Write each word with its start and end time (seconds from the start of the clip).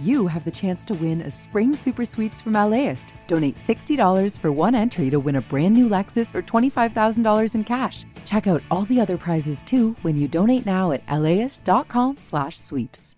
You 0.00 0.26
have 0.28 0.46
the 0.46 0.50
chance 0.50 0.86
to 0.86 0.94
win 0.94 1.20
a 1.20 1.30
spring 1.30 1.76
super 1.76 2.06
sweeps 2.06 2.40
from 2.40 2.54
LAist. 2.54 3.12
Donate 3.26 3.58
$60 3.58 4.38
for 4.38 4.50
one 4.50 4.74
entry 4.74 5.10
to 5.10 5.20
win 5.20 5.36
a 5.36 5.42
brand 5.42 5.74
new 5.74 5.90
Lexus 5.90 6.34
or 6.34 6.40
$25,000 6.40 7.54
in 7.54 7.64
cash. 7.64 8.06
Check 8.24 8.46
out 8.46 8.62
all 8.70 8.86
the 8.86 8.98
other 8.98 9.18
prizes 9.18 9.60
too 9.60 9.94
when 10.00 10.16
you 10.16 10.26
donate 10.26 10.64
now 10.64 10.92
at 10.92 11.02
laist.com/sweeps. 11.10 13.14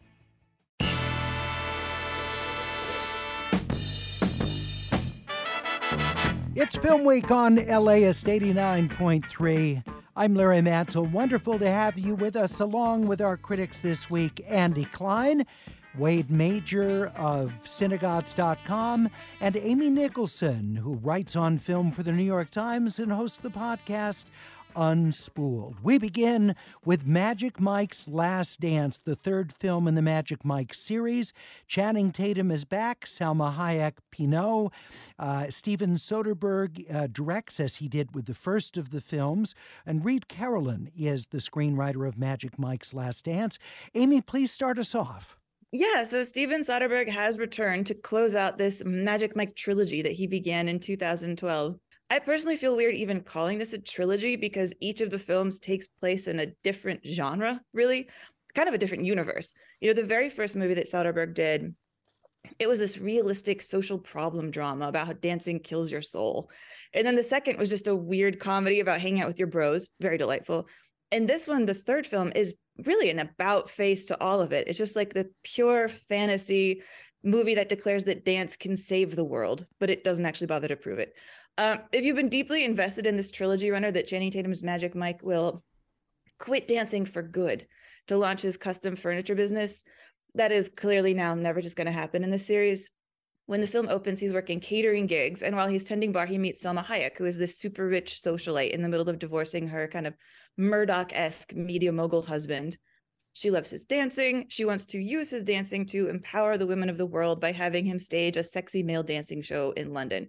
It's 6.56 6.76
Film 6.76 7.04
Week 7.04 7.30
on 7.30 7.54
LAist 7.54 8.26
89.3. 8.26 9.84
I'm 10.16 10.34
Larry 10.34 10.62
Mantle. 10.62 11.06
Wonderful 11.06 11.60
to 11.60 11.70
have 11.70 11.96
you 11.96 12.16
with 12.16 12.34
us, 12.34 12.58
along 12.58 13.06
with 13.06 13.20
our 13.20 13.36
critics 13.36 13.78
this 13.78 14.10
week, 14.10 14.44
Andy 14.48 14.86
Klein, 14.86 15.46
Wade 15.98 16.30
Major 16.30 17.12
of 17.16 17.52
CineGods.com, 17.64 19.10
and 19.40 19.56
Amy 19.56 19.90
Nicholson, 19.90 20.76
who 20.76 20.94
writes 20.94 21.36
on 21.36 21.58
film 21.58 21.90
for 21.90 22.02
the 22.02 22.12
New 22.12 22.22
York 22.22 22.50
Times 22.50 22.98
and 22.98 23.12
hosts 23.12 23.36
the 23.36 23.50
podcast 23.50 24.24
Unspooled. 24.74 25.76
We 25.82 25.98
begin 25.98 26.56
with 26.84 27.06
Magic 27.06 27.60
Mike's 27.60 28.08
Last 28.08 28.60
Dance, 28.60 29.00
the 29.04 29.16
third 29.16 29.52
film 29.52 29.86
in 29.86 29.94
the 29.94 30.02
Magic 30.02 30.44
Mike 30.44 30.74
series. 30.74 31.32
Channing 31.66 32.10
Tatum 32.10 32.50
is 32.50 32.64
back, 32.64 33.04
Salma 33.04 33.56
Hayek 33.56 33.94
Pinault. 34.10 34.72
Uh, 35.18 35.50
Steven 35.50 35.96
Soderbergh 35.96 36.92
uh, 36.94 37.06
directs 37.06 37.60
as 37.60 37.76
he 37.76 37.88
did 37.88 38.14
with 38.14 38.26
the 38.26 38.34
first 38.34 38.76
of 38.76 38.90
the 38.90 39.00
films, 39.00 39.54
and 39.84 40.04
Reid 40.04 40.28
Carolin 40.28 40.90
is 40.96 41.26
the 41.26 41.38
screenwriter 41.38 42.06
of 42.06 42.18
Magic 42.18 42.58
Mike's 42.58 42.94
Last 42.94 43.24
Dance. 43.24 43.58
Amy, 43.94 44.20
please 44.20 44.50
start 44.50 44.78
us 44.78 44.94
off. 44.94 45.36
Yeah, 45.74 46.04
so 46.04 46.22
Steven 46.22 46.60
Soderbergh 46.60 47.08
has 47.08 47.38
returned 47.38 47.86
to 47.86 47.94
close 47.94 48.36
out 48.36 48.58
this 48.58 48.84
Magic 48.84 49.34
Mike 49.34 49.56
trilogy 49.56 50.02
that 50.02 50.12
he 50.12 50.26
began 50.26 50.68
in 50.68 50.78
2012. 50.78 51.76
I 52.10 52.18
personally 52.18 52.58
feel 52.58 52.76
weird 52.76 52.94
even 52.94 53.22
calling 53.22 53.56
this 53.56 53.72
a 53.72 53.78
trilogy 53.78 54.36
because 54.36 54.74
each 54.80 55.00
of 55.00 55.08
the 55.08 55.18
films 55.18 55.58
takes 55.58 55.88
place 55.88 56.26
in 56.26 56.40
a 56.40 56.52
different 56.62 57.00
genre, 57.06 57.58
really, 57.72 58.10
kind 58.54 58.68
of 58.68 58.74
a 58.74 58.78
different 58.78 59.06
universe. 59.06 59.54
You 59.80 59.88
know, 59.88 59.94
the 59.94 60.06
very 60.06 60.28
first 60.28 60.56
movie 60.56 60.74
that 60.74 60.90
Soderbergh 60.90 61.32
did, 61.32 61.74
it 62.58 62.68
was 62.68 62.78
this 62.78 62.98
realistic 62.98 63.62
social 63.62 63.98
problem 63.98 64.50
drama 64.50 64.88
about 64.88 65.06
how 65.06 65.14
dancing 65.14 65.58
kills 65.58 65.90
your 65.90 66.02
soul. 66.02 66.50
And 66.92 67.06
then 67.06 67.16
the 67.16 67.22
second 67.22 67.58
was 67.58 67.70
just 67.70 67.88
a 67.88 67.96
weird 67.96 68.40
comedy 68.40 68.80
about 68.80 69.00
hanging 69.00 69.22
out 69.22 69.28
with 69.28 69.38
your 69.38 69.48
bros, 69.48 69.88
very 70.00 70.18
delightful. 70.18 70.68
And 71.12 71.28
this 71.28 71.46
one, 71.46 71.66
the 71.66 71.74
third 71.74 72.06
film, 72.06 72.32
is 72.34 72.54
really 72.84 73.10
an 73.10 73.18
about 73.18 73.68
face 73.68 74.06
to 74.06 74.20
all 74.20 74.40
of 74.40 74.52
it. 74.52 74.66
It's 74.66 74.78
just 74.78 74.96
like 74.96 75.12
the 75.12 75.30
pure 75.44 75.86
fantasy 75.88 76.82
movie 77.22 77.54
that 77.54 77.68
declares 77.68 78.04
that 78.04 78.24
dance 78.24 78.56
can 78.56 78.76
save 78.76 79.14
the 79.14 79.24
world, 79.24 79.66
but 79.78 79.90
it 79.90 80.02
doesn't 80.02 80.24
actually 80.26 80.46
bother 80.48 80.68
to 80.68 80.76
prove 80.76 80.98
it. 80.98 81.14
Um, 81.58 81.80
if 81.92 82.02
you've 82.04 82.16
been 82.16 82.30
deeply 82.30 82.64
invested 82.64 83.06
in 83.06 83.16
this 83.16 83.30
trilogy 83.30 83.70
runner 83.70 83.90
that 83.90 84.06
Channing 84.06 84.30
Tatum's 84.30 84.62
Magic 84.62 84.94
Mike 84.94 85.22
will 85.22 85.62
quit 86.38 86.66
dancing 86.66 87.04
for 87.04 87.22
good 87.22 87.66
to 88.08 88.16
launch 88.16 88.42
his 88.42 88.56
custom 88.56 88.96
furniture 88.96 89.34
business, 89.34 89.84
that 90.34 90.50
is 90.50 90.70
clearly 90.70 91.12
now 91.12 91.34
never 91.34 91.60
just 91.60 91.76
going 91.76 91.86
to 91.86 91.92
happen 91.92 92.24
in 92.24 92.30
the 92.30 92.38
series. 92.38 92.90
When 93.46 93.60
the 93.60 93.66
film 93.66 93.88
opens, 93.88 94.18
he's 94.18 94.32
working 94.32 94.60
catering 94.60 95.06
gigs, 95.06 95.42
and 95.42 95.54
while 95.54 95.68
he's 95.68 95.84
tending 95.84 96.10
bar, 96.10 96.26
he 96.26 96.38
meets 96.38 96.64
Salma 96.64 96.84
Hayek, 96.84 97.18
who 97.18 97.26
is 97.26 97.36
this 97.36 97.58
super 97.58 97.86
rich 97.86 98.14
socialite 98.14 98.70
in 98.70 98.82
the 98.82 98.88
middle 98.88 99.08
of 99.08 99.18
divorcing 99.18 99.68
her 99.68 99.88
kind 99.88 100.06
of 100.06 100.14
Murdoch-esque 100.56 101.54
media 101.54 101.92
mogul 101.92 102.22
husband. 102.22 102.78
She 103.32 103.50
loves 103.50 103.70
his 103.70 103.84
dancing. 103.84 104.46
She 104.48 104.64
wants 104.64 104.86
to 104.86 104.98
use 104.98 105.30
his 105.30 105.44
dancing 105.44 105.86
to 105.86 106.08
empower 106.08 106.58
the 106.58 106.66
women 106.66 106.90
of 106.90 106.98
the 106.98 107.06
world 107.06 107.40
by 107.40 107.52
having 107.52 107.84
him 107.84 107.98
stage 107.98 108.36
a 108.36 108.42
sexy 108.42 108.82
male 108.82 109.02
dancing 109.02 109.40
show 109.40 109.72
in 109.72 109.92
London. 109.92 110.28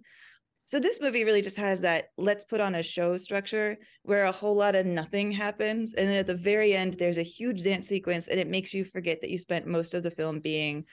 So 0.66 0.80
this 0.80 1.00
movie 1.00 1.24
really 1.24 1.42
just 1.42 1.58
has 1.58 1.82
that 1.82 2.06
let's 2.16 2.44
put 2.44 2.62
on 2.62 2.74
a 2.74 2.82
show 2.82 3.18
structure 3.18 3.76
where 4.02 4.24
a 4.24 4.32
whole 4.32 4.54
lot 4.54 4.74
of 4.74 4.86
nothing 4.86 5.30
happens 5.30 5.92
and 5.92 6.08
then 6.08 6.16
at 6.16 6.26
the 6.26 6.34
very 6.34 6.72
end 6.72 6.94
there's 6.94 7.18
a 7.18 7.22
huge 7.22 7.62
dance 7.62 7.86
sequence 7.86 8.28
and 8.28 8.40
it 8.40 8.48
makes 8.48 8.72
you 8.72 8.82
forget 8.82 9.20
that 9.20 9.28
you 9.28 9.38
spent 9.38 9.66
most 9.66 9.92
of 9.92 10.02
the 10.02 10.10
film 10.10 10.40
being 10.40 10.86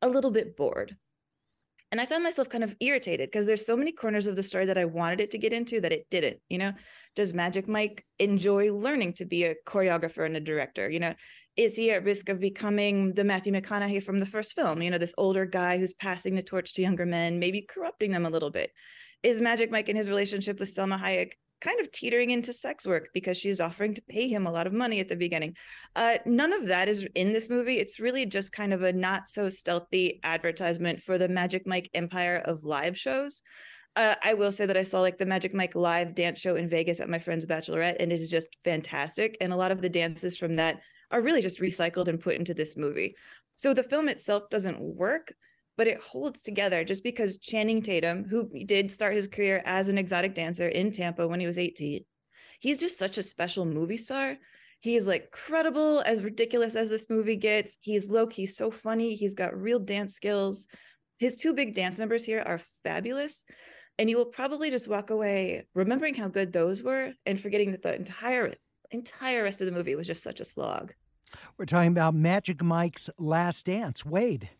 a 0.00 0.08
little 0.08 0.30
bit 0.30 0.56
bored. 0.56 0.96
And 1.92 2.00
I 2.00 2.06
found 2.06 2.24
myself 2.24 2.48
kind 2.48 2.64
of 2.64 2.74
irritated 2.80 3.30
because 3.30 3.46
there's 3.46 3.64
so 3.64 3.76
many 3.76 3.92
corners 3.92 4.26
of 4.26 4.34
the 4.34 4.42
story 4.42 4.66
that 4.66 4.78
I 4.78 4.84
wanted 4.84 5.20
it 5.20 5.30
to 5.30 5.38
get 5.38 5.52
into 5.52 5.80
that 5.80 5.92
it 5.92 6.06
didn't. 6.10 6.38
You 6.48 6.58
know, 6.58 6.72
does 7.14 7.32
Magic 7.32 7.68
Mike 7.68 8.04
enjoy 8.18 8.72
learning 8.72 9.14
to 9.14 9.24
be 9.24 9.44
a 9.44 9.54
choreographer 9.66 10.26
and 10.26 10.36
a 10.36 10.40
director? 10.40 10.90
You 10.90 10.98
know, 10.98 11.14
is 11.56 11.76
he 11.76 11.92
at 11.92 12.04
risk 12.04 12.28
of 12.28 12.40
becoming 12.40 13.14
the 13.14 13.24
Matthew 13.24 13.52
McConaughey 13.52 14.02
from 14.02 14.18
the 14.18 14.26
first 14.26 14.54
film? 14.54 14.82
You 14.82 14.90
know, 14.90 14.98
this 14.98 15.14
older 15.16 15.46
guy 15.46 15.78
who's 15.78 15.94
passing 15.94 16.34
the 16.34 16.42
torch 16.42 16.74
to 16.74 16.82
younger 16.82 17.06
men, 17.06 17.38
maybe 17.38 17.62
corrupting 17.62 18.10
them 18.10 18.26
a 18.26 18.30
little 18.30 18.50
bit 18.50 18.72
is 19.22 19.40
Magic 19.40 19.70
Mike 19.70 19.88
in 19.88 19.96
his 19.96 20.08
relationship 20.08 20.60
with 20.60 20.68
Salma 20.68 20.98
Hayek 20.98 21.32
kind 21.60 21.80
of 21.80 21.90
teetering 21.90 22.30
into 22.30 22.52
sex 22.52 22.86
work 22.86 23.08
because 23.14 23.36
she's 23.36 23.60
offering 23.60 23.94
to 23.94 24.02
pay 24.08 24.28
him 24.28 24.46
a 24.46 24.52
lot 24.52 24.66
of 24.66 24.72
money 24.72 25.00
at 25.00 25.08
the 25.08 25.16
beginning. 25.16 25.54
Uh, 25.94 26.18
none 26.26 26.52
of 26.52 26.68
that 26.68 26.88
is 26.88 27.06
in 27.14 27.32
this 27.32 27.48
movie. 27.48 27.78
It's 27.78 28.00
really 28.00 28.26
just 28.26 28.52
kind 28.52 28.72
of 28.72 28.82
a 28.82 28.92
not 28.92 29.28
so 29.28 29.48
stealthy 29.48 30.20
advertisement 30.22 31.02
for 31.02 31.18
the 31.18 31.28
Magic 31.28 31.66
Mike 31.66 31.90
empire 31.94 32.42
of 32.44 32.64
live 32.64 32.98
shows. 32.98 33.42
Uh, 33.96 34.14
I 34.22 34.34
will 34.34 34.52
say 34.52 34.66
that 34.66 34.76
I 34.76 34.82
saw 34.82 35.00
like 35.00 35.16
the 35.16 35.24
Magic 35.24 35.54
Mike 35.54 35.74
live 35.74 36.14
dance 36.14 36.38
show 36.38 36.56
in 36.56 36.68
Vegas 36.68 37.00
at 37.00 37.08
my 37.08 37.18
friend's 37.18 37.46
bachelorette, 37.46 37.96
and 37.98 38.12
it 38.12 38.20
is 38.20 38.30
just 38.30 38.54
fantastic. 38.62 39.38
And 39.40 39.52
a 39.52 39.56
lot 39.56 39.72
of 39.72 39.80
the 39.80 39.88
dances 39.88 40.36
from 40.36 40.54
that 40.56 40.80
are 41.10 41.22
really 41.22 41.40
just 41.40 41.60
recycled 41.60 42.08
and 42.08 42.20
put 42.20 42.36
into 42.36 42.52
this 42.52 42.76
movie. 42.76 43.16
So 43.54 43.72
the 43.72 43.82
film 43.82 44.08
itself 44.08 44.50
doesn't 44.50 44.78
work, 44.78 45.32
but 45.76 45.86
it 45.86 46.00
holds 46.00 46.42
together 46.42 46.84
just 46.84 47.02
because 47.02 47.38
Channing 47.38 47.82
Tatum, 47.82 48.24
who 48.24 48.48
did 48.64 48.90
start 48.90 49.14
his 49.14 49.28
career 49.28 49.62
as 49.64 49.88
an 49.88 49.98
exotic 49.98 50.34
dancer 50.34 50.68
in 50.68 50.90
Tampa 50.90 51.28
when 51.28 51.40
he 51.40 51.46
was 51.46 51.58
18, 51.58 52.04
he's 52.60 52.78
just 52.78 52.98
such 52.98 53.18
a 53.18 53.22
special 53.22 53.64
movie 53.64 53.96
star. 53.96 54.36
He 54.80 54.96
is 54.96 55.06
like 55.06 55.30
credible, 55.30 56.02
as 56.06 56.22
ridiculous 56.22 56.76
as 56.76 56.90
this 56.90 57.10
movie 57.10 57.36
gets. 57.36 57.76
He's 57.80 58.10
low 58.10 58.26
key 58.26 58.46
so 58.46 58.70
funny. 58.70 59.14
He's 59.14 59.34
got 59.34 59.60
real 59.60 59.78
dance 59.78 60.14
skills. 60.14 60.66
His 61.18 61.36
two 61.36 61.54
big 61.54 61.74
dance 61.74 61.98
numbers 61.98 62.24
here 62.24 62.42
are 62.46 62.60
fabulous. 62.84 63.44
And 63.98 64.10
you 64.10 64.18
will 64.18 64.26
probably 64.26 64.70
just 64.70 64.88
walk 64.88 65.10
away 65.10 65.66
remembering 65.74 66.14
how 66.14 66.28
good 66.28 66.52
those 66.52 66.82
were 66.82 67.12
and 67.24 67.40
forgetting 67.40 67.72
that 67.72 67.82
the 67.82 67.94
entire 67.94 68.54
entire 68.90 69.42
rest 69.42 69.60
of 69.60 69.66
the 69.66 69.72
movie 69.72 69.94
was 69.94 70.06
just 70.06 70.22
such 70.22 70.40
a 70.40 70.44
slog. 70.44 70.92
We're 71.58 71.64
talking 71.64 71.90
about 71.90 72.14
Magic 72.14 72.62
Mike's 72.62 73.10
Last 73.18 73.66
Dance. 73.66 74.04
Wade. 74.04 74.50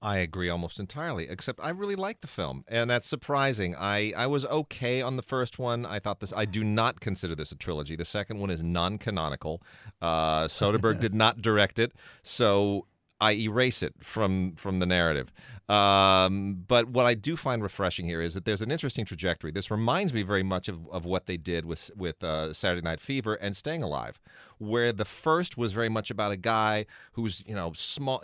I 0.00 0.18
agree 0.18 0.48
almost 0.48 0.78
entirely, 0.78 1.28
except 1.28 1.58
I 1.60 1.70
really 1.70 1.96
like 1.96 2.20
the 2.20 2.28
film, 2.28 2.64
and 2.68 2.88
that's 2.88 3.08
surprising. 3.08 3.74
I, 3.74 4.12
I 4.16 4.28
was 4.28 4.46
okay 4.46 5.02
on 5.02 5.16
the 5.16 5.22
first 5.22 5.58
one. 5.58 5.84
I 5.84 5.98
thought 5.98 6.20
this, 6.20 6.32
I 6.32 6.44
do 6.44 6.62
not 6.62 7.00
consider 7.00 7.34
this 7.34 7.50
a 7.50 7.56
trilogy. 7.56 7.96
The 7.96 8.04
second 8.04 8.38
one 8.38 8.50
is 8.50 8.62
non 8.62 8.98
canonical. 8.98 9.60
Uh, 10.00 10.46
Soderbergh 10.46 11.00
did 11.00 11.14
not 11.14 11.42
direct 11.42 11.80
it, 11.80 11.92
so 12.22 12.86
I 13.20 13.32
erase 13.32 13.82
it 13.82 13.94
from 14.00 14.52
from 14.54 14.78
the 14.78 14.86
narrative. 14.86 15.32
Um, 15.68 16.64
but 16.66 16.88
what 16.88 17.04
I 17.04 17.12
do 17.12 17.36
find 17.36 17.62
refreshing 17.62 18.06
here 18.06 18.22
is 18.22 18.32
that 18.32 18.46
there's 18.46 18.62
an 18.62 18.70
interesting 18.70 19.04
trajectory. 19.04 19.50
This 19.50 19.70
reminds 19.70 20.14
me 20.14 20.22
very 20.22 20.42
much 20.42 20.66
of, 20.66 20.88
of 20.88 21.04
what 21.04 21.26
they 21.26 21.36
did 21.36 21.66
with 21.66 21.90
with 21.94 22.22
uh, 22.24 22.54
Saturday 22.54 22.80
Night 22.80 23.00
Fever 23.00 23.34
and 23.34 23.54
Staying 23.54 23.82
Alive, 23.82 24.18
where 24.56 24.92
the 24.92 25.04
first 25.04 25.58
was 25.58 25.72
very 25.72 25.90
much 25.90 26.10
about 26.10 26.32
a 26.32 26.36
guy 26.36 26.86
who's 27.12 27.44
you 27.46 27.54
know 27.54 27.72
small, 27.74 28.22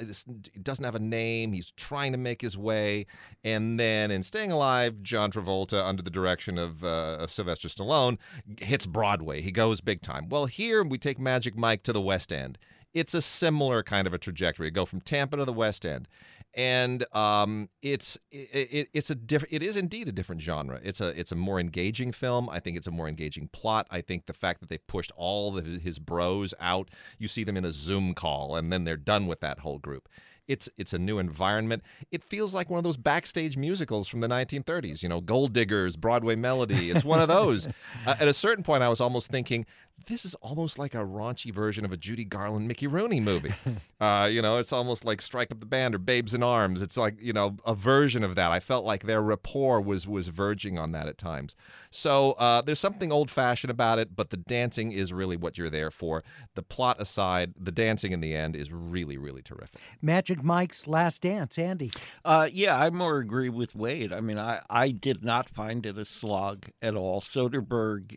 doesn't 0.62 0.84
have 0.84 0.94
a 0.94 1.00
name, 1.00 1.52
he's 1.52 1.72
trying 1.72 2.12
to 2.12 2.18
make 2.18 2.40
his 2.40 2.56
way, 2.56 3.04
and 3.42 3.78
then 3.78 4.10
in 4.10 4.22
Staying 4.22 4.52
Alive, 4.52 5.02
John 5.02 5.30
Travolta, 5.30 5.84
under 5.84 6.02
the 6.02 6.10
direction 6.10 6.56
of, 6.56 6.82
uh, 6.82 7.18
of 7.20 7.30
Sylvester 7.30 7.68
Stallone, 7.68 8.16
hits 8.60 8.86
Broadway. 8.86 9.42
He 9.42 9.52
goes 9.52 9.82
big 9.82 10.00
time. 10.00 10.30
Well, 10.30 10.46
here 10.46 10.82
we 10.82 10.96
take 10.96 11.18
Magic 11.18 11.56
Mike 11.56 11.82
to 11.82 11.92
the 11.92 12.00
West 12.00 12.32
End 12.32 12.58
it's 12.94 13.12
a 13.12 13.20
similar 13.20 13.82
kind 13.82 14.06
of 14.06 14.14
a 14.14 14.18
trajectory. 14.18 14.70
Go 14.70 14.86
from 14.86 15.00
Tampa 15.00 15.36
to 15.36 15.44
the 15.44 15.52
West 15.52 15.84
End, 15.84 16.08
and 16.54 17.04
um, 17.14 17.68
it's 17.82 18.16
it, 18.30 18.68
it, 18.70 18.88
it's 18.94 19.10
a 19.10 19.14
different. 19.14 19.52
It 19.52 19.62
is 19.62 19.76
indeed 19.76 20.08
a 20.08 20.12
different 20.12 20.40
genre. 20.40 20.80
It's 20.82 21.00
a 21.00 21.08
it's 21.18 21.32
a 21.32 21.36
more 21.36 21.58
engaging 21.58 22.12
film. 22.12 22.48
I 22.48 22.60
think 22.60 22.76
it's 22.76 22.86
a 22.86 22.92
more 22.92 23.08
engaging 23.08 23.48
plot. 23.48 23.86
I 23.90 24.00
think 24.00 24.26
the 24.26 24.32
fact 24.32 24.60
that 24.60 24.68
they 24.68 24.78
pushed 24.78 25.12
all 25.16 25.58
of 25.58 25.66
his 25.66 25.98
bros 25.98 26.54
out, 26.60 26.90
you 27.18 27.28
see 27.28 27.44
them 27.44 27.56
in 27.56 27.64
a 27.64 27.72
Zoom 27.72 28.14
call, 28.14 28.56
and 28.56 28.72
then 28.72 28.84
they're 28.84 28.96
done 28.96 29.26
with 29.26 29.40
that 29.40 29.60
whole 29.60 29.78
group. 29.78 30.08
It's 30.46 30.68
it's 30.76 30.92
a 30.92 30.98
new 30.98 31.18
environment. 31.18 31.82
It 32.10 32.22
feels 32.22 32.54
like 32.54 32.70
one 32.70 32.78
of 32.78 32.84
those 32.84 32.98
backstage 32.98 33.56
musicals 33.56 34.08
from 34.08 34.20
the 34.20 34.28
1930s. 34.28 35.02
You 35.02 35.08
know, 35.08 35.20
Gold 35.20 35.52
Diggers, 35.52 35.96
Broadway 35.96 36.36
Melody. 36.36 36.90
It's 36.90 37.04
one 37.04 37.20
of 37.20 37.28
those. 37.28 37.66
uh, 38.06 38.14
at 38.20 38.28
a 38.28 38.34
certain 38.34 38.62
point, 38.62 38.82
I 38.82 38.88
was 38.88 39.00
almost 39.00 39.30
thinking 39.30 39.66
this 40.06 40.24
is 40.24 40.34
almost 40.36 40.78
like 40.78 40.94
a 40.94 40.98
raunchy 40.98 41.52
version 41.52 41.84
of 41.84 41.92
a 41.92 41.96
Judy 41.96 42.24
Garland, 42.24 42.68
Mickey 42.68 42.86
Rooney 42.86 43.20
movie. 43.20 43.54
uh, 44.00 44.28
you 44.30 44.42
know, 44.42 44.58
it's 44.58 44.72
almost 44.72 45.04
like 45.04 45.20
Strike 45.20 45.50
Up 45.50 45.60
the 45.60 45.66
Band 45.66 45.94
or 45.94 45.98
Babes 45.98 46.34
in 46.34 46.42
Arms. 46.42 46.82
It's 46.82 46.96
like 46.96 47.20
you 47.20 47.32
know 47.32 47.56
a 47.64 47.74
version 47.74 48.22
of 48.22 48.34
that. 48.34 48.52
I 48.52 48.60
felt 48.60 48.84
like 48.84 49.04
their 49.04 49.22
rapport 49.22 49.80
was 49.80 50.06
was 50.06 50.28
verging 50.28 50.78
on 50.78 50.92
that 50.92 51.08
at 51.08 51.18
times. 51.18 51.56
So 51.90 52.32
uh, 52.32 52.62
there's 52.62 52.78
something 52.78 53.12
old 53.12 53.30
fashioned 53.30 53.70
about 53.70 53.98
it, 53.98 54.14
but 54.14 54.30
the 54.30 54.36
dancing 54.36 54.92
is 54.92 55.12
really 55.12 55.36
what 55.36 55.56
you're 55.56 55.70
there 55.70 55.90
for. 55.90 56.22
The 56.54 56.62
plot 56.62 57.00
aside, 57.00 57.54
the 57.58 57.72
dancing 57.72 58.12
in 58.12 58.20
the 58.20 58.34
end 58.34 58.56
is 58.56 58.72
really 58.72 59.16
really 59.16 59.42
terrific. 59.42 59.80
Magic 60.02 60.42
Mike's 60.42 60.86
Last 60.86 61.22
Dance, 61.22 61.58
Andy. 61.58 61.90
Uh, 62.24 62.48
yeah, 62.52 62.78
I 62.78 62.90
more 62.90 63.18
agree 63.18 63.48
with 63.48 63.74
Wade. 63.74 64.12
I 64.12 64.20
mean, 64.20 64.38
I, 64.38 64.60
I 64.68 64.90
did 64.90 65.24
not 65.24 65.48
find 65.48 65.86
it 65.86 65.96
a 65.96 66.04
slog 66.04 66.66
at 66.82 66.94
all. 66.94 67.20
Soderbergh 67.20 68.16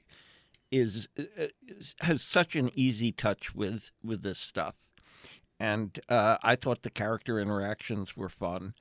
is, 0.72 1.08
is 1.16 1.96
has 2.02 2.22
such 2.22 2.56
an 2.56 2.70
easy 2.74 3.12
touch 3.12 3.56
with 3.56 3.92
with 4.04 4.24
this 4.24 4.40
stuff, 4.40 4.76
and 5.60 6.00
uh, 6.10 6.38
I 6.44 6.56
thought 6.56 6.84
the 6.84 6.90
character 6.90 7.40
interactions 7.40 8.16
were 8.18 8.30
fun. 8.30 8.74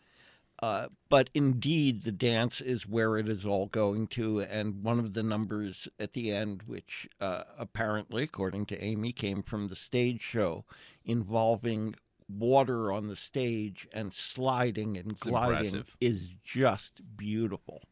Uh, 0.62 0.86
but 1.10 1.28
indeed, 1.34 2.02
the 2.04 2.12
dance 2.12 2.62
is 2.62 2.86
where 2.88 3.18
it 3.18 3.28
is 3.28 3.44
all 3.44 3.66
going 3.66 4.06
to, 4.06 4.40
and 4.40 4.82
one 4.82 4.98
of 4.98 5.12
the 5.12 5.22
numbers 5.22 5.86
at 6.00 6.14
the 6.14 6.32
end, 6.32 6.62
which 6.62 7.06
uh, 7.20 7.42
apparently, 7.58 8.22
according 8.22 8.64
to 8.64 8.82
Amy, 8.82 9.12
came 9.12 9.42
from 9.42 9.68
the 9.68 9.76
stage 9.76 10.22
show 10.22 10.64
involving 11.04 11.94
water 12.26 12.90
on 12.90 13.06
the 13.08 13.16
stage 13.16 13.86
and 13.92 14.14
sliding 14.14 14.96
and 14.96 15.12
It's 15.12 15.22
gliding, 15.24 15.56
impressive. 15.58 15.96
is 16.00 16.30
just 16.42 17.02
beautiful. 17.16 17.82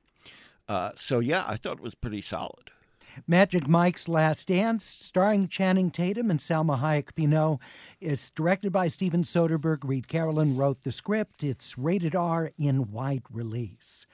Uh, 0.67 0.93
so 0.97 1.19
yeah, 1.19 1.45
I 1.47 1.57
thought 1.57 1.77
it 1.77 1.83
was 1.83 1.95
pretty 1.95 2.23
solid. 2.23 2.71
Magic 3.27 3.69
Mike's 3.69 4.09
Last 4.09 4.49
Dance, 4.49 4.85
starring 4.85 5.49
Channing 5.49 5.91
Tatum 5.91 6.31
and 6.31 6.41
Salma 6.41 6.81
Hayek 6.81 7.15
Pinault, 7.15 7.61
is 8.01 8.31
directed 8.31 8.73
by 8.73 8.89
Steven 8.89 9.23
Soderbergh. 9.23 9.89
Reid 9.89 10.09
Carolin 10.09 10.57
wrote 10.57 10.83
the 10.83 10.93
script. 10.93 11.43
It's 11.43 11.79
rated 11.79 12.15
R 12.15 12.51
in 12.59 12.91
wide 12.91 13.23
release. 13.31 14.07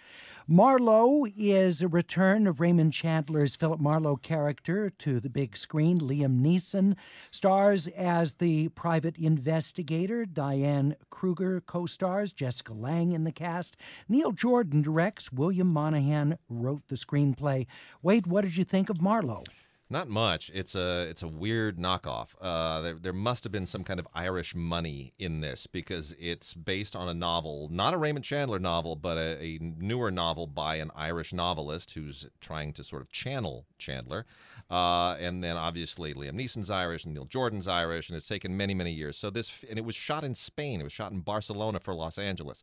Marlowe 0.53 1.27
is 1.37 1.81
a 1.81 1.87
return 1.87 2.49
of 2.49 2.59
Raymond 2.59 2.93
Chandler's 2.93 3.55
Philip 3.55 3.79
Marlowe 3.79 4.17
character 4.17 4.91
to 4.91 5.21
the 5.21 5.31
big 5.31 5.57
screen. 5.57 6.01
Liam 6.01 6.43
Neeson 6.45 6.97
stars 7.31 7.87
as 7.87 8.33
the 8.33 8.67
private 8.71 9.17
investigator. 9.17 10.27
Diane 10.27 10.97
Kruger 11.09 11.61
co 11.61 11.87
stars, 11.87 12.33
Jessica 12.33 12.73
Lange 12.73 13.13
in 13.13 13.23
the 13.23 13.31
cast. 13.31 13.77
Neil 14.09 14.33
Jordan 14.33 14.83
directs. 14.83 15.31
William 15.31 15.71
Monahan 15.73 16.37
wrote 16.49 16.83
the 16.89 16.97
screenplay. 16.97 17.69
Wade, 18.03 18.27
what 18.27 18.41
did 18.41 18.57
you 18.57 18.65
think 18.65 18.91
of 18.91 19.01
Marlowe? 19.01 19.45
Not 19.93 20.09
much. 20.09 20.53
It's 20.55 20.77
a 20.77 21.09
it's 21.11 21.23
a 21.23 21.29
weird 21.29 21.77
knockoff. 21.77 22.29
Uh, 22.41 22.81
there, 22.81 22.95
there 22.95 23.13
must 23.13 23.43
have 23.43 23.51
been 23.51 23.67
some 23.67 23.83
kind 23.83 23.99
of 23.99 24.07
Irish 24.15 24.55
money 24.55 25.13
in 25.19 25.41
this 25.41 25.67
because 25.67 26.15
it's 26.17 26.55
based 26.55 26.95
on 26.95 27.09
a 27.09 27.15
novel, 27.15 27.69
not 27.73 27.93
a 27.93 27.99
Raymond 27.99 28.25
Chandler 28.25 28.61
novel, 28.61 28.95
but 28.95 29.19
a, 29.19 29.43
a 29.43 29.59
newer 29.61 30.13
novel 30.13 30.47
by 30.47 30.77
an 30.77 30.93
Irish 30.95 31.33
novelist 31.33 31.91
who's 31.91 32.29
trying 32.41 32.73
to 32.75 32.85
sort 32.85 33.03
of 33.03 33.11
channel 33.11 33.67
Chandler. 33.79 34.27
Uh, 34.71 35.17
and 35.19 35.43
then 35.43 35.57
obviously 35.57 36.15
Liam 36.15 36.35
Neeson's 36.35 36.71
Irish 36.71 37.05
and 37.05 37.13
Neil 37.13 37.25
Jordan's 37.25 37.67
Irish, 37.67 38.09
and 38.09 38.17
it's 38.17 38.29
taken 38.29 38.57
many 38.57 38.75
many 38.75 38.93
years. 38.93 39.17
So 39.17 39.29
this 39.29 39.65
and 39.69 39.77
it 39.77 39.85
was 39.85 39.97
shot 39.97 40.23
in 40.23 40.37
Spain. 40.37 40.81
It 40.81 40.85
was 40.85 40.93
shot 40.93 41.11
in 41.11 41.19
Barcelona 41.19 41.81
for 41.81 41.95
Los 41.95 42.17
Angeles. 42.17 42.63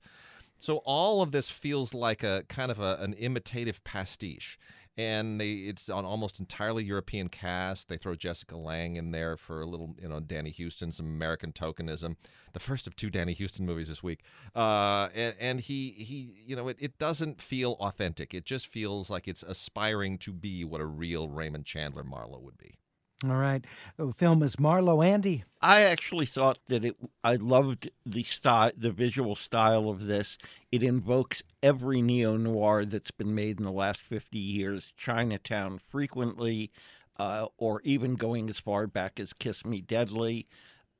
So 0.59 0.77
all 0.85 1.21
of 1.21 1.31
this 1.33 1.49
feels 1.49 1.93
like 1.93 2.23
a 2.23 2.43
kind 2.47 2.71
of 2.71 2.79
a, 2.79 2.95
an 3.01 3.13
imitative 3.13 3.83
pastiche. 3.83 4.57
And 4.97 5.39
they, 5.39 5.51
it's 5.51 5.89
on 5.89 6.05
almost 6.05 6.39
entirely 6.39 6.83
European 6.83 7.29
cast. 7.29 7.87
They 7.87 7.97
throw 7.97 8.15
Jessica 8.15 8.57
Lange 8.57 8.95
in 8.95 9.11
there 9.11 9.37
for 9.37 9.61
a 9.61 9.65
little, 9.67 9.95
you 10.01 10.09
know, 10.09 10.19
Danny 10.19 10.51
Huston, 10.57 10.91
some 10.91 11.05
American 11.05 11.51
tokenism. 11.51 12.15
The 12.53 12.59
first 12.59 12.87
of 12.87 12.95
two 12.95 13.11
Danny 13.11 13.35
Huston 13.35 13.65
movies 13.65 13.89
this 13.89 14.01
week. 14.01 14.21
Uh, 14.55 15.09
and, 15.13 15.35
and 15.39 15.59
he, 15.59 15.91
he, 15.91 16.31
you 16.45 16.55
know, 16.55 16.67
it, 16.67 16.77
it 16.79 16.97
doesn't 16.97 17.41
feel 17.41 17.73
authentic. 17.73 18.33
It 18.33 18.43
just 18.43 18.65
feels 18.65 19.11
like 19.11 19.27
it's 19.27 19.43
aspiring 19.43 20.17
to 20.19 20.33
be 20.33 20.65
what 20.65 20.81
a 20.81 20.85
real 20.85 21.29
Raymond 21.29 21.65
Chandler 21.65 22.03
Marlowe 22.03 22.39
would 22.39 22.57
be. 22.57 22.79
All 23.23 23.31
right. 23.31 23.65
The 23.97 24.13
film 24.13 24.43
is 24.43 24.59
Marlowe. 24.59 25.01
Andy. 25.01 25.43
I 25.59 25.81
actually 25.81 26.27
thought 26.27 26.59
that 26.67 26.85
it. 26.85 26.95
I 27.23 27.35
loved 27.35 27.89
the 28.05 28.21
style, 28.21 28.71
the 28.77 28.91
visual 28.91 29.35
style 29.35 29.89
of 29.89 30.05
this. 30.05 30.37
It 30.71 30.83
invokes 30.83 31.41
every 31.63 32.01
neo 32.03 32.37
noir 32.37 32.85
that's 32.85 33.09
been 33.09 33.33
made 33.33 33.57
in 33.57 33.65
the 33.65 33.71
last 33.71 34.01
fifty 34.01 34.37
years. 34.37 34.93
Chinatown 34.95 35.79
frequently, 35.79 36.71
uh, 37.17 37.47
or 37.57 37.81
even 37.83 38.15
going 38.15 38.49
as 38.49 38.59
far 38.59 38.85
back 38.85 39.19
as 39.19 39.33
Kiss 39.33 39.65
Me 39.65 39.81
Deadly. 39.81 40.47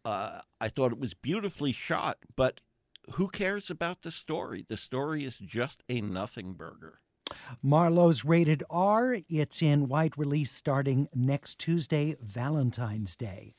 Uh, 0.04 0.40
I 0.60 0.70
thought 0.70 0.94
it 0.94 1.00
was 1.00 1.14
beautifully 1.14 1.72
shot, 1.72 2.18
but 2.36 2.62
who 3.12 3.28
cares 3.28 3.70
about 3.70 4.02
the 4.02 4.12
story? 4.12 4.66
The 4.68 4.78
story 4.78 5.24
is 5.24 5.38
just 5.38 5.84
a 5.88 6.02
nothing 6.02 6.54
burger. 6.54 7.00
Marlowe's 7.62 8.24
rated 8.24 8.64
R. 8.70 9.18
It's 9.30 9.62
in 9.62 9.88
wide 9.88 10.18
release 10.18 10.52
starting 10.52 11.10
next 11.14 11.60
Tuesday, 11.60 12.16
Valentine's 12.22 13.16
Day. 13.16 13.56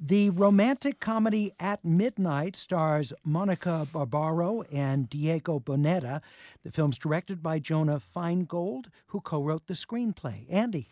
The 0.00 0.30
romantic 0.30 1.00
comedy 1.00 1.52
At 1.58 1.84
Midnight 1.84 2.54
stars 2.54 3.12
Monica 3.24 3.88
Barbaro 3.92 4.62
and 4.72 5.10
Diego 5.10 5.58
Boneta. 5.58 6.20
The 6.62 6.70
film's 6.70 6.98
directed 6.98 7.42
by 7.42 7.58
Jonah 7.58 8.00
Feingold, 8.00 8.86
who 9.08 9.20
co 9.20 9.42
wrote 9.42 9.66
the 9.66 9.74
screenplay. 9.74 10.46
Andy. 10.48 10.86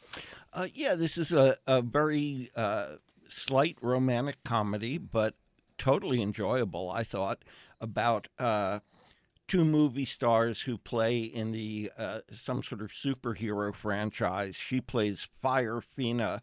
Uh, 0.53 0.67
yeah, 0.75 0.97
this 0.97 1.17
is 1.17 1.33
a, 1.33 1.57
a 1.69 1.83
very 1.83 2.51
uh, 2.57 2.97
slight 3.29 3.79
romantic 3.81 4.43
comedy, 4.43 4.99
but 4.99 5.35
totally 5.79 6.21
enjoyable, 6.21 6.91
I 6.91 7.05
thought, 7.05 7.45
about 7.81 8.27
uh, 8.41 8.81
two 9.48 9.64
movie 9.64 10.04
stars 10.04 10.62
who 10.62 10.76
play 10.76 11.20
in 11.20 11.52
the 11.52 11.90
uh, 11.96 12.20
some 12.31 12.62
sort 12.62 12.81
of 12.81 12.93
superhero 12.93 13.75
franchise. 13.75 14.56
She 14.56 14.81
plays 14.81 15.28
Fire 15.40 15.81
Fina, 15.81 16.43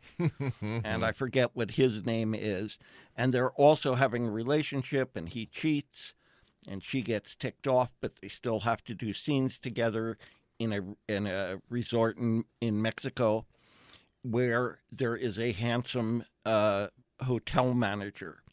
and 0.61 1.05
I 1.05 1.11
forget 1.13 1.51
what 1.53 1.71
his 1.71 2.05
name 2.05 2.33
is. 2.33 2.77
And 3.15 3.33
they're 3.33 3.51
also 3.51 3.95
having 3.95 4.27
a 4.27 4.31
relationship, 4.31 5.15
and 5.15 5.29
he 5.29 5.45
cheats, 5.45 6.13
and 6.67 6.83
she 6.83 7.01
gets 7.01 7.35
ticked 7.35 7.67
off, 7.67 7.91
but 8.01 8.21
they 8.21 8.29
still 8.29 8.61
have 8.61 8.83
to 8.85 8.95
do 8.95 9.13
scenes 9.13 9.57
together 9.57 10.17
in 10.59 10.71
a 10.71 11.13
in 11.13 11.27
a 11.27 11.59
resort 11.69 12.17
in, 12.17 12.45
in 12.61 12.81
Mexico 12.81 13.45
where 14.23 14.79
there 14.89 15.15
is 15.15 15.38
a 15.38 15.51
handsome 15.51 16.23
uh, 16.45 16.88
hotel 17.21 17.73
manager 17.73 18.43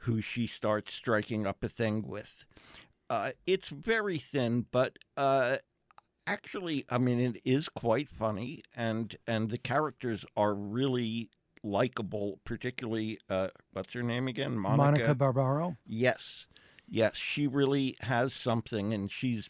who 0.00 0.20
she 0.20 0.46
starts 0.46 0.94
striking 0.94 1.46
up 1.46 1.62
a 1.62 1.68
thing 1.68 2.06
with. 2.06 2.44
Uh, 3.08 3.30
it's 3.46 3.68
very 3.68 4.18
thin, 4.18 4.66
but 4.70 4.98
uh, 5.16 5.58
actually, 6.26 6.84
I 6.88 6.98
mean, 6.98 7.20
it 7.20 7.40
is 7.44 7.68
quite 7.68 8.10
funny, 8.10 8.62
and 8.74 9.14
and 9.26 9.50
the 9.50 9.58
characters 9.58 10.24
are 10.36 10.54
really 10.54 11.30
likable. 11.62 12.40
Particularly, 12.44 13.18
uh, 13.30 13.48
what's 13.72 13.94
her 13.94 14.02
name 14.02 14.28
again? 14.28 14.58
Monica 14.58 15.14
Barbaro. 15.14 15.76
Yes, 15.86 16.46
yes, 16.88 17.16
she 17.16 17.46
really 17.46 17.96
has 18.00 18.32
something, 18.32 18.92
and 18.92 19.10
she's 19.10 19.48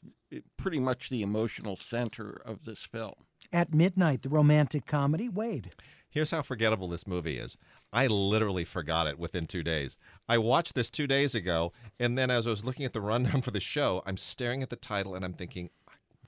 pretty 0.56 0.80
much 0.80 1.08
the 1.08 1.22
emotional 1.22 1.76
center 1.76 2.40
of 2.44 2.64
this 2.64 2.84
film. 2.84 3.14
At 3.52 3.72
Midnight, 3.72 4.22
the 4.22 4.28
romantic 4.28 4.86
comedy. 4.86 5.28
Wade. 5.28 5.72
Here's 6.16 6.30
how 6.30 6.40
forgettable 6.40 6.88
this 6.88 7.06
movie 7.06 7.36
is. 7.36 7.58
I 7.92 8.06
literally 8.06 8.64
forgot 8.64 9.06
it 9.06 9.18
within 9.18 9.46
two 9.46 9.62
days. 9.62 9.98
I 10.26 10.38
watched 10.38 10.74
this 10.74 10.88
two 10.88 11.06
days 11.06 11.34
ago, 11.34 11.74
and 12.00 12.16
then 12.16 12.30
as 12.30 12.46
I 12.46 12.50
was 12.50 12.64
looking 12.64 12.86
at 12.86 12.94
the 12.94 13.02
rundown 13.02 13.42
for 13.42 13.50
the 13.50 13.60
show, 13.60 14.02
I'm 14.06 14.16
staring 14.16 14.62
at 14.62 14.70
the 14.70 14.76
title 14.76 15.14
and 15.14 15.26
I'm 15.26 15.34
thinking, 15.34 15.68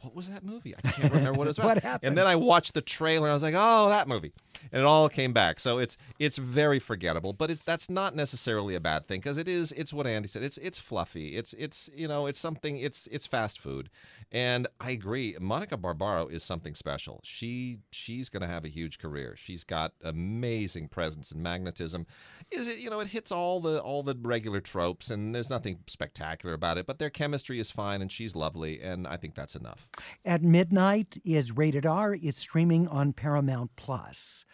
what 0.02 0.14
was 0.14 0.28
that 0.28 0.44
movie? 0.44 0.74
I 0.76 0.80
can't 0.80 1.12
remember 1.12 1.38
what 1.38 1.46
it 1.46 1.48
was. 1.48 1.58
What 1.68 1.82
happened? 1.82 2.08
And 2.08 2.18
then 2.18 2.26
I 2.26 2.36
watched 2.36 2.74
the 2.74 2.80
trailer 2.80 3.26
and 3.26 3.32
I 3.32 3.34
was 3.34 3.42
like, 3.42 3.54
oh, 3.56 3.88
that 3.88 4.08
movie. 4.08 4.32
And 4.72 4.80
it 4.80 4.84
all 4.84 5.08
came 5.08 5.32
back. 5.32 5.60
So 5.60 5.78
it's 5.78 5.96
it's 6.18 6.38
very 6.38 6.78
forgettable, 6.78 7.32
but 7.32 7.50
it's 7.50 7.60
that's 7.62 7.90
not 7.90 8.14
necessarily 8.14 8.74
a 8.74 8.80
bad 8.80 9.06
thing 9.06 9.20
because 9.20 9.36
it 9.36 9.48
is 9.48 9.72
it's 9.72 9.92
what 9.92 10.06
Andy 10.06 10.28
said. 10.28 10.42
It's 10.42 10.56
it's 10.58 10.78
fluffy. 10.78 11.36
It's 11.36 11.52
it's 11.54 11.90
you 11.94 12.08
know, 12.08 12.26
it's 12.26 12.38
something 12.38 12.78
it's 12.78 13.06
it's 13.08 13.26
fast 13.26 13.60
food. 13.60 13.90
And 14.30 14.66
I 14.78 14.90
agree, 14.90 15.36
Monica 15.40 15.76
Barbaro 15.76 16.26
is 16.28 16.42
something 16.42 16.74
special. 16.74 17.20
She 17.24 17.78
she's 17.90 18.28
going 18.28 18.42
to 18.42 18.46
have 18.46 18.64
a 18.64 18.68
huge 18.68 18.98
career. 18.98 19.34
She's 19.36 19.64
got 19.64 19.92
amazing 20.02 20.88
presence 20.88 21.32
and 21.32 21.42
magnetism. 21.42 22.06
Is 22.50 22.68
it 22.68 22.78
you 22.78 22.90
know, 22.90 23.00
it 23.00 23.08
hits 23.08 23.32
all 23.32 23.60
the 23.60 23.80
all 23.80 24.02
the 24.02 24.16
regular 24.20 24.60
tropes 24.60 25.10
and 25.10 25.34
there's 25.34 25.50
nothing 25.50 25.80
spectacular 25.86 26.54
about 26.54 26.78
it, 26.78 26.86
but 26.86 26.98
their 26.98 27.10
chemistry 27.10 27.58
is 27.58 27.70
fine 27.70 28.02
and 28.02 28.12
she's 28.12 28.36
lovely 28.36 28.80
and 28.80 29.06
I 29.06 29.16
think 29.16 29.34
that's 29.34 29.56
enough. 29.56 29.87
At 30.24 30.42
Midnight 30.42 31.18
is 31.24 31.56
rated 31.56 31.86
R. 31.86 32.14
It's 32.14 32.38
streaming 32.38 32.88
on 32.88 33.12
Paramount 33.12 33.70
Plus. 33.76 34.44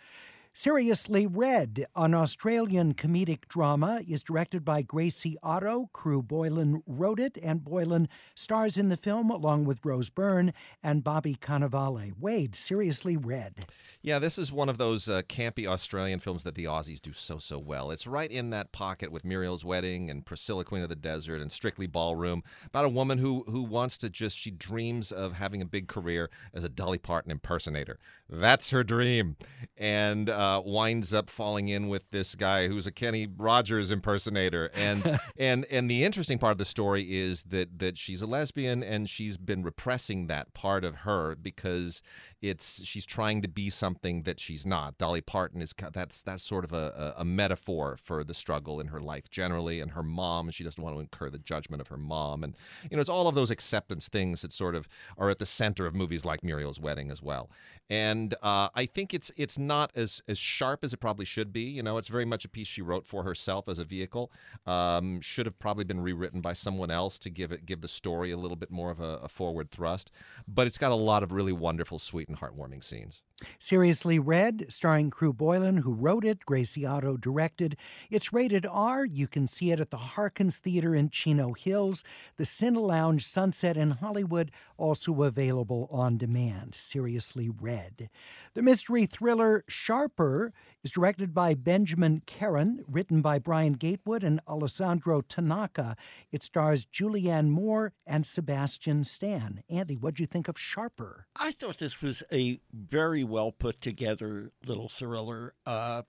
Seriously 0.56 1.26
Red, 1.26 1.84
an 1.96 2.14
Australian 2.14 2.94
comedic 2.94 3.48
drama, 3.48 4.02
is 4.08 4.22
directed 4.22 4.64
by 4.64 4.82
Gracie 4.82 5.36
Otto. 5.42 5.90
Krew 5.92 6.22
Boylan 6.22 6.80
wrote 6.86 7.18
it, 7.18 7.36
and 7.42 7.64
Boylan 7.64 8.08
stars 8.36 8.76
in 8.76 8.88
the 8.88 8.96
film 8.96 9.30
along 9.30 9.64
with 9.64 9.84
Rose 9.84 10.10
Byrne 10.10 10.52
and 10.80 11.02
Bobby 11.02 11.34
Cannavale. 11.34 12.12
Wade, 12.20 12.54
Seriously 12.54 13.16
Red. 13.16 13.66
Yeah, 14.00 14.20
this 14.20 14.38
is 14.38 14.52
one 14.52 14.68
of 14.68 14.78
those 14.78 15.08
uh, 15.08 15.22
campy 15.22 15.66
Australian 15.66 16.20
films 16.20 16.44
that 16.44 16.54
the 16.54 16.66
Aussies 16.66 17.00
do 17.00 17.12
so, 17.12 17.38
so 17.38 17.58
well. 17.58 17.90
It's 17.90 18.06
right 18.06 18.30
in 18.30 18.50
that 18.50 18.70
pocket 18.70 19.10
with 19.10 19.24
Muriel's 19.24 19.64
Wedding 19.64 20.08
and 20.08 20.24
Priscilla, 20.24 20.62
Queen 20.62 20.84
of 20.84 20.88
the 20.88 20.94
Desert, 20.94 21.40
and 21.40 21.50
Strictly 21.50 21.88
Ballroom, 21.88 22.44
about 22.66 22.84
a 22.84 22.90
woman 22.90 23.18
who, 23.18 23.42
who 23.48 23.62
wants 23.62 23.98
to 23.98 24.08
just, 24.08 24.38
she 24.38 24.52
dreams 24.52 25.10
of 25.10 25.32
having 25.32 25.60
a 25.62 25.66
big 25.66 25.88
career 25.88 26.30
as 26.52 26.62
a 26.62 26.68
Dolly 26.68 26.98
Parton 26.98 27.32
impersonator. 27.32 27.98
That's 28.28 28.70
her 28.70 28.84
dream. 28.84 29.36
And 29.76 30.30
uh, 30.30 30.43
Uh, 30.44 30.60
winds 30.60 31.14
up 31.14 31.30
falling 31.30 31.68
in 31.68 31.88
with 31.88 32.10
this 32.10 32.34
guy 32.34 32.68
who's 32.68 32.86
a 32.86 32.92
Kenny 32.92 33.26
Rogers 33.26 33.90
impersonator. 33.90 34.70
And, 34.74 35.18
and, 35.38 35.64
and 35.70 35.90
the 35.90 36.04
interesting 36.04 36.38
part 36.38 36.52
of 36.52 36.58
the 36.58 36.66
story 36.66 37.06
is 37.08 37.44
that, 37.44 37.78
that 37.78 37.96
she's 37.96 38.20
a 38.20 38.26
lesbian 38.26 38.82
and 38.82 39.08
she's 39.08 39.38
been 39.38 39.62
repressing 39.62 40.26
that 40.26 40.52
part 40.52 40.84
of 40.84 40.96
her 40.96 41.34
because 41.34 42.02
it's 42.44 42.84
she's 42.84 43.06
trying 43.06 43.40
to 43.40 43.48
be 43.48 43.70
something 43.70 44.24
that 44.24 44.38
she's 44.38 44.66
not. 44.66 44.98
Dolly 44.98 45.22
Parton 45.22 45.62
is 45.62 45.74
that's 45.92 46.20
that's 46.20 46.42
sort 46.42 46.64
of 46.64 46.74
a, 46.74 47.14
a, 47.16 47.24
metaphor 47.24 47.96
for 47.96 48.22
the 48.22 48.34
struggle 48.34 48.80
in 48.80 48.88
her 48.88 49.00
life 49.00 49.30
generally, 49.30 49.80
and 49.80 49.92
her 49.92 50.02
mom. 50.02 50.46
And 50.46 50.54
she 50.54 50.62
doesn't 50.62 50.82
want 50.82 50.94
to 50.94 51.00
incur 51.00 51.30
the 51.30 51.38
judgment 51.38 51.80
of 51.80 51.88
her 51.88 51.96
mom, 51.96 52.44
and 52.44 52.54
you 52.90 52.96
know 52.96 53.00
it's 53.00 53.08
all 53.08 53.28
of 53.28 53.34
those 53.34 53.50
acceptance 53.50 54.08
things 54.08 54.42
that 54.42 54.52
sort 54.52 54.74
of 54.74 54.86
are 55.16 55.30
at 55.30 55.38
the 55.38 55.46
center 55.46 55.86
of 55.86 55.94
movies 55.94 56.26
like 56.26 56.44
Muriel's 56.44 56.78
Wedding 56.78 57.10
as 57.10 57.22
well. 57.22 57.48
And 57.88 58.34
uh, 58.42 58.68
I 58.74 58.86
think 58.86 59.14
it's 59.14 59.30
it's 59.36 59.58
not 59.58 59.90
as 59.94 60.20
as 60.28 60.38
sharp 60.38 60.84
as 60.84 60.92
it 60.92 60.98
probably 60.98 61.24
should 61.24 61.50
be. 61.50 61.62
You 61.62 61.82
know, 61.82 61.96
it's 61.96 62.08
very 62.08 62.26
much 62.26 62.44
a 62.44 62.48
piece 62.48 62.68
she 62.68 62.82
wrote 62.82 63.06
for 63.06 63.22
herself 63.22 63.68
as 63.70 63.78
a 63.78 63.84
vehicle. 63.84 64.30
Um, 64.66 65.22
should 65.22 65.46
have 65.46 65.58
probably 65.58 65.84
been 65.84 66.00
rewritten 66.00 66.42
by 66.42 66.52
someone 66.52 66.90
else 66.90 67.18
to 67.20 67.30
give 67.30 67.52
it 67.52 67.64
give 67.64 67.80
the 67.80 67.88
story 67.88 68.32
a 68.32 68.36
little 68.36 68.56
bit 68.56 68.70
more 68.70 68.90
of 68.90 69.00
a, 69.00 69.20
a 69.22 69.28
forward 69.28 69.70
thrust. 69.70 70.10
But 70.46 70.66
it's 70.66 70.78
got 70.78 70.92
a 70.92 70.94
lot 70.94 71.22
of 71.22 71.32
really 71.32 71.52
wonderful, 71.52 71.98
sweet 71.98 72.28
heartwarming 72.36 72.82
scenes. 72.82 73.22
Seriously 73.58 74.18
Red, 74.18 74.66
starring 74.68 75.10
Krew 75.10 75.36
Boylan, 75.36 75.78
who 75.78 75.92
wrote 75.92 76.24
it, 76.24 76.44
Gracie 76.46 76.86
Otto 76.86 77.16
directed. 77.16 77.76
It's 78.10 78.32
rated 78.32 78.64
R. 78.64 79.04
You 79.04 79.26
can 79.26 79.46
see 79.46 79.72
it 79.72 79.80
at 79.80 79.90
the 79.90 79.96
Harkins 79.96 80.58
Theater 80.58 80.94
in 80.94 81.10
Chino 81.10 81.52
Hills, 81.52 82.04
the 82.36 82.44
Cinelounge 82.44 83.22
Sunset 83.22 83.76
in 83.76 83.90
Hollywood, 83.92 84.50
also 84.76 85.22
available 85.22 85.88
on 85.90 86.16
demand. 86.16 86.74
Seriously 86.74 87.48
Red. 87.48 88.08
The 88.54 88.62
mystery 88.62 89.06
thriller 89.06 89.64
Sharper 89.68 90.52
is 90.84 90.90
directed 90.90 91.34
by 91.34 91.54
Benjamin 91.54 92.22
Caron, 92.26 92.84
written 92.86 93.20
by 93.20 93.38
Brian 93.38 93.72
Gatewood 93.72 94.22
and 94.22 94.40
Alessandro 94.46 95.22
Tanaka. 95.22 95.96
It 96.30 96.42
stars 96.42 96.86
Julianne 96.86 97.48
Moore 97.48 97.92
and 98.06 98.24
Sebastian 98.24 99.02
Stan. 99.02 99.62
Andy, 99.68 99.96
what'd 99.96 100.20
you 100.20 100.26
think 100.26 100.46
of 100.46 100.58
Sharper? 100.58 101.26
I 101.36 101.50
thought 101.50 101.78
this 101.78 102.00
was 102.00 102.22
a 102.30 102.60
very 102.72 103.23
well 103.24 103.52
put 103.52 103.80
together 103.80 104.52
little 104.66 104.88
thriller. 104.88 105.54
Uh, 105.66 106.02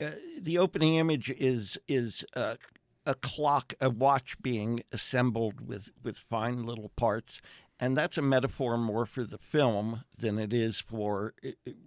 uh, 0.00 0.10
the 0.38 0.58
opening 0.58 0.96
image 0.96 1.30
is 1.30 1.78
is 1.88 2.24
uh, 2.34 2.56
a 3.06 3.14
clock, 3.14 3.72
a 3.80 3.90
watch 3.90 4.40
being 4.42 4.82
assembled 4.92 5.66
with 5.66 5.90
with 6.02 6.18
fine 6.18 6.64
little 6.64 6.90
parts, 6.90 7.40
and 7.80 7.96
that's 7.96 8.18
a 8.18 8.22
metaphor 8.22 8.76
more 8.76 9.06
for 9.06 9.24
the 9.24 9.38
film 9.38 10.04
than 10.16 10.38
it 10.38 10.52
is 10.52 10.78
for 10.78 11.34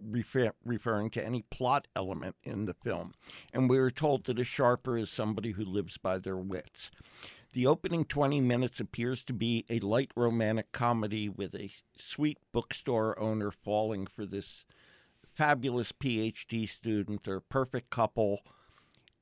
refer, 0.03 0.51
referring 0.65 1.09
to 1.11 1.25
any 1.25 1.43
plot 1.43 1.87
element 1.95 2.35
in 2.43 2.65
the 2.65 2.73
film. 2.73 3.13
And 3.53 3.69
we 3.69 3.79
were 3.79 3.91
told 3.91 4.25
that 4.25 4.39
a 4.39 4.43
sharper 4.43 4.97
is 4.97 5.09
somebody 5.09 5.51
who 5.51 5.63
lives 5.63 5.97
by 5.97 6.17
their 6.17 6.37
wits. 6.37 6.91
The 7.53 7.67
opening 7.67 8.05
20 8.05 8.39
minutes 8.39 8.79
appears 8.79 9.23
to 9.25 9.33
be 9.33 9.65
a 9.69 9.79
light 9.79 10.11
romantic 10.15 10.71
comedy 10.71 11.27
with 11.27 11.53
a 11.53 11.69
sweet 11.95 12.37
bookstore 12.51 13.19
owner 13.19 13.51
falling 13.51 14.07
for 14.07 14.25
this 14.25 14.65
fabulous 15.33 15.91
PhD 15.91 16.67
student. 16.67 17.23
They're 17.23 17.37
a 17.37 17.41
perfect 17.41 17.89
couple, 17.89 18.41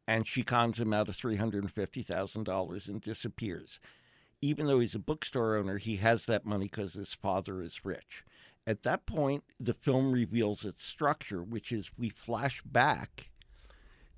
and 0.07 0.27
she 0.27 0.43
cons 0.43 0.79
him 0.79 0.93
out 0.93 1.09
of 1.09 1.17
$350,000 1.17 2.87
and 2.87 3.01
disappears 3.01 3.79
even 4.41 4.67
though 4.67 4.79
he's 4.79 4.95
a 4.95 4.99
bookstore 4.99 5.55
owner, 5.55 5.77
he 5.77 5.97
has 5.97 6.25
that 6.25 6.45
money 6.45 6.65
because 6.65 6.93
his 6.93 7.13
father 7.13 7.61
is 7.61 7.83
rich. 7.83 8.23
At 8.65 8.83
that 8.83 9.05
point, 9.05 9.43
the 9.59 9.73
film 9.73 10.11
reveals 10.11 10.63
its 10.63 10.83
structure, 10.83 11.43
which 11.43 11.71
is 11.71 11.91
we 11.97 12.09
flash 12.09 12.61
back 12.61 13.29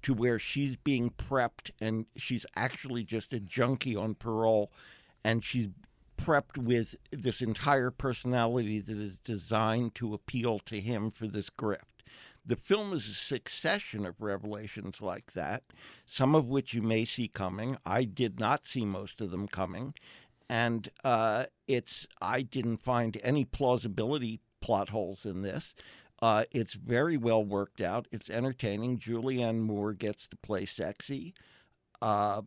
to 0.02 0.14
where 0.14 0.40
she's 0.40 0.76
being 0.76 1.10
prepped 1.10 1.72
and 1.80 2.06
she's 2.16 2.46
actually 2.56 3.04
just 3.04 3.34
a 3.34 3.40
junkie 3.40 3.96
on 3.96 4.16
parole 4.16 4.72
and 5.24 5.44
she's 5.44 5.70
prepped 6.18 6.58
with 6.58 6.96
this 7.12 7.42
entire 7.42 7.92
personality 7.92 8.80
that 8.80 8.98
is 8.98 9.18
designed 9.18 9.96
to 9.96 10.14
appeal 10.14 10.60
to 10.60 10.80
him 10.80 11.12
for 11.12 11.28
this 11.28 11.50
grift. 11.50 12.04
The 12.46 12.56
film 12.56 12.92
is 12.94 13.08
a 13.08 13.14
succession 13.14 14.06
of 14.06 14.22
revelations 14.22 15.02
like 15.02 15.34
that, 15.34 15.64
some 16.06 16.34
of 16.34 16.48
which 16.50 16.74
you 16.74 16.82
may 16.82 17.06
see 17.06 17.28
coming. 17.28 17.78
I 17.86 18.04
did 18.04 18.40
not 18.40 18.66
see 18.66 18.84
most 18.84 19.22
of 19.22 19.32
them 19.32 19.48
coming. 19.48 19.94
And 20.50 20.90
uh, 21.04 21.46
it's 21.68 22.08
I 22.22 22.42
didn't 22.42 22.78
find 22.78 23.20
any 23.24 23.46
plausibility 23.46 24.42
plot 24.60 24.90
holes 24.90 25.26
in 25.26 25.44
this. 25.44 25.74
Uh, 26.22 26.44
it's 26.52 26.74
very 26.74 27.18
well 27.18 27.44
worked 27.44 27.82
out. 27.82 28.08
It's 28.12 28.30
entertaining. 28.30 29.00
Julianne 29.00 29.60
Moore 29.60 29.94
gets 29.94 30.28
to 30.28 30.38
play 30.38 30.66
sexy. 30.66 31.34
Uh, 32.02 32.44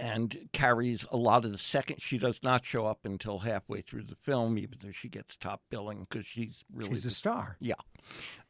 and 0.00 0.48
carries 0.52 1.04
a 1.12 1.16
lot 1.16 1.44
of 1.44 1.52
the 1.52 1.58
second. 1.58 2.00
She 2.00 2.16
does 2.16 2.42
not 2.42 2.64
show 2.64 2.86
up 2.86 3.00
until 3.04 3.40
halfway 3.40 3.82
through 3.82 4.04
the 4.04 4.16
film, 4.16 4.58
even 4.58 4.78
though 4.80 4.90
she 4.90 5.08
gets 5.08 5.36
top 5.36 5.60
billing 5.70 6.06
because 6.08 6.24
she's 6.24 6.64
really 6.72 6.94
she's 6.94 7.04
a 7.04 7.10
star. 7.10 7.56
Yeah, 7.60 7.74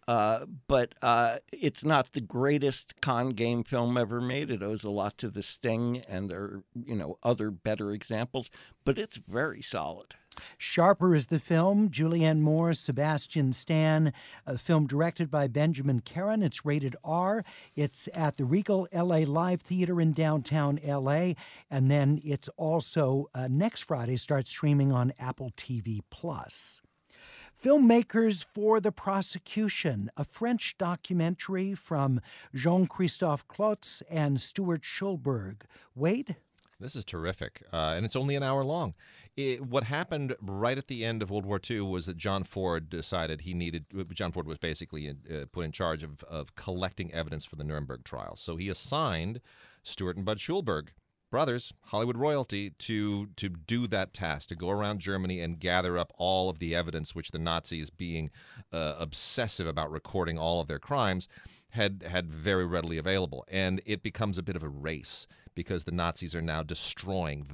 uh, 0.07 0.47
but 0.69 0.95
uh, 1.03 1.39
it's 1.53 1.85
not 1.85 2.13
the 2.13 2.21
greatest 2.21 3.01
con 3.01 3.31
game 3.31 3.65
film 3.65 3.97
ever 3.99 4.21
made. 4.21 4.51
It 4.51 4.63
owes 4.63 4.85
a 4.85 4.91
lot 4.91 5.19
to 5.19 5.29
The 5.29 5.43
Sting, 5.43 6.03
and 6.09 6.31
there 6.31 6.43
are 6.43 6.65
you 6.85 6.95
know 6.95 7.19
other 7.23 7.51
better 7.51 7.91
examples. 7.91 8.49
But 8.85 8.99
it's 8.99 9.17
very 9.17 9.63
solid. 9.63 10.15
Sharper 10.59 11.15
is 11.15 11.27
the 11.27 11.41
film. 11.41 11.91
Julianne 11.91 12.41
Moore, 12.41 12.73
Sebastian 12.73 13.53
Stan, 13.53 14.13
a 14.47 14.59
film 14.59 14.87
directed 14.87 15.31
by 15.31 15.49
Benjamin 15.49 16.01
Caron. 16.01 16.43
It's 16.43 16.65
rated 16.65 16.97
R. 17.03 17.45
It's 17.75 18.09
at 18.15 18.37
the 18.37 18.45
Regal 18.45 18.89
LA 18.93 19.19
Live 19.19 19.61
Theater 19.61 20.01
in 20.01 20.13
downtown 20.13 20.79
LA. 20.85 21.33
And 21.71 21.91
then 21.91 22.21
it's 22.25 22.49
also 22.57 23.29
uh, 23.35 23.49
next 23.49 23.81
Friday 23.83 24.17
starts 24.17 24.51
streaming 24.51 24.93
on 24.93 25.13
Apple 25.19 25.51
TV 25.57 26.01
Plus. 26.11 26.83
Filmmakers 27.63 28.43
for 28.43 28.81
the 28.81 28.93
Prosecution, 28.93 30.11
a 30.17 30.25
French 30.25 30.77
documentary 30.79 31.75
from 31.75 32.23
Jean 32.55 32.87
Christophe 32.87 33.47
Klotz 33.49 34.03
and 34.09 34.41
Stuart 34.41 34.81
Schulberg. 34.81 35.63
Wade? 35.95 36.37
This 36.81 36.97
is 36.97 37.05
terrific, 37.05 37.63
uh, 37.73 37.93
and 37.95 38.07
it's 38.07 38.17
only 38.17 38.37
an 38.37 38.43
hour 38.43 38.65
long. 38.65 38.95
It, 39.37 39.61
what 39.61 39.85
happened 39.85 40.35
right 40.41 40.79
at 40.79 40.89
the 40.89 41.05
end 41.05 41.23
of 41.23 41.31
World 41.31 41.45
War 41.45 41.61
II 41.69 41.83
was 41.83 42.07
that 42.07 42.17
John 42.17 42.43
Ford 42.43 42.89
decided 42.89 43.43
he 43.43 43.53
needed. 43.53 43.85
John 44.15 44.33
Ford 44.33 44.47
was 44.47 44.59
basically 44.59 45.07
in, 45.07 45.19
uh, 45.31 45.45
put 45.53 45.67
in 45.67 45.73
charge 45.73 46.03
of, 46.03 46.23
of 46.25 46.55
collecting 46.55 47.13
evidence 47.13 47.45
for 47.45 47.57
the 47.57 47.65
Nuremberg 47.65 48.05
trial. 48.05 48.35
So 48.35 48.57
he 48.57 48.71
assigned 48.71 49.41
Stuart 49.83 50.17
and 50.17 50.25
Bud 50.25 50.39
Schulberg, 50.39 50.89
brothers, 51.31 51.75
Hollywood 51.87 52.17
royalty, 52.17 52.71
to 52.71 53.27
to 53.37 53.51
do 53.51 53.87
that 53.89 54.15
task, 54.15 54.49
to 54.49 54.57
go 54.57 54.71
around 54.71 55.01
Germany 55.01 55.41
and 55.41 55.61
gather 55.61 55.99
up 55.99 56.13
all 56.17 56.49
of 56.49 56.61
the 56.61 56.75
evidence 56.75 57.15
which 57.15 57.31
the 57.31 57.39
Nazis, 57.39 57.91
being 57.91 58.31
uh, 58.73 58.97
obsessive 58.99 59.67
about 59.67 59.91
recording 59.91 60.39
all 60.39 60.61
of 60.61 60.67
their 60.69 60.79
crimes, 60.79 61.29
had 61.71 62.05
had 62.09 62.31
very 62.31 62.65
readily 62.67 62.97
available. 62.97 63.45
And 63.49 63.83
it 63.85 64.03
becomes 64.03 64.39
a 64.39 64.43
bit 64.43 64.57
of 64.57 64.63
a 64.63 64.69
race 64.69 65.27
because 65.55 65.85
the 65.85 65.93
Nazis 65.93 66.35
are 66.35 66.43
now 66.43 66.63
destroying 66.63 67.47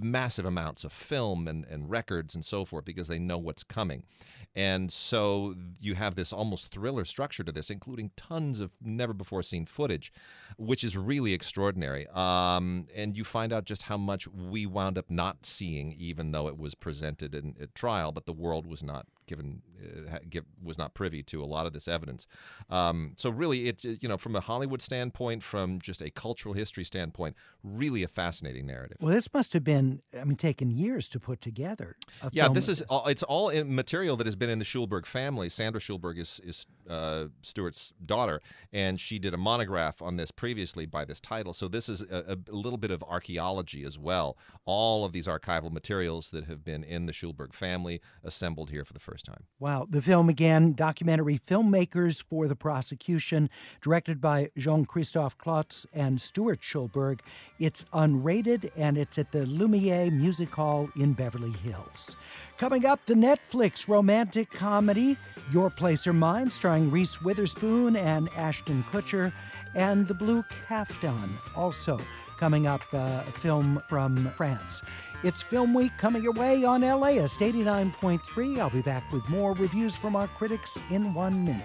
massive 0.00 0.44
amounts 0.44 0.84
of 0.84 0.92
film 0.92 1.46
and, 1.46 1.64
and 1.66 1.90
records 1.90 2.34
and 2.34 2.44
so 2.44 2.64
forth 2.64 2.84
because 2.84 3.08
they 3.08 3.18
know 3.18 3.38
what's 3.38 3.64
coming. 3.64 4.04
And 4.56 4.92
so 4.92 5.54
you 5.80 5.94
have 5.96 6.14
this 6.14 6.32
almost 6.32 6.70
thriller 6.70 7.04
structure 7.04 7.42
to 7.42 7.50
this, 7.50 7.70
including 7.70 8.12
tons 8.16 8.60
of 8.60 8.70
never 8.80 9.12
before 9.12 9.42
seen 9.42 9.66
footage, 9.66 10.12
which 10.56 10.84
is 10.84 10.96
really 10.96 11.32
extraordinary. 11.32 12.06
Um, 12.14 12.86
and 12.94 13.16
you 13.16 13.24
find 13.24 13.52
out 13.52 13.64
just 13.64 13.82
how 13.82 13.96
much 13.96 14.28
we 14.28 14.64
wound 14.64 14.96
up 14.96 15.10
not 15.10 15.44
seeing, 15.44 15.92
even 15.98 16.30
though 16.30 16.46
it 16.46 16.56
was 16.56 16.76
presented 16.76 17.34
in 17.34 17.56
at 17.60 17.74
trial, 17.74 18.12
but 18.12 18.26
the 18.26 18.32
world 18.32 18.66
was 18.66 18.84
not 18.84 19.06
given 19.26 19.62
uh, 19.82 20.18
give, 20.28 20.44
was 20.62 20.78
not 20.78 20.94
privy 20.94 21.22
to 21.24 21.42
a 21.42 21.46
lot 21.46 21.66
of 21.66 21.72
this 21.72 21.88
evidence. 21.88 22.26
Um, 22.70 23.12
so 23.16 23.30
really, 23.30 23.66
it's 23.68 23.84
you 23.84 24.08
know 24.08 24.16
from 24.16 24.36
a 24.36 24.40
Hollywood 24.40 24.82
standpoint, 24.82 25.42
from 25.42 25.80
just 25.80 26.02
a 26.02 26.10
cultural 26.10 26.54
history 26.54 26.84
standpoint, 26.84 27.36
really 27.62 28.02
a 28.02 28.08
fascinating 28.08 28.66
narrative. 28.66 28.98
Well, 29.00 29.12
this 29.12 29.32
must 29.32 29.52
have 29.52 29.64
been, 29.64 30.02
I 30.18 30.24
mean, 30.24 30.36
taken 30.36 30.70
years 30.70 31.08
to 31.10 31.20
put 31.20 31.40
together. 31.40 31.96
yeah, 32.32 32.48
this 32.48 32.68
is 32.68 32.82
all, 32.82 33.06
it's 33.06 33.22
all 33.22 33.52
material 33.64 34.16
that 34.16 34.26
has 34.26 34.36
been 34.36 34.50
in 34.50 34.58
the 34.58 34.64
Schulberg 34.64 35.06
family. 35.06 35.48
Sandra 35.48 35.80
Schulberg 35.80 36.18
is 36.18 36.40
is 36.44 36.66
uh, 36.88 37.26
Stuart's 37.42 37.92
daughter, 38.04 38.40
and 38.72 39.00
she 39.00 39.18
did 39.18 39.34
a 39.34 39.38
monograph 39.38 40.02
on 40.02 40.16
this 40.16 40.30
previously 40.30 40.86
by 40.86 41.04
this 41.04 41.20
title. 41.20 41.52
So 41.52 41.68
this 41.68 41.88
is 41.88 42.02
a, 42.02 42.38
a 42.48 42.54
little 42.54 42.78
bit 42.78 42.90
of 42.90 43.02
archaeology 43.02 43.84
as 43.84 43.98
well. 43.98 44.36
All 44.64 45.04
of 45.04 45.12
these 45.12 45.26
archival 45.26 45.72
materials 45.72 46.30
that 46.30 46.44
have 46.44 46.64
been 46.64 46.84
in 46.84 47.06
the 47.06 47.12
Schulberg 47.12 47.52
family 47.52 48.00
assembled 48.22 48.70
here 48.70 48.84
for 48.84 48.92
the 48.92 49.00
first 49.00 49.24
time. 49.24 49.44
Wow. 49.58 49.73
The 49.88 50.00
film 50.00 50.28
again, 50.28 50.72
documentary 50.74 51.38
filmmakers 51.38 52.22
for 52.22 52.46
the 52.46 52.54
prosecution, 52.54 53.50
directed 53.82 54.20
by 54.20 54.50
Jean 54.56 54.84
Christophe 54.84 55.36
Klotz 55.36 55.86
and 55.92 56.20
Stuart 56.20 56.60
Schulberg. 56.60 57.20
It's 57.58 57.84
unrated 57.92 58.70
and 58.76 58.96
it's 58.96 59.18
at 59.18 59.32
the 59.32 59.44
Lumiere 59.44 60.10
Music 60.10 60.54
Hall 60.54 60.88
in 60.96 61.14
Beverly 61.14 61.50
Hills. 61.50 62.14
Coming 62.56 62.86
up, 62.86 63.04
the 63.06 63.14
Netflix 63.14 63.88
romantic 63.88 64.50
comedy 64.50 65.16
Your 65.52 65.70
Place 65.70 66.06
or 66.06 66.12
Mine, 66.12 66.50
starring 66.50 66.90
Reese 66.90 67.20
Witherspoon 67.20 67.96
and 67.96 68.28
Ashton 68.36 68.84
Kutcher, 68.92 69.32
and 69.74 70.06
The 70.06 70.14
Blue 70.14 70.44
Caftan, 70.68 71.36
also 71.56 72.00
coming 72.38 72.66
up, 72.66 72.82
uh, 72.92 73.22
a 73.26 73.32
film 73.40 73.82
from 73.88 74.30
France. 74.36 74.82
It's 75.24 75.42
Film 75.42 75.72
Week 75.72 75.90
coming 75.96 76.22
your 76.22 76.34
way 76.34 76.64
on 76.64 76.82
LAist 76.82 77.40
89.3. 77.40 78.58
I'll 78.58 78.68
be 78.68 78.82
back 78.82 79.10
with 79.10 79.26
more 79.30 79.54
reviews 79.54 79.96
from 79.96 80.16
our 80.16 80.28
critics 80.28 80.78
in 80.90 81.14
one 81.14 81.42
minute. 81.42 81.64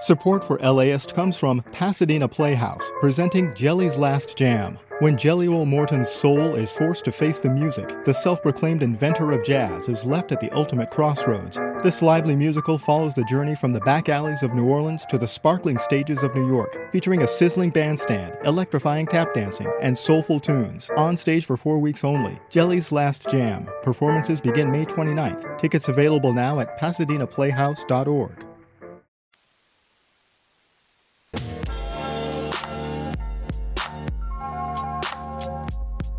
Support 0.00 0.44
for 0.44 0.58
LAist 0.60 1.14
comes 1.14 1.36
from 1.36 1.60
Pasadena 1.72 2.26
Playhouse, 2.26 2.90
presenting 3.00 3.54
Jelly's 3.54 3.98
Last 3.98 4.34
Jam. 4.34 4.78
When 5.00 5.18
Jelly 5.18 5.46
Roll 5.46 5.66
Morton's 5.66 6.10
soul 6.10 6.54
is 6.54 6.72
forced 6.72 7.04
to 7.04 7.12
face 7.12 7.40
the 7.40 7.50
music, 7.50 8.06
the 8.06 8.14
self 8.14 8.40
proclaimed 8.40 8.82
inventor 8.82 9.30
of 9.32 9.44
jazz 9.44 9.90
is 9.90 10.06
left 10.06 10.32
at 10.32 10.40
the 10.40 10.50
ultimate 10.52 10.90
crossroads. 10.90 11.58
This 11.82 12.00
lively 12.00 12.34
musical 12.34 12.78
follows 12.78 13.14
the 13.14 13.24
journey 13.24 13.54
from 13.54 13.74
the 13.74 13.80
back 13.80 14.08
alleys 14.08 14.42
of 14.42 14.54
New 14.54 14.64
Orleans 14.64 15.04
to 15.10 15.18
the 15.18 15.28
sparkling 15.28 15.76
stages 15.76 16.22
of 16.22 16.34
New 16.34 16.48
York, 16.48 16.90
featuring 16.92 17.20
a 17.20 17.26
sizzling 17.26 17.68
bandstand, 17.68 18.38
electrifying 18.46 19.06
tap 19.06 19.34
dancing, 19.34 19.70
and 19.82 19.96
soulful 19.96 20.40
tunes. 20.40 20.90
On 20.96 21.14
stage 21.14 21.44
for 21.44 21.58
four 21.58 21.78
weeks 21.78 22.04
only. 22.04 22.40
Jelly's 22.48 22.90
Last 22.90 23.28
Jam. 23.28 23.68
Performances 23.82 24.40
begin 24.40 24.70
May 24.70 24.86
29th. 24.86 25.58
Tickets 25.58 25.88
available 25.88 26.32
now 26.32 26.58
at 26.58 26.80
PasadenaPlayhouse.org. 26.80 28.49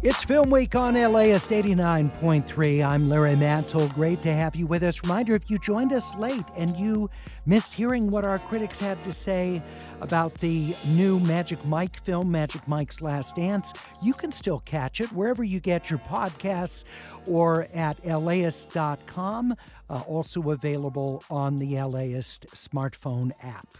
It's 0.04 0.24
Film 0.24 0.50
Week 0.50 0.74
on 0.74 0.96
LAist 0.96 1.52
89.3. 1.52 2.84
I'm 2.84 3.08
Larry 3.08 3.36
Mantle. 3.36 3.88
Great 3.90 4.24
to 4.24 4.34
have 4.34 4.56
you 4.56 4.66
with 4.66 4.82
us. 4.82 5.04
Reminder 5.04 5.36
if 5.36 5.48
you 5.48 5.60
joined 5.60 5.94
us 5.94 6.16
late 6.16 6.44
and 6.58 6.76
you 6.76 7.08
missed 7.46 7.72
hearing 7.72 8.10
what 8.10 8.26
our 8.26 8.40
critics 8.40 8.80
had 8.80 8.98
to 9.04 9.14
say 9.14 9.62
about 10.02 10.34
the 10.34 10.76
new 10.88 11.20
Magic 11.20 11.64
Mike 11.66 12.04
film, 12.04 12.32
Magic 12.32 12.68
Mike's 12.68 13.00
Last 13.00 13.36
Dance, 13.36 13.74
you 14.02 14.14
can 14.14 14.32
still 14.32 14.62
catch 14.62 15.02
it 15.02 15.12
wherever 15.12 15.44
you 15.44 15.60
get 15.60 15.92
your 15.92 16.00
podcasts 16.00 16.84
or 17.28 17.68
at 17.76 18.04
laist.com, 18.04 19.56
uh, 19.88 20.02
also 20.08 20.50
available 20.50 21.24
on 21.30 21.60
the 21.60 21.80
LAist 21.80 22.48
smartphone 22.56 23.34
app. 23.44 23.78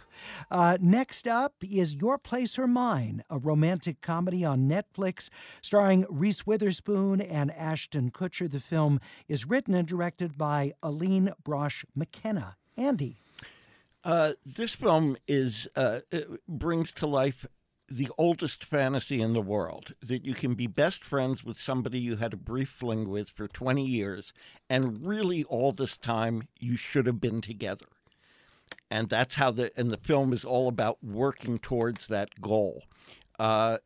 Uh, 0.50 0.78
next 0.80 1.28
up 1.28 1.54
is 1.62 1.94
Your 1.94 2.18
Place 2.18 2.58
or 2.58 2.66
Mine, 2.66 3.24
a 3.30 3.38
romantic 3.38 4.00
comedy 4.00 4.44
on 4.44 4.68
Netflix 4.68 5.28
starring 5.60 6.06
Reese 6.08 6.46
Witherspoon 6.46 7.20
and 7.20 7.50
Ashton 7.52 8.10
Kutcher. 8.10 8.50
The 8.50 8.60
film 8.60 9.00
is 9.28 9.46
written 9.46 9.74
and 9.74 9.86
directed 9.86 10.36
by 10.36 10.72
Aline 10.82 11.32
Brosh 11.44 11.84
McKenna. 11.94 12.56
Andy. 12.76 13.16
Uh, 14.04 14.32
this 14.44 14.74
film 14.74 15.16
is 15.28 15.68
uh, 15.76 16.00
brings 16.48 16.92
to 16.92 17.06
life 17.06 17.46
the 17.88 18.10
oldest 18.16 18.64
fantasy 18.64 19.20
in 19.20 19.32
the 19.32 19.40
world 19.42 19.94
that 20.00 20.24
you 20.24 20.34
can 20.34 20.54
be 20.54 20.66
best 20.66 21.04
friends 21.04 21.44
with 21.44 21.58
somebody 21.58 22.00
you 22.00 22.16
had 22.16 22.32
a 22.32 22.38
brief 22.38 22.68
fling 22.68 23.08
with 23.08 23.30
for 23.30 23.46
20 23.46 23.84
years, 23.84 24.32
and 24.70 25.06
really 25.06 25.44
all 25.44 25.72
this 25.72 25.96
time 25.98 26.42
you 26.58 26.76
should 26.76 27.06
have 27.06 27.20
been 27.20 27.40
together 27.40 27.86
and 28.92 29.08
that's 29.08 29.36
how 29.36 29.50
the 29.50 29.72
and 29.74 29.90
the 29.90 29.96
film 29.96 30.34
is 30.34 30.44
all 30.44 30.68
about 30.68 31.02
working 31.02 31.58
towards 31.58 32.08
that 32.08 32.42
goal. 32.42 32.84
Uh, 33.38 33.78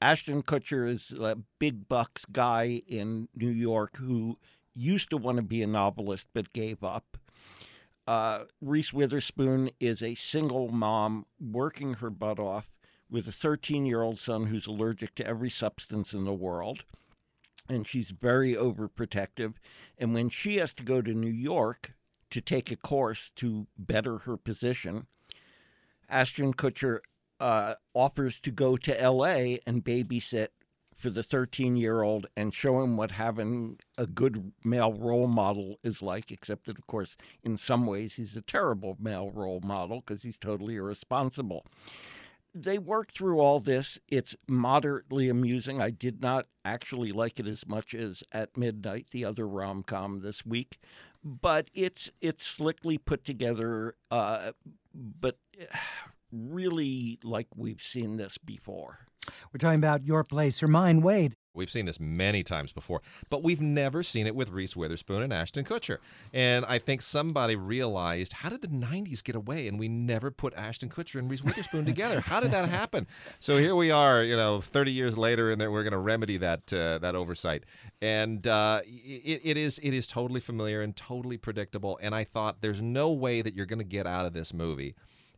Ashton 0.00 0.42
Kutcher 0.42 0.88
is 0.88 1.12
a 1.12 1.36
big 1.58 1.88
bucks 1.88 2.24
guy 2.24 2.80
in 2.88 3.28
New 3.34 3.50
York 3.50 3.98
who 3.98 4.38
used 4.74 5.10
to 5.10 5.18
want 5.18 5.36
to 5.36 5.42
be 5.42 5.62
a 5.62 5.66
novelist 5.66 6.28
but 6.32 6.54
gave 6.54 6.82
up. 6.82 7.18
Uh, 8.06 8.44
Reese 8.62 8.94
Witherspoon 8.94 9.70
is 9.78 10.02
a 10.02 10.14
single 10.14 10.68
mom 10.68 11.26
working 11.38 11.94
her 11.94 12.10
butt 12.10 12.38
off 12.38 12.72
with 13.10 13.28
a 13.28 13.32
13 13.32 13.84
year 13.84 14.00
old 14.00 14.18
son 14.18 14.46
who's 14.46 14.66
allergic 14.66 15.14
to 15.16 15.26
every 15.26 15.50
substance 15.50 16.14
in 16.14 16.24
the 16.24 16.32
world. 16.32 16.84
And 17.68 17.86
she's 17.86 18.10
very 18.10 18.54
overprotective. 18.54 19.54
And 19.98 20.14
when 20.14 20.30
she 20.30 20.56
has 20.56 20.72
to 20.74 20.82
go 20.82 21.02
to 21.02 21.12
New 21.12 21.30
York 21.30 21.92
to 22.30 22.40
take 22.40 22.70
a 22.70 22.76
course 22.76 23.30
to 23.36 23.66
better 23.78 24.18
her 24.18 24.36
position. 24.36 25.06
Ashton 26.08 26.54
Kutcher 26.54 27.00
uh, 27.40 27.74
offers 27.94 28.40
to 28.40 28.50
go 28.50 28.76
to 28.76 29.00
L.A. 29.00 29.60
and 29.66 29.84
babysit 29.84 30.48
for 30.96 31.10
the 31.10 31.22
13 31.22 31.76
year 31.76 32.02
old 32.02 32.26
and 32.36 32.54
show 32.54 32.80
him 32.82 32.96
what 32.96 33.12
having 33.12 33.78
a 33.98 34.06
good 34.06 34.52
male 34.64 34.92
role 34.92 35.28
model 35.28 35.78
is 35.82 36.00
like, 36.00 36.32
except 36.32 36.66
that, 36.66 36.78
of 36.78 36.86
course, 36.86 37.16
in 37.44 37.56
some 37.56 37.86
ways, 37.86 38.14
he's 38.14 38.36
a 38.36 38.42
terrible 38.42 38.96
male 38.98 39.30
role 39.30 39.60
model 39.60 40.02
because 40.04 40.22
he's 40.22 40.38
totally 40.38 40.76
irresponsible. 40.76 41.66
They 42.54 42.78
work 42.78 43.12
through 43.12 43.40
all 43.40 43.60
this. 43.60 44.00
It's 44.08 44.34
moderately 44.48 45.28
amusing. 45.28 45.82
I 45.82 45.90
did 45.90 46.22
not 46.22 46.46
actually 46.64 47.12
like 47.12 47.38
it 47.38 47.46
as 47.46 47.66
much 47.66 47.94
as 47.94 48.24
At 48.32 48.56
Midnight, 48.56 49.10
the 49.10 49.26
other 49.26 49.46
rom 49.46 49.82
com 49.82 50.20
this 50.20 50.46
week, 50.46 50.78
but 51.26 51.68
it's 51.74 52.10
it's 52.20 52.46
slickly 52.46 52.98
put 52.98 53.24
together, 53.24 53.96
uh, 54.12 54.52
but 54.94 55.38
really 56.50 57.18
like 57.22 57.48
we've 57.56 57.82
seen 57.82 58.16
this 58.16 58.38
before. 58.38 59.06
We're 59.52 59.58
talking 59.58 59.78
about 59.78 60.06
your 60.06 60.24
place 60.24 60.62
or 60.62 60.68
mine, 60.68 61.02
Wade. 61.02 61.34
We've 61.56 61.70
seen 61.70 61.86
this 61.86 61.98
many 61.98 62.42
times 62.42 62.70
before, 62.70 63.00
but 63.30 63.42
we've 63.42 63.62
never 63.62 64.02
seen 64.02 64.26
it 64.26 64.36
with 64.36 64.50
Reese 64.50 64.76
Witherspoon 64.76 65.22
and 65.22 65.32
Ashton 65.32 65.64
Kutcher. 65.64 65.98
And 66.34 66.66
I 66.66 66.78
think 66.78 67.00
somebody 67.00 67.56
realized, 67.56 68.34
how 68.34 68.50
did 68.50 68.60
the 68.60 68.68
90s 68.68 69.24
get 69.24 69.34
away 69.34 69.66
and 69.66 69.78
we 69.78 69.88
never 69.88 70.30
put 70.30 70.52
Ashton 70.54 70.90
Kutcher 70.90 71.18
and 71.18 71.30
Reese 71.30 71.42
Witherspoon 71.42 71.86
together? 71.86 72.20
How 72.20 72.40
did 72.40 72.50
that 72.50 72.68
happen? 72.68 73.06
So 73.38 73.56
here 73.56 73.74
we 73.74 73.90
are, 73.90 74.22
you 74.22 74.36
know, 74.36 74.60
30 74.60 74.92
years 74.92 75.16
later, 75.16 75.50
and 75.50 75.60
we're 75.72 75.82
going 75.82 75.92
to 75.92 75.98
remedy 75.98 76.36
that 76.36 76.70
uh, 76.74 76.98
that 76.98 77.14
oversight. 77.16 77.64
And 78.02 78.46
uh, 78.46 78.82
it, 78.84 79.40
it 79.42 79.56
is 79.56 79.80
it 79.82 79.94
is 79.94 80.06
totally 80.06 80.40
familiar 80.40 80.82
and 80.82 80.94
totally 80.94 81.38
predictable. 81.38 81.98
And 82.02 82.14
I 82.14 82.24
thought, 82.24 82.60
there's 82.60 82.82
no 82.82 83.10
way 83.10 83.40
that 83.40 83.54
you're 83.54 83.64
going 83.64 83.78
to 83.78 83.84
get 83.84 84.06
out 84.06 84.26
of 84.26 84.34
this 84.34 84.52
movie 84.52 84.94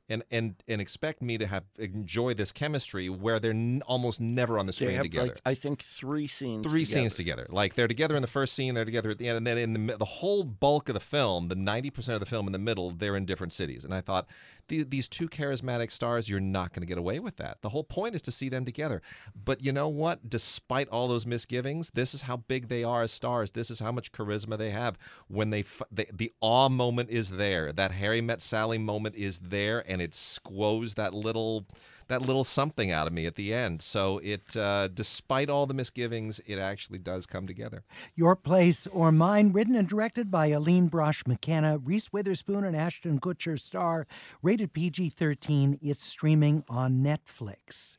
and 0.08 0.22
and 0.30 0.54
and 0.66 0.80
expect 0.80 1.22
me 1.22 1.38
to 1.38 1.46
have 1.46 1.64
enjoy 1.78 2.34
this 2.34 2.52
chemistry 2.52 3.08
where 3.08 3.38
they're 3.38 3.50
n- 3.50 3.82
almost 3.86 4.20
never 4.20 4.58
on 4.58 4.66
the 4.66 4.72
screen 4.72 4.90
they 4.90 4.94
have 4.94 5.04
together. 5.04 5.28
Like, 5.28 5.40
I 5.44 5.54
think 5.54 5.82
three 5.82 6.26
scenes. 6.26 6.66
Three 6.66 6.84
together. 6.84 7.00
scenes 7.00 7.14
together. 7.14 7.46
Like 7.50 7.74
they're 7.74 7.88
together 7.88 8.16
in 8.16 8.22
the 8.22 8.28
first 8.28 8.54
scene, 8.54 8.74
they're 8.74 8.84
together 8.84 9.10
at 9.10 9.18
the 9.18 9.28
end, 9.28 9.36
and 9.38 9.46
then 9.46 9.58
in 9.58 9.86
the 9.86 9.96
the 9.96 10.04
whole 10.04 10.44
bulk 10.44 10.88
of 10.88 10.94
the 10.94 11.00
film, 11.00 11.48
the 11.48 11.54
ninety 11.54 11.90
percent 11.90 12.14
of 12.14 12.20
the 12.20 12.26
film 12.26 12.46
in 12.46 12.52
the 12.52 12.58
middle, 12.58 12.90
they're 12.90 13.16
in 13.16 13.26
different 13.26 13.52
cities. 13.52 13.84
And 13.84 13.92
I 13.92 14.00
thought 14.00 14.26
the, 14.68 14.82
these 14.84 15.08
two 15.08 15.28
charismatic 15.28 15.90
stars, 15.90 16.28
you're 16.28 16.40
not 16.40 16.72
going 16.72 16.82
to 16.82 16.86
get 16.86 16.98
away 16.98 17.18
with 17.18 17.36
that. 17.36 17.58
The 17.62 17.70
whole 17.70 17.84
point 17.84 18.14
is 18.14 18.22
to 18.22 18.32
see 18.32 18.48
them 18.48 18.64
together. 18.64 19.02
But 19.44 19.64
you 19.64 19.72
know 19.72 19.88
what? 19.88 20.28
Despite 20.28 20.88
all 20.88 21.08
those 21.08 21.26
misgivings, 21.26 21.90
this 21.94 22.14
is 22.14 22.22
how 22.22 22.38
big 22.38 22.68
they 22.68 22.84
are 22.84 23.02
as 23.02 23.12
stars. 23.12 23.52
This 23.52 23.70
is 23.70 23.80
how 23.80 23.92
much 23.92 24.12
charisma 24.12 24.56
they 24.58 24.70
have. 24.70 24.98
When 25.28 25.50
they, 25.50 25.64
they 25.90 26.06
the 26.12 26.32
awe 26.40 26.68
moment 26.68 27.10
is 27.10 27.30
there, 27.30 27.72
that 27.72 27.92
Harry 27.92 28.20
met 28.20 28.40
Sally 28.40 28.78
moment 28.78 29.16
is 29.16 29.38
there, 29.38 29.84
and 29.90 30.00
it 30.00 30.14
squoze 30.14 30.94
that 30.94 31.14
little 31.14 31.66
that 32.08 32.22
little 32.22 32.44
something 32.44 32.90
out 32.90 33.06
of 33.06 33.12
me 33.12 33.26
at 33.26 33.36
the 33.36 33.54
end. 33.54 33.80
So 33.82 34.18
it, 34.18 34.56
uh, 34.56 34.88
despite 34.88 35.48
all 35.48 35.66
the 35.66 35.74
misgivings, 35.74 36.40
it 36.46 36.58
actually 36.58 36.98
does 36.98 37.26
come 37.26 37.46
together. 37.46 37.84
Your 38.14 38.34
Place 38.34 38.86
or 38.88 39.12
Mine, 39.12 39.52
written 39.52 39.76
and 39.76 39.88
directed 39.88 40.30
by 40.30 40.46
Aline 40.48 40.90
Brosh 40.90 41.26
McKenna, 41.26 41.78
Reese 41.78 42.12
Witherspoon, 42.12 42.64
and 42.64 42.76
Ashton 42.76 43.20
Kutcher 43.20 43.58
star, 43.58 44.06
rated 44.42 44.72
PG 44.72 45.10
13. 45.10 45.78
It's 45.82 46.04
streaming 46.04 46.64
on 46.68 47.02
Netflix. 47.02 47.96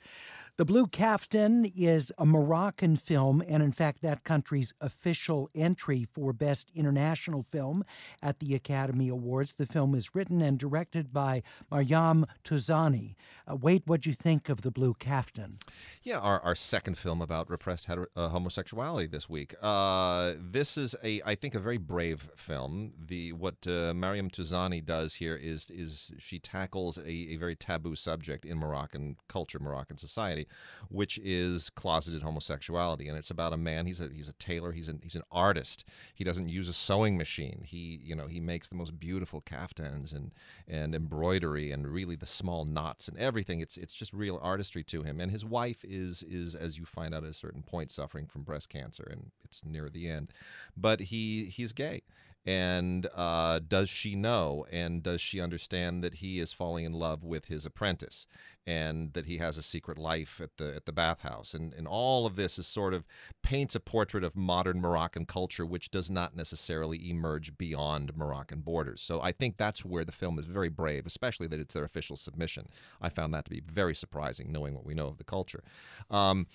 The 0.60 0.66
Blue 0.66 0.88
Caftan 0.88 1.72
is 1.74 2.12
a 2.18 2.26
Moroccan 2.26 2.98
film, 2.98 3.42
and 3.48 3.64
in 3.64 3.72
fact, 3.72 4.02
that 4.02 4.26
country's 4.26 4.74
official 4.82 5.50
entry 5.56 6.06
for 6.12 6.34
Best 6.34 6.70
International 6.76 7.44
Film 7.44 7.86
at 8.22 8.40
the 8.40 8.54
Academy 8.54 9.08
Awards. 9.08 9.54
The 9.54 9.66
film 9.66 9.96
is 9.96 10.14
written 10.14 10.42
and 10.42 10.60
directed 10.60 11.14
by 11.14 11.44
Mariam 11.72 12.26
Touzani. 12.44 13.16
Uh, 13.50 13.56
Wade, 13.56 13.84
what'd 13.86 14.06
you 14.06 14.14
think 14.14 14.50
of 14.50 14.62
The 14.62 14.70
Blue 14.70 14.94
Caftan? 14.94 15.60
Yeah, 16.04 16.20
our, 16.20 16.42
our 16.42 16.56
second 16.56 16.98
film 16.98 17.22
about 17.22 17.50
repressed 17.50 17.90
uh, 17.90 18.28
homosexuality 18.28 19.08
this 19.08 19.30
week. 19.30 19.56
Uh, 19.62 20.34
this 20.38 20.78
is 20.78 20.94
a, 21.02 21.22
I 21.26 21.36
think, 21.36 21.56
a 21.56 21.60
very 21.60 21.78
brave 21.78 22.32
film. 22.36 22.92
The 23.00 23.32
what 23.32 23.66
uh, 23.66 23.94
Mariam 23.94 24.30
Touzani 24.30 24.84
does 24.84 25.16
here 25.16 25.38
is 25.38 25.68
is 25.70 26.12
she 26.20 26.38
tackles 26.38 26.98
a, 26.98 27.10
a 27.10 27.38
very 27.38 27.56
taboo 27.56 27.96
subject 27.96 28.44
in 28.44 28.58
Moroccan 28.58 29.16
culture, 29.30 29.60
Moroccan 29.60 29.96
society 29.96 30.48
which 30.90 31.20
is 31.24 31.70
closeted 31.70 32.24
homosexuality, 32.24 33.08
and 33.08 33.18
it's 33.18 33.30
about 33.30 33.54
a 33.54 33.58
man. 33.58 33.86
He's 33.86 34.00
a 34.00 34.10
he's 34.10 34.30
a 34.30 34.34
tailor. 34.34 34.72
He's 34.72 34.88
an 34.88 35.00
he's 35.04 35.16
an 35.16 35.24
artist. 35.32 35.86
He 36.14 36.24
doesn't 36.24 36.50
use 36.50 36.68
a 36.68 36.74
sewing 36.74 37.18
machine. 37.18 37.64
He 37.66 38.00
you 38.04 38.16
know 38.16 38.28
he 38.28 38.40
makes 38.40 38.70
the 38.70 38.76
most 38.76 39.00
beautiful 39.00 39.42
caftans 39.42 40.14
and 40.14 40.32
and 40.68 40.96
embroidery 40.96 41.72
and 41.72 41.88
really 41.88 42.16
the 42.16 42.26
small 42.26 42.66
knots 42.66 43.08
and 43.08 43.18
everything. 43.18 43.60
It's 43.60 43.78
it's 43.78 43.94
just 43.94 44.14
real 44.14 44.40
artistry 44.42 44.84
to 44.86 45.04
him. 45.04 45.20
And 45.20 45.32
his 45.32 45.46
wife 45.46 45.84
is 45.84 46.24
is 46.24 46.56
as 46.56 46.78
you 46.78 46.86
find 46.86 47.14
out 47.14 47.24
at 47.24 47.30
a 47.30 47.34
certain 47.34 47.64
point 47.64 47.92
suffering 47.92 48.26
from 48.28 48.44
breast 48.44 48.70
cancer, 48.70 49.08
and 49.10 49.32
it's 49.44 49.64
near 49.64 49.90
the 49.90 50.10
end. 50.10 50.32
But 50.76 51.00
he 51.00 51.46
he's 51.46 51.74
gay 51.74 52.02
and 52.50 53.08
uh, 53.14 53.60
does 53.60 53.90
she 53.90 54.16
know 54.16 54.66
and 54.72 55.04
does 55.04 55.22
she 55.22 55.40
understand 55.40 56.04
that 56.04 56.16
he 56.16 56.40
is 56.40 56.52
falling 56.52 56.84
in 56.84 56.94
love 56.94 57.24
with 57.24 57.46
his 57.46 57.64
apprentice 57.64 58.26
and 58.66 59.14
that 59.14 59.28
he 59.28 59.38
has 59.38 59.56
a 59.56 59.62
secret 59.62 60.00
life 60.00 60.42
at 60.42 60.58
the 60.58 60.76
at 60.76 60.88
the 60.88 60.92
bathhouse? 60.92 61.54
And 61.54 61.76
and 61.76 61.88
all 61.88 62.26
of 62.26 62.38
this 62.38 62.58
is 62.58 62.66
sort 62.66 62.96
of 62.96 63.06
paints 63.44 63.76
a 63.76 63.80
portrait 63.80 64.24
of 64.24 64.36
modern 64.36 64.82
Moroccan 64.82 65.28
culture 65.28 65.64
which 65.64 65.92
does 65.92 66.10
not 66.10 66.36
necessarily 66.36 67.08
emerge 67.08 67.56
beyond 67.56 68.18
Moroccan 68.18 68.62
borders. 68.62 69.00
So 69.00 69.22
I 69.22 69.32
think 69.32 69.58
that's 69.58 69.86
where 69.86 70.04
the 70.04 70.12
film 70.12 70.40
is 70.40 70.46
very 70.46 70.70
brave 70.70 71.06
especially 71.06 71.46
that 71.50 71.60
it's 71.60 71.76
their 71.76 71.84
official 71.84 72.16
submission. 72.16 72.66
I 73.00 73.10
found 73.10 73.32
that 73.36 73.46
to 73.46 73.52
be 73.52 73.62
very 73.64 73.94
surprising 73.94 74.52
knowing 74.52 74.74
what 74.74 74.88
we 74.88 74.96
know 74.96 75.08
of 75.08 75.20
the 75.20 75.24
culture. 75.24 75.64
Um, 76.10 76.48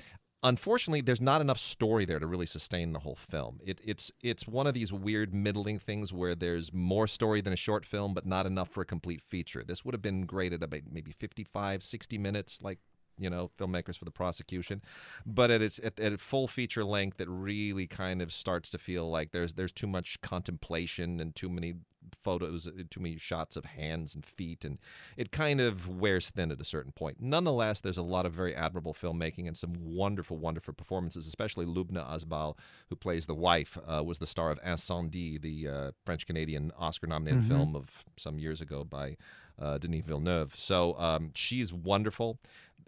unfortunately, 0.44 1.00
there's 1.00 1.20
not 1.20 1.40
enough 1.40 1.58
story 1.58 2.04
there 2.04 2.20
to 2.20 2.26
really 2.26 2.46
sustain 2.46 2.92
the 2.92 3.00
whole 3.00 3.16
film. 3.16 3.58
It, 3.64 3.80
it's 3.84 4.12
it's 4.22 4.46
one 4.46 4.66
of 4.66 4.74
these 4.74 4.92
weird 4.92 5.34
middling 5.34 5.78
things 5.78 6.12
where 6.12 6.34
there's 6.34 6.72
more 6.72 7.08
story 7.08 7.40
than 7.40 7.52
a 7.52 7.56
short 7.56 7.84
film, 7.84 8.14
but 8.14 8.26
not 8.26 8.46
enough 8.46 8.68
for 8.68 8.82
a 8.82 8.86
complete 8.86 9.22
feature. 9.22 9.64
This 9.66 9.84
would 9.84 9.94
have 9.94 10.02
been 10.02 10.26
great 10.26 10.52
at 10.52 10.62
about 10.62 10.82
maybe 10.90 11.10
55, 11.10 11.82
60 11.82 12.18
minutes, 12.18 12.62
like 12.62 12.78
you 13.18 13.30
know 13.30 13.50
filmmakers 13.58 13.96
for 13.96 14.04
the 14.04 14.10
prosecution 14.10 14.82
but 15.24 15.48
at 15.48 15.62
its 15.62 15.78
at, 15.84 16.00
at 16.00 16.18
full 16.18 16.48
feature 16.48 16.84
length 16.84 17.20
it 17.20 17.28
really 17.30 17.86
kind 17.86 18.20
of 18.20 18.32
starts 18.32 18.70
to 18.70 18.76
feel 18.76 19.08
like 19.08 19.30
there's 19.30 19.52
there's 19.52 19.70
too 19.70 19.86
much 19.86 20.20
contemplation 20.20 21.20
and 21.20 21.34
too 21.36 21.48
many 21.48 21.74
photos, 22.18 22.66
uh, 22.66 22.70
too 22.90 23.00
many 23.00 23.16
shots 23.16 23.56
of 23.56 23.64
hands 23.64 24.14
and 24.14 24.24
feet, 24.24 24.64
and 24.64 24.78
it 25.16 25.30
kind 25.30 25.60
of 25.60 25.88
wears 25.88 26.30
thin 26.30 26.50
at 26.50 26.60
a 26.60 26.64
certain 26.64 26.92
point. 26.92 27.18
Nonetheless, 27.20 27.80
there's 27.80 27.96
a 27.96 28.02
lot 28.02 28.26
of 28.26 28.32
very 28.32 28.54
admirable 28.54 28.94
filmmaking 28.94 29.46
and 29.46 29.56
some 29.56 29.74
wonderful, 29.78 30.36
wonderful 30.36 30.74
performances, 30.74 31.26
especially 31.26 31.66
Lubna 31.66 32.08
Azabal, 32.08 32.56
who 32.88 32.96
plays 32.96 33.26
the 33.26 33.34
wife, 33.34 33.78
uh, 33.86 34.02
was 34.04 34.18
the 34.18 34.26
star 34.26 34.50
of 34.50 34.60
Incendies, 34.62 35.40
the 35.40 35.68
uh, 35.68 35.90
French 36.04 36.26
Canadian 36.26 36.72
Oscar 36.78 37.06
nominated 37.06 37.42
mm-hmm. 37.42 37.50
film 37.50 37.76
of 37.76 38.04
some 38.16 38.38
years 38.38 38.60
ago 38.60 38.84
by 38.84 39.16
uh, 39.58 39.78
Denis 39.78 40.02
Villeneuve. 40.02 40.54
So 40.56 40.98
um, 40.98 41.30
she's 41.34 41.72
wonderful. 41.72 42.38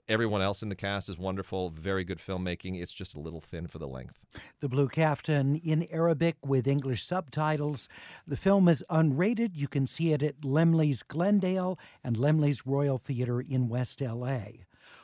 Everyone 0.09 0.41
else 0.41 0.63
in 0.63 0.69
the 0.69 0.77
cast 0.77 1.09
is 1.09 1.19
wonderful. 1.19 1.71
Very 1.71 2.05
good 2.05 2.19
filmmaking. 2.19 2.81
It's 2.81 2.93
just 2.93 3.17
a 3.17 3.21
little 3.21 3.41
thin 3.41 3.67
for 3.67 3.79
the 3.79 3.89
length. 3.89 4.21
The 4.61 4.69
Blue 4.69 4.87
Caftan 4.89 5.57
in 5.57 5.89
Arabic 5.91 6.37
with 6.47 6.69
English 6.69 7.05
subtitles. 7.05 7.89
The 8.25 8.37
film 8.37 8.69
is 8.69 8.85
unrated. 8.89 9.57
You 9.57 9.67
can 9.67 9.89
see 9.89 10.13
it 10.13 10.23
at 10.23 10.43
Laemmle's 10.43 11.03
Glendale 11.03 11.77
and 12.05 12.17
Laemmle's 12.17 12.65
Royal 12.65 12.99
Theater 12.99 13.41
in 13.41 13.69
West 13.69 14.01
LA. 14.01 14.43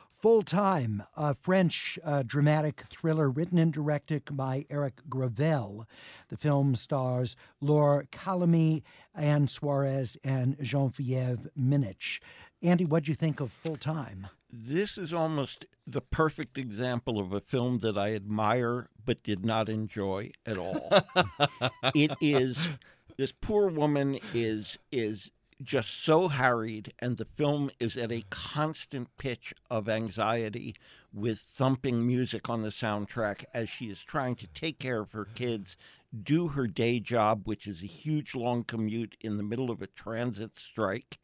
Full 0.09 0.41
Time, 0.41 1.03
a 1.17 1.33
French 1.33 1.99
uh, 2.01 2.23
dramatic 2.25 2.83
thriller 2.89 3.29
written 3.29 3.57
and 3.57 3.73
directed 3.73 4.23
by 4.31 4.65
Eric 4.69 5.01
Gravel. 5.09 5.85
The 6.29 6.37
film 6.37 6.75
stars 6.75 7.35
Laure 7.59 8.07
Calamy, 8.09 8.83
Anne 9.13 9.49
Suarez, 9.49 10.15
and 10.23 10.55
Genevieve 10.61 11.49
Minich. 11.59 12.21
Andy, 12.61 12.85
what'd 12.85 13.09
you 13.09 13.15
think 13.15 13.41
of 13.41 13.51
Full 13.51 13.75
Time? 13.75 14.27
This 14.55 14.99
is 14.99 15.11
almost 15.11 15.65
the 15.87 15.99
perfect 15.99 16.59
example 16.59 17.17
of 17.17 17.33
a 17.33 17.39
film 17.39 17.79
that 17.79 17.97
I 17.97 18.13
admire 18.13 18.87
but 19.03 19.23
did 19.23 19.43
not 19.43 19.67
enjoy 19.67 20.29
at 20.45 20.59
all. 20.59 20.91
it 21.95 22.11
is 22.21 22.69
this 23.17 23.31
poor 23.31 23.67
woman 23.69 24.19
is 24.31 24.77
is 24.91 25.31
just 25.63 26.03
so 26.03 26.27
harried 26.27 26.93
and 26.99 27.17
the 27.17 27.25
film 27.25 27.71
is 27.79 27.97
at 27.97 28.11
a 28.11 28.25
constant 28.29 29.07
pitch 29.17 29.55
of 29.71 29.89
anxiety 29.89 30.75
with 31.11 31.39
thumping 31.39 32.05
music 32.05 32.47
on 32.47 32.61
the 32.61 32.69
soundtrack 32.69 33.45
as 33.55 33.69
she 33.69 33.85
is 33.85 34.03
trying 34.03 34.35
to 34.35 34.47
take 34.47 34.77
care 34.77 34.99
of 34.99 35.13
her 35.13 35.25
kids 35.25 35.75
do 36.21 36.49
her 36.49 36.67
day 36.67 36.99
job 36.99 37.41
which 37.45 37.65
is 37.65 37.81
a 37.81 37.87
huge 37.87 38.35
long 38.35 38.63
commute 38.63 39.17
in 39.19 39.37
the 39.37 39.43
middle 39.43 39.71
of 39.71 39.81
a 39.81 39.87
transit 39.87 40.59
strike 40.59 41.17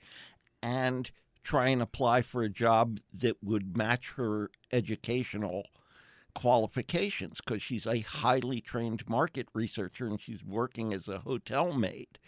and 0.64 1.12
try 1.50 1.70
and 1.70 1.82
apply 1.82 2.22
for 2.22 2.44
a 2.44 2.50
job 2.50 3.00
that 3.12 3.36
would 3.44 3.76
match 3.76 4.12
her 4.12 4.52
educational 4.72 5.66
qualifications 6.36 7.42
because 7.42 7.60
she's 7.60 7.88
a 7.88 8.02
highly 8.02 8.62
trained 8.62 9.10
market 9.10 9.48
researcher 9.56 10.06
and 10.06 10.20
she's 10.20 10.44
working 10.44 10.94
as 10.94 11.08
a 11.08 11.18
hotel 11.18 11.74
maid. 11.74 12.20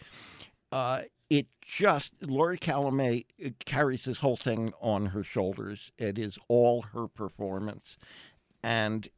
Uh, 0.72 1.02
it 1.30 1.46
just 1.60 2.14
Laure 2.20 2.56
Calamy 2.56 3.26
uh, 3.46 3.50
carries 3.64 4.06
this 4.06 4.18
whole 4.18 4.36
thing 4.36 4.72
on 4.80 5.06
her 5.06 5.22
shoulders. 5.22 5.92
It 5.98 6.18
is 6.18 6.36
all 6.48 6.82
her 6.92 7.06
performance, 7.06 7.98
and 8.60 9.08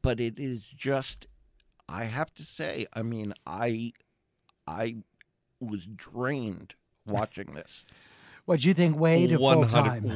but 0.00 0.20
it 0.20 0.38
is 0.38 0.64
just. 0.64 1.26
I 1.86 2.04
have 2.04 2.32
to 2.34 2.42
say, 2.42 2.86
I 2.94 3.02
mean, 3.02 3.34
I, 3.46 3.92
I 4.66 4.96
was 5.58 5.86
drained 5.86 6.74
watching 7.06 7.52
this. 7.52 7.84
What 8.48 8.60
do 8.60 8.68
you 8.68 8.72
think, 8.72 8.98
Wade? 8.98 9.30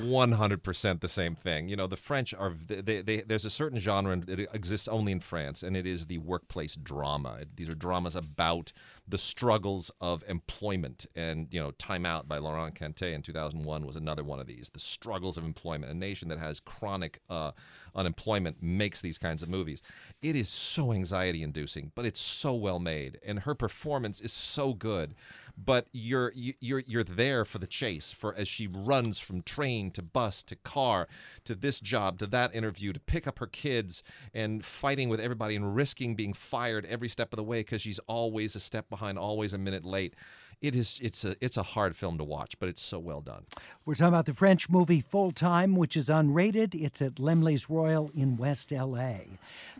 100 0.08 0.62
percent 0.62 1.02
the 1.02 1.08
same 1.08 1.34
thing. 1.34 1.68
You 1.68 1.76
know, 1.76 1.86
the 1.86 1.98
French 1.98 2.32
are 2.32 2.50
they, 2.66 3.02
they, 3.02 3.20
there's 3.20 3.44
a 3.44 3.50
certain 3.50 3.78
genre 3.78 4.16
that 4.16 4.40
exists 4.54 4.88
only 4.88 5.12
in 5.12 5.20
France, 5.20 5.62
and 5.62 5.76
it 5.76 5.86
is 5.86 6.06
the 6.06 6.16
workplace 6.16 6.74
drama. 6.74 7.40
These 7.54 7.68
are 7.68 7.74
dramas 7.74 8.16
about 8.16 8.72
the 9.06 9.18
struggles 9.18 9.90
of 10.00 10.24
employment. 10.26 11.04
And 11.14 11.46
you 11.50 11.60
know, 11.60 11.72
Time 11.72 12.06
Out 12.06 12.26
by 12.26 12.38
Laurent 12.38 12.74
Cantet 12.74 13.12
in 13.12 13.20
2001 13.20 13.84
was 13.84 13.96
another 13.96 14.24
one 14.24 14.40
of 14.40 14.46
these. 14.46 14.70
The 14.72 14.80
struggles 14.80 15.36
of 15.36 15.44
employment. 15.44 15.92
A 15.92 15.94
nation 15.94 16.28
that 16.28 16.38
has 16.38 16.58
chronic 16.58 17.20
uh, 17.28 17.52
unemployment 17.94 18.62
makes 18.62 19.02
these 19.02 19.18
kinds 19.18 19.42
of 19.42 19.50
movies. 19.50 19.82
It 20.22 20.36
is 20.36 20.48
so 20.48 20.94
anxiety 20.94 21.42
inducing, 21.42 21.92
but 21.94 22.06
it's 22.06 22.20
so 22.20 22.54
well 22.54 22.78
made, 22.78 23.18
and 23.26 23.40
her 23.40 23.54
performance 23.54 24.20
is 24.20 24.32
so 24.32 24.72
good 24.72 25.14
but 25.56 25.86
you're 25.92 26.32
you're 26.34 26.82
you're 26.86 27.04
there 27.04 27.44
for 27.44 27.58
the 27.58 27.66
chase 27.66 28.12
for 28.12 28.34
as 28.34 28.48
she 28.48 28.66
runs 28.66 29.18
from 29.18 29.42
train 29.42 29.90
to 29.90 30.02
bus 30.02 30.42
to 30.42 30.56
car 30.56 31.08
to 31.44 31.54
this 31.54 31.80
job 31.80 32.18
to 32.18 32.26
that 32.26 32.54
interview 32.54 32.92
to 32.92 33.00
pick 33.00 33.26
up 33.26 33.38
her 33.38 33.46
kids 33.46 34.02
and 34.34 34.64
fighting 34.64 35.08
with 35.08 35.20
everybody 35.20 35.56
and 35.56 35.74
risking 35.74 36.14
being 36.14 36.32
fired 36.32 36.86
every 36.86 37.08
step 37.08 37.32
of 37.32 37.36
the 37.36 37.44
way 37.44 37.60
because 37.60 37.82
she's 37.82 37.98
always 38.00 38.56
a 38.56 38.60
step 38.60 38.88
behind 38.88 39.18
always 39.18 39.52
a 39.54 39.58
minute 39.58 39.84
late 39.84 40.14
it 40.62 40.76
is 40.76 41.00
it's 41.02 41.24
a 41.24 41.34
it's 41.40 41.56
a 41.56 41.62
hard 41.62 41.96
film 41.96 42.16
to 42.18 42.24
watch, 42.24 42.58
but 42.58 42.68
it's 42.68 42.80
so 42.80 42.98
well 42.98 43.20
done. 43.20 43.44
We're 43.84 43.94
talking 43.94 44.08
about 44.08 44.26
the 44.26 44.34
French 44.34 44.70
movie 44.70 45.00
Full 45.00 45.32
Time, 45.32 45.74
which 45.74 45.96
is 45.96 46.08
unrated. 46.08 46.74
It's 46.74 47.02
at 47.02 47.16
Laemmle's 47.16 47.68
Royal 47.68 48.10
in 48.14 48.36
West 48.36 48.70
LA. 48.70 49.18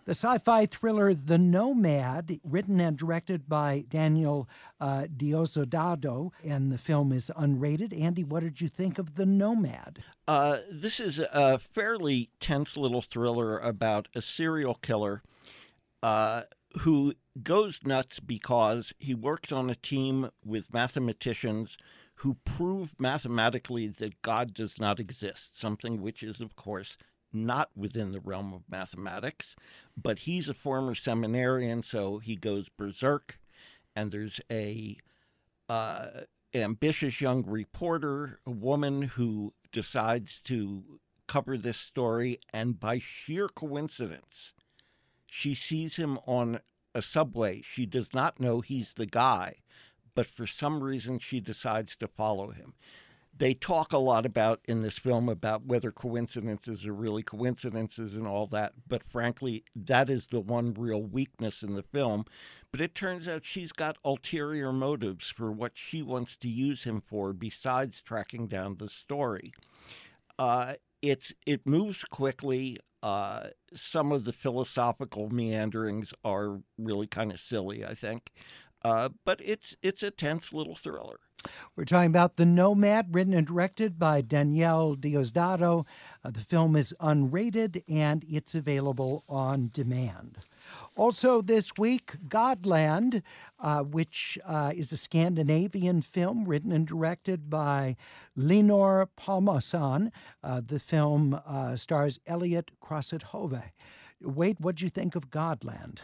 The 0.04 0.10
sci 0.10 0.38
fi 0.38 0.66
thriller 0.66 1.14
The 1.14 1.38
Nomad, 1.38 2.40
written 2.42 2.80
and 2.80 2.96
directed 2.96 3.48
by 3.48 3.84
Daniel 3.88 4.48
uh, 4.80 5.06
Diosdado, 5.16 6.32
and 6.44 6.72
the 6.72 6.78
film 6.78 7.12
is 7.12 7.30
unrated. 7.36 7.98
Andy, 7.98 8.24
what 8.24 8.42
did 8.42 8.60
you 8.60 8.68
think 8.68 8.98
of 8.98 9.14
The 9.14 9.26
Nomad? 9.26 10.02
Uh, 10.26 10.58
this 10.70 10.98
is 10.98 11.20
a 11.20 11.58
fairly 11.60 12.30
tense 12.40 12.76
little 12.76 13.02
thriller 13.02 13.58
about 13.58 14.08
a 14.14 14.20
serial 14.20 14.74
killer 14.74 15.22
uh, 16.02 16.42
who 16.80 17.14
goes 17.42 17.80
nuts 17.84 18.20
because 18.20 18.92
he 18.98 19.14
works 19.14 19.52
on 19.52 19.70
a 19.70 19.74
team 19.74 20.30
with 20.44 20.72
mathematicians 20.72 21.76
who 22.16 22.36
prove 22.44 22.94
mathematically 22.98 23.88
that 23.88 24.22
God 24.22 24.54
does 24.54 24.78
not 24.78 25.00
exist, 25.00 25.58
something 25.58 26.00
which 26.00 26.22
is, 26.22 26.40
of 26.40 26.56
course, 26.56 26.96
not 27.32 27.70
within 27.74 28.12
the 28.12 28.20
realm 28.20 28.52
of 28.52 28.68
mathematics. 28.70 29.56
But 30.00 30.20
he's 30.20 30.48
a 30.48 30.54
former 30.54 30.94
seminarian, 30.94 31.82
so 31.82 32.18
he 32.18 32.36
goes 32.36 32.68
berserk. 32.68 33.38
And 33.96 34.10
there's 34.10 34.40
a 34.50 34.96
uh, 35.68 36.06
ambitious 36.54 37.20
young 37.20 37.44
reporter, 37.46 38.38
a 38.46 38.50
woman 38.50 39.02
who 39.02 39.54
decides 39.72 40.40
to 40.42 41.00
cover 41.26 41.56
this 41.56 41.78
story, 41.78 42.38
and 42.52 42.78
by 42.78 42.98
sheer 42.98 43.48
coincidence, 43.48 44.52
she 45.34 45.54
sees 45.54 45.96
him 45.96 46.18
on 46.26 46.60
a 46.94 47.00
subway. 47.00 47.62
She 47.62 47.86
does 47.86 48.12
not 48.12 48.38
know 48.38 48.60
he's 48.60 48.92
the 48.92 49.06
guy, 49.06 49.62
but 50.14 50.26
for 50.26 50.46
some 50.46 50.84
reason 50.84 51.18
she 51.18 51.40
decides 51.40 51.96
to 51.96 52.06
follow 52.06 52.50
him. 52.50 52.74
They 53.34 53.54
talk 53.54 53.94
a 53.94 53.98
lot 53.98 54.26
about 54.26 54.60
in 54.66 54.82
this 54.82 54.98
film 54.98 55.30
about 55.30 55.64
whether 55.64 55.90
coincidences 55.90 56.84
are 56.84 56.92
really 56.92 57.22
coincidences 57.22 58.14
and 58.14 58.26
all 58.26 58.46
that, 58.48 58.74
but 58.86 59.10
frankly, 59.10 59.64
that 59.74 60.10
is 60.10 60.26
the 60.26 60.38
one 60.38 60.74
real 60.74 61.02
weakness 61.02 61.62
in 61.62 61.76
the 61.76 61.82
film. 61.82 62.26
But 62.70 62.82
it 62.82 62.94
turns 62.94 63.26
out 63.26 63.46
she's 63.46 63.72
got 63.72 63.96
ulterior 64.04 64.70
motives 64.70 65.30
for 65.30 65.50
what 65.50 65.72
she 65.76 66.02
wants 66.02 66.36
to 66.36 66.48
use 66.50 66.84
him 66.84 67.00
for 67.00 67.32
besides 67.32 68.02
tracking 68.02 68.48
down 68.48 68.76
the 68.76 68.88
story. 68.90 69.54
Uh, 70.38 70.74
it's 71.02 71.32
it 71.46 71.66
moves 71.66 72.04
quickly. 72.04 72.78
Uh, 73.02 73.48
some 73.74 74.12
of 74.12 74.24
the 74.24 74.32
philosophical 74.32 75.28
meanderings 75.28 76.14
are 76.24 76.60
really 76.78 77.08
kind 77.08 77.32
of 77.32 77.40
silly, 77.40 77.84
I 77.84 77.94
think, 77.94 78.30
uh, 78.84 79.10
but 79.24 79.40
it's 79.44 79.76
it's 79.82 80.02
a 80.02 80.10
tense 80.10 80.52
little 80.52 80.76
thriller. 80.76 81.18
We're 81.74 81.84
talking 81.84 82.06
about 82.10 82.36
The 82.36 82.46
Nomad, 82.46 83.14
written 83.14 83.34
and 83.34 83.46
directed 83.46 83.98
by 83.98 84.20
Daniel 84.20 84.96
Diosdado. 84.96 85.84
Uh, 86.24 86.30
the 86.30 86.40
film 86.40 86.76
is 86.76 86.94
unrated 87.00 87.82
and 87.88 88.24
it's 88.28 88.54
available 88.54 89.24
on 89.28 89.70
demand. 89.72 90.38
Also, 90.94 91.40
this 91.40 91.72
week, 91.78 92.16
Godland, 92.28 93.22
uh, 93.58 93.80
which 93.80 94.38
uh, 94.44 94.72
is 94.74 94.92
a 94.92 94.96
Scandinavian 94.98 96.02
film 96.02 96.44
written 96.44 96.70
and 96.70 96.86
directed 96.86 97.48
by 97.48 97.96
Hlynur 98.38 99.06
Palmason. 99.18 100.10
Uh, 100.44 100.60
the 100.64 100.78
film 100.78 101.40
uh, 101.46 101.76
stars 101.76 102.18
Elliot 102.26 102.72
Crosset 102.80 103.22
Hove. 103.24 103.62
Wait, 104.20 104.60
what'd 104.60 104.82
you 104.82 104.90
think 104.90 105.16
of 105.16 105.30
Godland? 105.30 106.00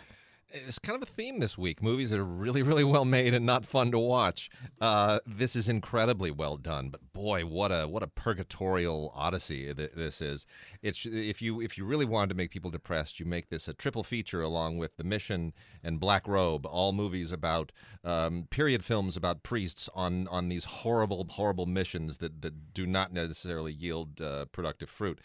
It's 0.50 0.78
kind 0.78 0.96
of 0.96 1.02
a 1.02 1.11
theme 1.11 1.40
this 1.40 1.58
week. 1.58 1.82
Movies 1.82 2.11
that 2.11 2.18
are 2.18 2.24
really, 2.24 2.62
really 2.62 2.84
well 2.84 3.04
made 3.04 3.34
and 3.34 3.44
not 3.44 3.66
fun 3.66 3.90
to 3.90 3.98
watch. 3.98 4.48
Uh, 4.80 5.18
this 5.26 5.54
is 5.54 5.68
incredibly 5.68 6.30
well 6.30 6.56
done, 6.56 6.88
but 6.88 7.12
boy, 7.12 7.42
what 7.44 7.70
a 7.70 7.87
what 7.87 8.02
a 8.02 8.06
purgatorial 8.06 9.12
odyssey 9.14 9.72
this 9.72 10.22
is. 10.22 10.46
It's 10.82 11.04
if 11.06 11.42
you 11.42 11.61
if 11.61 11.76
you 11.76 11.84
really 11.84 12.06
wanted 12.06 12.30
to 12.30 12.34
make 12.34 12.50
people 12.50 12.70
depressed, 12.70 13.20
you 13.20 13.26
make 13.26 13.50
this 13.50 13.68
a 13.68 13.74
triple 13.74 14.02
feature 14.02 14.42
along 14.42 14.78
with 14.78 14.96
The 14.96 15.04
Mission 15.04 15.52
and 15.82 16.00
Black 16.00 16.26
Robe, 16.26 16.64
all 16.66 16.92
movies 16.92 17.32
about 17.32 17.72
um, 18.04 18.46
period 18.50 18.84
films 18.84 19.16
about 19.16 19.42
priests 19.42 19.88
on 19.94 20.26
on 20.28 20.48
these 20.48 20.64
horrible, 20.64 21.26
horrible 21.30 21.66
missions 21.66 22.18
that 22.18 22.42
that 22.42 22.72
do 22.72 22.87
not 22.87 23.12
necessarily 23.12 23.72
yield 23.72 24.20
uh, 24.20 24.46
productive 24.46 24.88
fruit. 24.88 25.20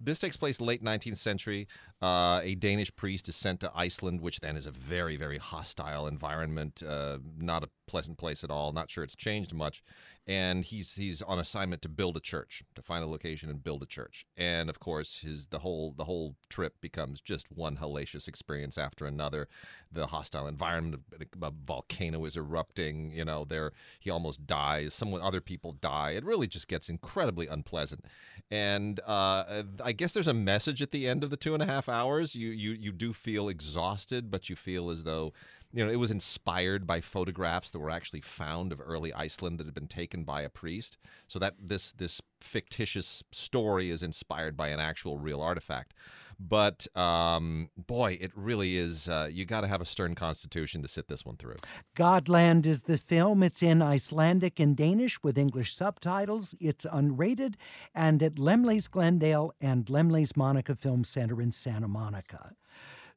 This 0.00 0.18
takes 0.20 0.36
place 0.36 0.60
late 0.60 0.82
19th 0.82 1.16
century. 1.16 1.66
Uh, 2.00 2.40
a 2.42 2.54
Danish 2.54 2.94
priest 2.94 3.28
is 3.28 3.34
sent 3.34 3.60
to 3.60 3.72
Iceland, 3.74 4.20
which 4.20 4.40
then 4.40 4.56
is 4.56 4.66
a 4.66 4.70
very, 4.70 5.16
very 5.16 5.38
hostile 5.38 6.06
environment, 6.06 6.82
uh, 6.86 7.18
not 7.36 7.64
a 7.64 7.70
pleasant 7.86 8.16
place 8.16 8.44
at 8.44 8.50
all. 8.50 8.72
Not 8.72 8.90
sure 8.90 9.02
it's 9.02 9.16
changed 9.16 9.52
much 9.54 9.82
and 10.28 10.62
he's 10.62 10.94
he's 10.94 11.22
on 11.22 11.38
assignment 11.38 11.80
to 11.80 11.88
build 11.88 12.14
a 12.14 12.20
church, 12.20 12.62
to 12.74 12.82
find 12.82 13.02
a 13.02 13.06
location 13.06 13.48
and 13.48 13.64
build 13.64 13.82
a 13.82 13.86
church. 13.86 14.26
And 14.36 14.68
of 14.68 14.78
course, 14.78 15.22
his 15.22 15.46
the 15.46 15.60
whole 15.60 15.94
the 15.96 16.04
whole 16.04 16.36
trip 16.50 16.74
becomes 16.82 17.22
just 17.22 17.50
one 17.50 17.78
hellacious 17.78 18.28
experience 18.28 18.76
after 18.76 19.06
another. 19.06 19.48
The 19.90 20.08
hostile 20.08 20.46
environment, 20.46 21.02
a 21.40 21.50
volcano 21.50 22.26
is 22.26 22.36
erupting. 22.36 23.10
You 23.10 23.24
know, 23.24 23.46
there 23.46 23.72
he 23.98 24.10
almost 24.10 24.46
dies. 24.46 24.92
Some 24.92 25.14
other 25.14 25.40
people 25.40 25.72
die. 25.72 26.10
It 26.10 26.26
really 26.26 26.46
just 26.46 26.68
gets 26.68 26.90
incredibly 26.90 27.46
unpleasant. 27.46 28.04
And 28.50 29.00
uh, 29.06 29.62
I 29.82 29.92
guess 29.92 30.12
there's 30.12 30.28
a 30.28 30.34
message 30.34 30.82
at 30.82 30.90
the 30.90 31.08
end 31.08 31.24
of 31.24 31.30
the 31.30 31.36
two 31.38 31.54
and 31.54 31.62
a 31.62 31.66
half 31.66 31.88
hours. 31.88 32.34
You 32.34 32.50
you 32.50 32.72
you 32.72 32.92
do 32.92 33.14
feel 33.14 33.48
exhausted, 33.48 34.30
but 34.30 34.50
you 34.50 34.56
feel 34.56 34.90
as 34.90 35.04
though 35.04 35.32
you 35.72 35.84
know, 35.84 35.90
it 35.90 35.96
was 35.96 36.10
inspired 36.10 36.86
by 36.86 37.00
photographs 37.00 37.70
that 37.70 37.78
were 37.78 37.90
actually 37.90 38.22
found 38.22 38.72
of 38.72 38.80
early 38.82 39.12
Iceland 39.12 39.58
that 39.58 39.66
had 39.66 39.74
been 39.74 39.88
taken 39.88 40.24
by 40.24 40.42
a 40.42 40.48
priest. 40.48 40.96
So 41.26 41.38
that 41.38 41.54
this 41.60 41.92
this 41.92 42.20
fictitious 42.40 43.22
story 43.32 43.90
is 43.90 44.02
inspired 44.02 44.56
by 44.56 44.68
an 44.68 44.80
actual 44.80 45.18
real 45.18 45.40
artifact. 45.40 45.92
But 46.40 46.86
um, 46.96 47.70
boy, 47.76 48.16
it 48.20 48.30
really 48.34 48.76
is. 48.76 49.08
Uh, 49.08 49.28
you 49.30 49.44
got 49.44 49.62
to 49.62 49.66
have 49.66 49.80
a 49.80 49.84
stern 49.84 50.14
constitution 50.14 50.82
to 50.82 50.88
sit 50.88 51.08
this 51.08 51.26
one 51.26 51.36
through. 51.36 51.56
Godland 51.96 52.64
is 52.64 52.82
the 52.82 52.96
film. 52.96 53.42
It's 53.42 53.62
in 53.62 53.82
Icelandic 53.82 54.60
and 54.60 54.76
Danish 54.76 55.20
with 55.22 55.36
English 55.36 55.74
subtitles. 55.74 56.54
It's 56.60 56.86
unrated 56.86 57.54
and 57.92 58.22
at 58.22 58.36
Laemmle's 58.36 58.86
Glendale 58.86 59.52
and 59.60 59.86
Laemmle's 59.86 60.36
Monica 60.36 60.76
Film 60.76 61.02
Center 61.02 61.42
in 61.42 61.50
Santa 61.50 61.88
Monica. 61.88 62.52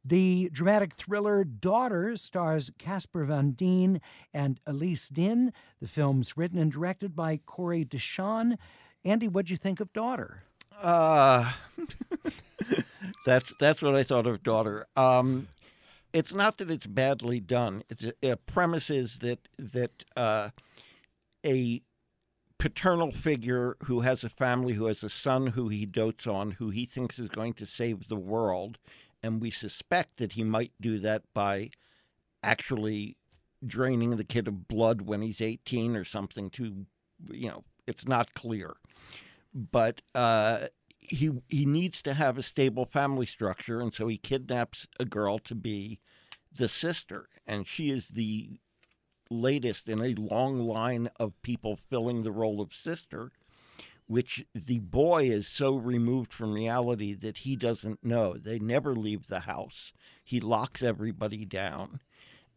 The 0.03 0.49
dramatic 0.51 0.93
thriller 0.93 1.43
Daughter 1.43 2.15
stars 2.15 2.71
Casper 2.77 3.23
Van 3.25 3.51
Dien 3.51 4.01
and 4.33 4.59
Elise 4.65 5.09
Din. 5.09 5.53
The 5.79 5.87
film's 5.87 6.35
written 6.35 6.57
and 6.57 6.71
directed 6.71 7.15
by 7.15 7.37
Corey 7.45 7.85
Deshon. 7.85 8.57
Andy, 9.05 9.27
what'd 9.27 9.49
you 9.49 9.57
think 9.57 9.79
of 9.79 9.93
Daughter? 9.93 10.43
Uh, 10.81 11.51
that's 13.25 13.55
that's 13.57 13.81
what 13.81 13.95
I 13.95 14.03
thought 14.03 14.25
of 14.25 14.41
Daughter. 14.41 14.87
Um, 14.95 15.47
it's 16.13 16.33
not 16.33 16.57
that 16.57 16.71
it's 16.71 16.87
badly 16.87 17.39
done. 17.39 17.83
It's 17.89 18.03
a, 18.03 18.31
a 18.31 18.37
premise 18.37 18.89
is 18.89 19.19
that 19.19 19.47
that 19.57 20.03
uh, 20.15 20.49
a 21.45 21.81
paternal 22.57 23.11
figure 23.11 23.75
who 23.85 24.01
has 24.01 24.23
a 24.23 24.29
family 24.29 24.73
who 24.73 24.85
has 24.85 25.03
a 25.03 25.09
son 25.09 25.47
who 25.47 25.69
he 25.69 25.85
dotes 25.85 26.27
on, 26.27 26.51
who 26.51 26.69
he 26.69 26.85
thinks 26.85 27.17
is 27.17 27.29
going 27.29 27.53
to 27.53 27.65
save 27.65 28.07
the 28.07 28.15
world, 28.15 28.77
and 29.23 29.41
we 29.41 29.51
suspect 29.51 30.17
that 30.17 30.33
he 30.33 30.43
might 30.43 30.71
do 30.79 30.99
that 30.99 31.23
by 31.33 31.69
actually 32.43 33.17
draining 33.65 34.17
the 34.17 34.23
kid 34.23 34.47
of 34.47 34.67
blood 34.67 35.01
when 35.01 35.21
he's 35.21 35.41
18 35.41 35.95
or 35.95 36.03
something 36.03 36.49
to 36.49 36.85
you 37.29 37.49
know 37.49 37.63
it's 37.87 38.07
not 38.07 38.33
clear. 38.33 38.75
But 39.53 40.01
uh, 40.15 40.67
he 40.99 41.31
he 41.49 41.65
needs 41.65 42.01
to 42.03 42.13
have 42.13 42.37
a 42.37 42.43
stable 42.43 42.85
family 42.85 43.25
structure 43.25 43.81
and 43.81 43.93
so 43.93 44.07
he 44.07 44.17
kidnaps 44.17 44.87
a 44.99 45.05
girl 45.05 45.39
to 45.39 45.55
be 45.55 45.99
the 46.55 46.67
sister. 46.67 47.27
And 47.45 47.67
she 47.67 47.89
is 47.89 48.09
the 48.09 48.59
latest 49.29 49.87
in 49.87 50.01
a 50.01 50.15
long 50.15 50.59
line 50.59 51.09
of 51.17 51.41
people 51.41 51.77
filling 51.89 52.23
the 52.23 52.31
role 52.31 52.61
of 52.61 52.73
sister 52.73 53.31
which 54.11 54.45
the 54.53 54.79
boy 54.79 55.23
is 55.23 55.47
so 55.47 55.73
removed 55.73 56.33
from 56.33 56.51
reality 56.51 57.13
that 57.13 57.37
he 57.37 57.55
doesn't 57.55 58.03
know. 58.03 58.33
They 58.33 58.59
never 58.59 58.93
leave 58.93 59.27
the 59.27 59.39
house. 59.41 59.93
He 60.21 60.41
locks 60.41 60.83
everybody 60.83 61.45
down. 61.45 62.01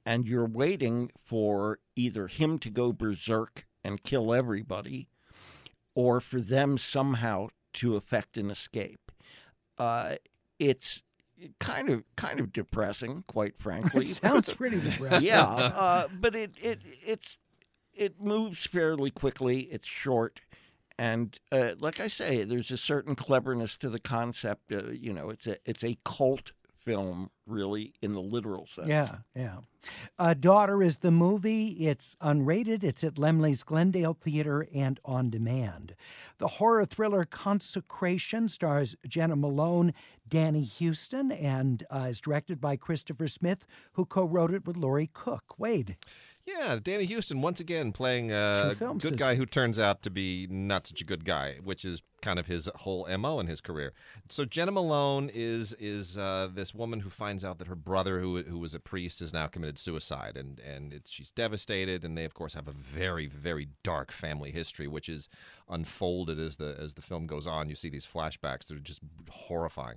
And 0.04 0.26
you're 0.26 0.48
waiting 0.48 1.12
for 1.22 1.78
either 1.94 2.26
him 2.26 2.58
to 2.58 2.70
go 2.70 2.92
berserk 2.92 3.66
and 3.84 4.02
kill 4.02 4.34
everybody 4.34 5.06
or 5.94 6.20
for 6.20 6.40
them 6.40 6.76
somehow 6.76 7.50
to 7.74 7.94
effect 7.94 8.36
an 8.36 8.50
escape. 8.50 9.12
Uh, 9.78 10.16
it's 10.58 11.04
kind 11.60 11.88
of 11.88 12.02
kind 12.16 12.40
of 12.40 12.52
depressing, 12.52 13.22
quite 13.28 13.60
frankly. 13.60 14.06
sounds 14.06 14.52
pretty 14.52 14.80
depressing. 14.80 15.28
yeah, 15.28 15.44
uh, 15.44 16.08
but 16.20 16.34
it, 16.34 16.50
it 16.60 16.80
it's 17.06 17.36
it 17.96 18.20
moves 18.20 18.66
fairly 18.66 19.10
quickly. 19.10 19.60
It's 19.70 19.86
short 19.86 20.40
and 20.98 21.38
uh, 21.50 21.72
like 21.78 22.00
I 22.00 22.09
say, 22.09 22.44
there's 22.44 22.70
a 22.70 22.76
certain 22.76 23.14
cleverness 23.14 23.76
to 23.78 23.88
the 23.88 23.98
concept. 23.98 24.72
Uh, 24.72 24.90
you 24.90 25.12
know, 25.12 25.30
it's 25.30 25.46
a 25.46 25.57
it's 25.64 25.85
a 25.85 25.98
cult 26.04 26.52
film, 26.85 27.30
really, 27.46 27.94
in 28.02 28.12
the 28.12 28.20
literal 28.20 28.66
sense. 28.66 28.88
Yeah, 28.88 29.16
yeah. 29.35 29.59
Uh, 30.18 30.35
Daughter 30.35 30.83
is 30.83 30.98
the 30.98 31.11
movie. 31.11 31.68
It's 31.68 32.14
unrated. 32.16 32.85
It's 32.85 33.02
at 33.02 33.14
Laemmle's 33.14 33.62
Glendale 33.62 34.14
Theater 34.14 34.66
and 34.74 35.00
on 35.04 35.30
demand. 35.30 35.94
The 36.38 36.48
horror 36.48 36.85
thriller 36.85 37.24
Consecration 37.24 38.48
stars 38.48 38.96
Jena 39.07 39.37
Malone, 39.37 39.94
Danny 40.28 40.68
Huston, 40.78 41.33
and 41.33 41.85
uh, 41.90 42.07
is 42.11 42.20
directed 42.20 42.61
by 42.61 42.76
Christopher 42.76 43.28
Smith, 43.28 43.66
who 43.92 44.04
co 44.04 44.24
wrote 44.24 44.52
it 44.52 44.66
with 44.66 44.76
Laurie 44.76 45.11
Cooke. 45.12 45.59
Wade. 45.59 45.96
Yeah, 46.46 46.78
Danny 46.83 47.07
Huston 47.07 47.40
once 47.40 47.59
again 47.59 47.92
playing 47.92 48.30
a 48.30 48.74
good 48.98 49.16
guy 49.16 49.35
who 49.37 49.46
turns 49.46 49.78
out 49.78 50.02
to 50.02 50.11
be 50.11 50.46
not 50.50 50.87
such 50.87 51.00
a 51.00 51.04
good 51.04 51.24
guy, 51.24 51.57
which 51.64 51.87
is 51.87 52.02
kind 52.20 52.38
of 52.38 52.46
his 52.46 52.68
whole 52.76 53.07
mo 53.18 53.40
in 53.40 53.46
his 53.46 53.62
career. 53.62 53.92
So 54.28 54.44
Jena 54.44 54.70
Malone 54.70 55.30
is 55.33 55.72
is 55.78 56.18
uh, 56.18 56.48
this 56.52 56.74
woman 56.74 57.00
who 57.00 57.09
finds 57.09 57.46
out 57.46 57.59
that 57.59 57.68
her 57.68 57.74
brother, 57.74 58.20
who 58.20 58.42
who 58.42 58.59
was 58.59 58.74
a 58.74 58.80
priest, 58.80 59.20
has 59.20 59.33
now 59.33 59.46
committed 59.46 59.78
suicide, 59.78 60.37
and 60.37 60.61
and 60.61 60.92
it, 60.92 61.02
she's 61.07 61.30
devastated. 61.30 62.04
And 62.04 62.16
they 62.16 62.26
of 62.26 62.35
course 62.35 62.52
have 62.52 62.68
a 62.68 62.72
very 62.72 63.26
very 63.26 63.68
dark 63.83 64.12
family 64.12 64.50
history, 64.50 64.87
which 64.87 65.09
is 65.09 65.30
unfolded 65.68 66.38
as 66.38 66.57
the 66.57 66.76
as 66.78 66.92
the 66.92 67.02
film 67.02 67.26
goes 67.26 67.46
on. 67.46 67.70
You 67.70 67.74
see 67.74 67.88
these 67.88 68.07
flashbacks 68.07 68.66
that 68.66 68.76
are 68.76 68.80
just 68.80 69.00
horrifying. 69.30 69.96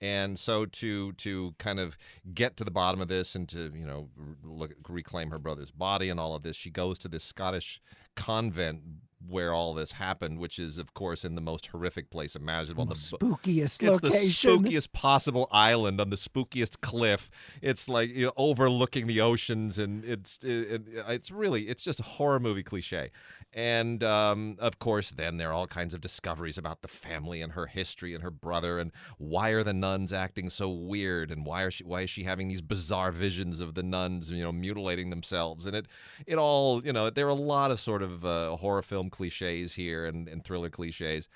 And 0.00 0.38
so 0.38 0.66
to 0.66 1.12
to 1.12 1.54
kind 1.58 1.80
of 1.80 1.96
get 2.34 2.56
to 2.58 2.64
the 2.64 2.70
bottom 2.70 3.00
of 3.00 3.08
this 3.08 3.34
and 3.34 3.48
to 3.48 3.72
you 3.74 3.86
know 3.86 4.08
look, 4.44 4.74
reclaim 4.88 5.30
her 5.30 5.38
brother's 5.38 5.70
body 5.70 6.08
and 6.08 6.20
all 6.20 6.34
of 6.34 6.42
this, 6.42 6.56
she 6.56 6.70
goes 6.70 6.98
to 7.00 7.08
this 7.08 7.24
Scottish 7.24 7.80
convent 8.14 8.80
where 9.28 9.52
all 9.52 9.74
this 9.74 9.92
happened, 9.92 10.38
which 10.38 10.58
is, 10.58 10.78
of 10.78 10.94
course, 10.94 11.24
in 11.24 11.34
the 11.34 11.40
most 11.40 11.66
horrific 11.66 12.10
place 12.10 12.36
imaginable. 12.36 12.84
The, 12.84 12.94
the 12.94 13.16
spookiest 13.18 13.82
it's 13.82 14.02
location. 14.02 14.62
the 14.62 14.70
spookiest 14.70 14.92
possible 14.92 15.48
island 15.50 16.00
on 16.00 16.10
the 16.10 16.16
spookiest 16.16 16.80
cliff. 16.80 17.30
It's 17.62 17.88
like 17.88 18.14
you 18.14 18.26
know, 18.26 18.32
overlooking 18.36 19.06
the 19.06 19.20
oceans, 19.20 19.78
and 19.78 20.04
it's 20.04 20.38
it, 20.44 20.82
it's 21.08 21.30
really 21.30 21.62
it's 21.62 21.82
just 21.82 22.00
a 22.00 22.04
horror 22.04 22.40
movie 22.40 22.62
cliche. 22.62 23.10
And 23.52 24.04
um, 24.04 24.56
of 24.58 24.78
course, 24.78 25.10
then 25.10 25.38
there 25.38 25.48
are 25.48 25.54
all 25.54 25.66
kinds 25.66 25.94
of 25.94 26.00
discoveries 26.02 26.58
about 26.58 26.82
the 26.82 26.88
family 26.88 27.40
and 27.40 27.52
her 27.52 27.66
history 27.66 28.12
and 28.12 28.22
her 28.22 28.30
brother, 28.30 28.78
and 28.78 28.92
why 29.16 29.50
are 29.50 29.62
the 29.62 29.72
nuns 29.72 30.12
acting 30.12 30.50
so 30.50 30.68
weird, 30.68 31.30
and 31.30 31.46
why 31.46 31.62
are 31.62 31.70
she 31.70 31.82
why 31.84 32.02
is 32.02 32.10
she 32.10 32.24
having 32.24 32.48
these 32.48 32.60
bizarre 32.60 33.12
visions 33.12 33.60
of 33.60 33.74
the 33.74 33.82
nuns, 33.82 34.30
you 34.30 34.42
know, 34.42 34.52
mutilating 34.52 35.08
themselves, 35.08 35.64
and 35.64 35.74
it 35.74 35.86
it 36.26 36.36
all 36.36 36.84
you 36.84 36.92
know 36.92 37.08
there 37.08 37.26
are 37.26 37.30
a 37.30 37.34
lot 37.34 37.70
of 37.70 37.80
sort 37.80 38.02
of 38.02 38.26
uh, 38.26 38.56
horror 38.56 38.82
film 38.82 39.08
cliches 39.08 39.72
here 39.74 40.04
and, 40.04 40.28
and 40.28 40.44
thriller 40.44 40.68
cliches. 40.68 41.28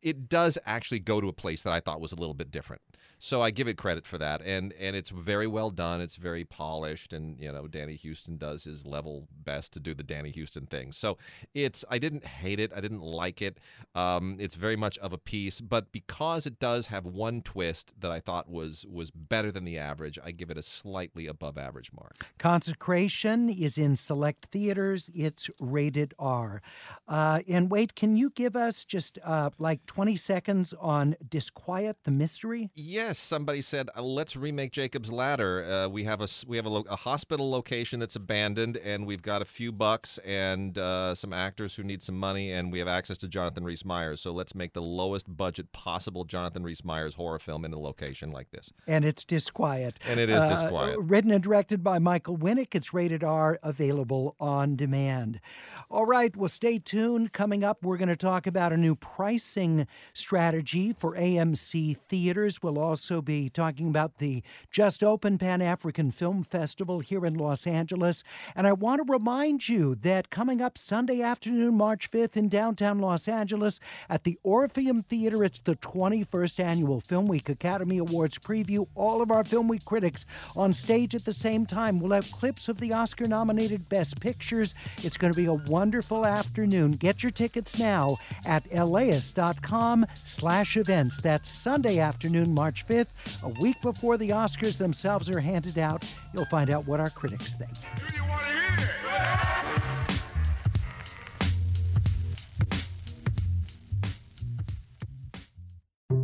It 0.00 0.28
does 0.28 0.56
actually 0.64 1.00
go 1.00 1.20
to 1.20 1.28
a 1.28 1.32
place 1.32 1.62
that 1.62 1.72
I 1.72 1.80
thought 1.80 2.00
was 2.00 2.12
a 2.12 2.16
little 2.16 2.34
bit 2.34 2.50
different. 2.50 2.82
So 3.18 3.40
I 3.40 3.50
give 3.50 3.66
it 3.66 3.78
credit 3.78 4.06
for 4.06 4.18
that, 4.18 4.42
and 4.42 4.74
and 4.74 4.94
it's 4.94 5.10
very 5.10 5.46
well 5.46 5.70
done. 5.70 6.00
It's 6.00 6.16
very 6.16 6.44
polished, 6.44 7.12
and 7.12 7.40
you 7.40 7.50
know 7.50 7.66
Danny 7.66 7.98
Huston 8.02 8.36
does 8.36 8.64
his 8.64 8.84
level 8.84 9.26
best 9.44 9.72
to 9.72 9.80
do 9.80 9.94
the 9.94 10.02
Danny 10.02 10.32
Huston 10.36 10.66
thing. 10.66 10.92
So 10.92 11.16
it's 11.54 11.84
I 11.90 11.98
didn't 11.98 12.26
hate 12.26 12.60
it, 12.60 12.72
I 12.74 12.80
didn't 12.80 13.00
like 13.00 13.40
it. 13.40 13.58
Um, 13.94 14.36
it's 14.38 14.54
very 14.54 14.76
much 14.76 14.98
of 14.98 15.12
a 15.12 15.18
piece, 15.18 15.60
but 15.60 15.92
because 15.92 16.46
it 16.46 16.58
does 16.58 16.88
have 16.88 17.06
one 17.06 17.40
twist 17.40 17.94
that 17.98 18.10
I 18.10 18.20
thought 18.20 18.50
was 18.50 18.84
was 18.86 19.10
better 19.10 19.50
than 19.50 19.64
the 19.64 19.78
average, 19.78 20.18
I 20.22 20.30
give 20.30 20.50
it 20.50 20.58
a 20.58 20.62
slightly 20.62 21.26
above 21.26 21.56
average 21.56 21.92
mark. 21.94 22.26
Consecration 22.38 23.48
is 23.48 23.78
in 23.78 23.96
select 23.96 24.46
theaters. 24.46 25.10
It's 25.14 25.48
rated 25.58 26.12
R. 26.18 26.60
Uh, 27.08 27.40
and 27.48 27.70
wait, 27.70 27.94
can 27.94 28.16
you 28.16 28.28
give 28.28 28.54
us 28.56 28.84
just 28.84 29.18
uh, 29.24 29.50
like 29.58 29.86
twenty 29.86 30.16
seconds 30.16 30.74
on 30.78 31.16
Disquiet 31.26 31.96
the 32.04 32.10
Mystery? 32.10 32.68
Yeah 32.74 33.05
yes, 33.06 33.18
somebody 33.18 33.62
said, 33.62 33.88
uh, 33.96 34.02
let's 34.02 34.36
remake 34.36 34.72
Jacob's 34.72 35.12
Ladder. 35.12 35.64
Uh, 35.64 35.88
we 35.88 36.04
have 36.04 36.20
a 36.20 36.28
we 36.46 36.56
have 36.56 36.66
a, 36.66 36.68
lo- 36.68 36.84
a, 36.90 36.96
hospital 36.96 37.48
location 37.50 38.00
that's 38.00 38.16
abandoned, 38.16 38.76
and 38.78 39.06
we've 39.06 39.22
got 39.22 39.42
a 39.42 39.44
few 39.44 39.70
bucks 39.70 40.18
and 40.24 40.76
uh, 40.76 41.14
some 41.14 41.32
actors 41.32 41.76
who 41.76 41.84
need 41.84 42.02
some 42.02 42.18
money, 42.18 42.52
and 42.52 42.72
we 42.72 42.80
have 42.80 42.88
access 42.88 43.16
to 43.18 43.28
Jonathan 43.28 43.64
Rhys 43.64 43.84
Meyers. 43.84 44.20
So 44.20 44.32
let's 44.32 44.54
make 44.54 44.72
the 44.72 44.82
lowest 44.82 45.34
budget 45.34 45.70
possible 45.72 46.24
Jonathan 46.24 46.64
Rhys 46.64 46.84
Meyers 46.84 47.14
horror 47.14 47.38
film 47.38 47.64
in 47.64 47.72
a 47.72 47.78
location 47.78 48.32
like 48.32 48.50
this. 48.50 48.72
And 48.88 49.04
it's 49.04 49.24
Disquiet. 49.24 49.98
And 50.08 50.18
it 50.18 50.28
is 50.28 50.42
uh, 50.42 50.48
Disquiet. 50.48 50.98
Written 50.98 51.30
and 51.30 51.42
directed 51.42 51.84
by 51.84 52.00
Michael 52.00 52.36
Winnick. 52.36 52.74
It's 52.74 52.92
rated 52.92 53.22
R, 53.22 53.60
available 53.62 54.34
on 54.40 54.74
demand. 54.74 55.40
All 55.88 56.06
right, 56.06 56.34
well, 56.36 56.48
stay 56.48 56.80
tuned. 56.80 57.32
Coming 57.32 57.62
up, 57.62 57.84
we're 57.84 57.98
going 57.98 58.08
to 58.08 58.16
talk 58.16 58.48
about 58.48 58.72
a 58.72 58.76
new 58.76 58.96
pricing 58.96 59.86
strategy 60.12 60.92
for 60.92 61.14
AMC 61.14 61.98
theaters. 62.08 62.60
We'll 62.62 62.80
also 62.80 62.95
also 62.96 63.20
be 63.20 63.50
talking 63.50 63.88
about 63.88 64.16
the 64.16 64.42
just 64.70 65.04
open 65.04 65.36
Pan 65.36 65.60
African 65.60 66.10
Film 66.10 66.42
Festival 66.42 67.00
here 67.00 67.26
in 67.26 67.34
Los 67.34 67.66
Angeles. 67.66 68.24
And 68.54 68.66
I 68.66 68.72
want 68.72 69.06
to 69.06 69.12
remind 69.12 69.68
you 69.68 69.94
that 69.96 70.30
coming 70.30 70.62
up 70.62 70.78
Sunday 70.78 71.20
afternoon, 71.20 71.74
March 71.74 72.10
5th, 72.10 72.38
in 72.38 72.48
downtown 72.48 72.98
Los 72.98 73.28
Angeles 73.28 73.80
at 74.08 74.24
the 74.24 74.38
Orpheum 74.42 75.02
Theater, 75.02 75.44
it's 75.44 75.58
the 75.58 75.76
21st 75.76 76.58
Annual 76.58 77.00
Film 77.02 77.26
Week 77.26 77.50
Academy 77.50 77.98
Awards 77.98 78.38
preview. 78.38 78.86
All 78.94 79.20
of 79.20 79.30
our 79.30 79.44
Film 79.44 79.68
Week 79.68 79.84
critics 79.84 80.24
on 80.56 80.72
stage 80.72 81.14
at 81.14 81.26
the 81.26 81.34
same 81.34 81.66
time. 81.66 82.00
We'll 82.00 82.12
have 82.12 82.32
clips 82.32 82.66
of 82.66 82.78
the 82.78 82.94
Oscar 82.94 83.26
nominated 83.26 83.90
Best 83.90 84.20
Pictures. 84.20 84.74
It's 85.02 85.18
going 85.18 85.34
to 85.34 85.36
be 85.36 85.44
a 85.44 85.52
wonderful 85.52 86.24
afternoon. 86.24 86.92
Get 86.92 87.22
your 87.22 87.32
tickets 87.32 87.78
now 87.78 88.16
at 88.46 88.64
laist.com 88.72 90.06
slash 90.24 90.78
events. 90.78 91.18
That's 91.18 91.50
Sunday 91.50 91.98
afternoon, 91.98 92.54
March 92.54 92.85
5th, 92.86 93.42
a 93.42 93.48
week 93.60 93.80
before 93.82 94.16
the 94.16 94.30
Oscars 94.30 94.76
themselves 94.76 95.30
are 95.30 95.40
handed 95.40 95.78
out. 95.78 96.04
You'll 96.34 96.46
find 96.46 96.70
out 96.70 96.86
what 96.86 97.00
our 97.00 97.10
critics 97.10 97.54
think. 97.54 97.70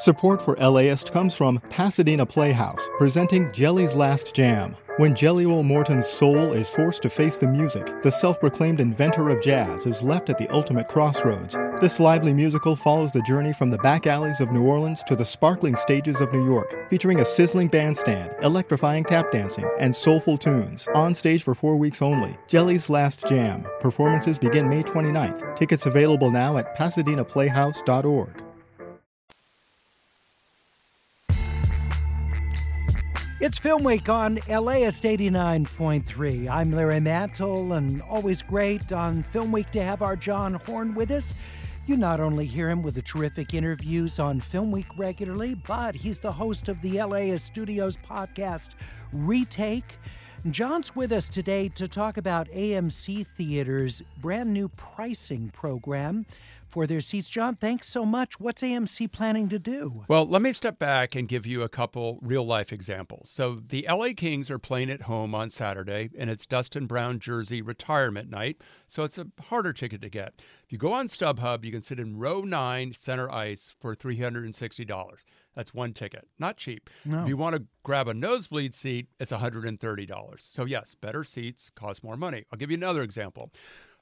Support 0.00 0.40
for 0.40 0.56
LAist 0.56 1.12
comes 1.12 1.34
from 1.34 1.60
Pasadena 1.68 2.24
Playhouse, 2.24 2.88
presenting 2.96 3.52
Jelly's 3.52 3.94
Last 3.94 4.34
Jam. 4.34 4.74
When 4.96 5.14
Jelly 5.14 5.44
Roll 5.44 5.62
Morton's 5.62 6.08
soul 6.08 6.54
is 6.54 6.70
forced 6.70 7.02
to 7.02 7.10
face 7.10 7.36
the 7.36 7.46
music, 7.46 8.00
the 8.00 8.10
self 8.10 8.40
proclaimed 8.40 8.80
inventor 8.80 9.28
of 9.28 9.42
jazz 9.42 9.84
is 9.84 10.02
left 10.02 10.30
at 10.30 10.38
the 10.38 10.48
ultimate 10.48 10.88
crossroads. 10.88 11.54
This 11.82 12.00
lively 12.00 12.32
musical 12.32 12.76
follows 12.76 13.12
the 13.12 13.20
journey 13.20 13.52
from 13.52 13.68
the 13.68 13.76
back 13.78 14.06
alleys 14.06 14.40
of 14.40 14.50
New 14.52 14.62
Orleans 14.62 15.02
to 15.02 15.14
the 15.14 15.24
sparkling 15.26 15.76
stages 15.76 16.22
of 16.22 16.32
New 16.32 16.46
York, 16.46 16.88
featuring 16.88 17.20
a 17.20 17.24
sizzling 17.24 17.68
bandstand, 17.68 18.34
electrifying 18.42 19.04
tap 19.04 19.30
dancing, 19.30 19.68
and 19.78 19.94
soulful 19.94 20.38
tunes. 20.38 20.88
On 20.94 21.14
stage 21.14 21.42
for 21.42 21.54
four 21.54 21.76
weeks 21.76 22.00
only. 22.00 22.38
Jelly's 22.48 22.88
Last 22.88 23.28
Jam. 23.28 23.66
Performances 23.80 24.38
begin 24.38 24.66
May 24.66 24.82
29th. 24.82 25.56
Tickets 25.56 25.84
available 25.84 26.30
now 26.30 26.56
at 26.56 26.74
PasadenaPlayhouse.org. 26.78 28.49
It's 33.40 33.58
Film 33.58 33.84
Week 33.84 34.10
on 34.10 34.34
LAist 34.50 35.02
89.3. 35.04 36.46
I'm 36.50 36.72
Larry 36.72 37.00
Mantle, 37.00 37.72
and 37.72 38.02
always 38.02 38.42
great 38.42 38.92
on 38.92 39.22
Film 39.22 39.50
Week 39.50 39.70
to 39.70 39.82
have 39.82 40.02
our 40.02 40.14
John 40.14 40.52
Horn 40.52 40.94
with 40.94 41.10
us. 41.10 41.34
You 41.86 41.96
not 41.96 42.20
only 42.20 42.44
hear 42.44 42.68
him 42.68 42.82
with 42.82 42.96
the 42.96 43.02
terrific 43.02 43.54
interviews 43.54 44.18
on 44.18 44.40
Film 44.40 44.70
Week 44.70 44.88
regularly, 44.94 45.54
but 45.54 45.94
he's 45.94 46.18
the 46.18 46.32
host 46.32 46.68
of 46.68 46.82
the 46.82 47.02
LAist 47.02 47.46
Studios 47.46 47.96
podcast, 47.96 48.74
Retake. 49.10 49.94
John's 50.48 50.96
with 50.96 51.12
us 51.12 51.28
today 51.28 51.68
to 51.68 51.86
talk 51.86 52.16
about 52.16 52.48
AMC 52.48 53.26
Theater's 53.36 54.02
brand 54.22 54.54
new 54.54 54.68
pricing 54.68 55.50
program 55.50 56.24
for 56.66 56.86
their 56.86 57.02
seats. 57.02 57.28
John, 57.28 57.56
thanks 57.56 57.88
so 57.88 58.06
much. 58.06 58.40
What's 58.40 58.62
AMC 58.62 59.12
planning 59.12 59.50
to 59.50 59.58
do? 59.58 60.04
Well, 60.08 60.24
let 60.24 60.40
me 60.40 60.54
step 60.54 60.78
back 60.78 61.14
and 61.14 61.28
give 61.28 61.44
you 61.44 61.62
a 61.62 61.68
couple 61.68 62.18
real 62.22 62.44
life 62.44 62.72
examples. 62.72 63.28
So, 63.28 63.56
the 63.56 63.86
LA 63.86 64.14
Kings 64.16 64.50
are 64.50 64.58
playing 64.58 64.88
at 64.88 65.02
home 65.02 65.34
on 65.34 65.50
Saturday, 65.50 66.08
and 66.16 66.30
it's 66.30 66.46
Dustin 66.46 66.86
Brown 66.86 67.18
jersey 67.18 67.60
retirement 67.60 68.30
night. 68.30 68.56
So, 68.88 69.02
it's 69.02 69.18
a 69.18 69.26
harder 69.48 69.74
ticket 69.74 70.00
to 70.00 70.08
get. 70.08 70.32
If 70.64 70.72
you 70.72 70.78
go 70.78 70.94
on 70.94 71.08
StubHub, 71.08 71.66
you 71.66 71.72
can 71.72 71.82
sit 71.82 72.00
in 72.00 72.18
row 72.18 72.40
nine 72.40 72.94
center 72.94 73.30
ice 73.30 73.70
for 73.78 73.94
$360. 73.94 75.16
That's 75.60 75.74
one 75.74 75.92
ticket. 75.92 76.26
Not 76.38 76.56
cheap. 76.56 76.88
No. 77.04 77.20
If 77.20 77.28
you 77.28 77.36
want 77.36 77.54
to 77.54 77.62
grab 77.82 78.08
a 78.08 78.14
nosebleed 78.14 78.72
seat, 78.72 79.08
it's 79.18 79.30
$130. 79.30 80.40
So, 80.40 80.64
yes, 80.64 80.94
better 80.94 81.22
seats 81.22 81.68
cost 81.68 82.02
more 82.02 82.16
money. 82.16 82.46
I'll 82.50 82.56
give 82.56 82.70
you 82.70 82.78
another 82.78 83.02
example. 83.02 83.50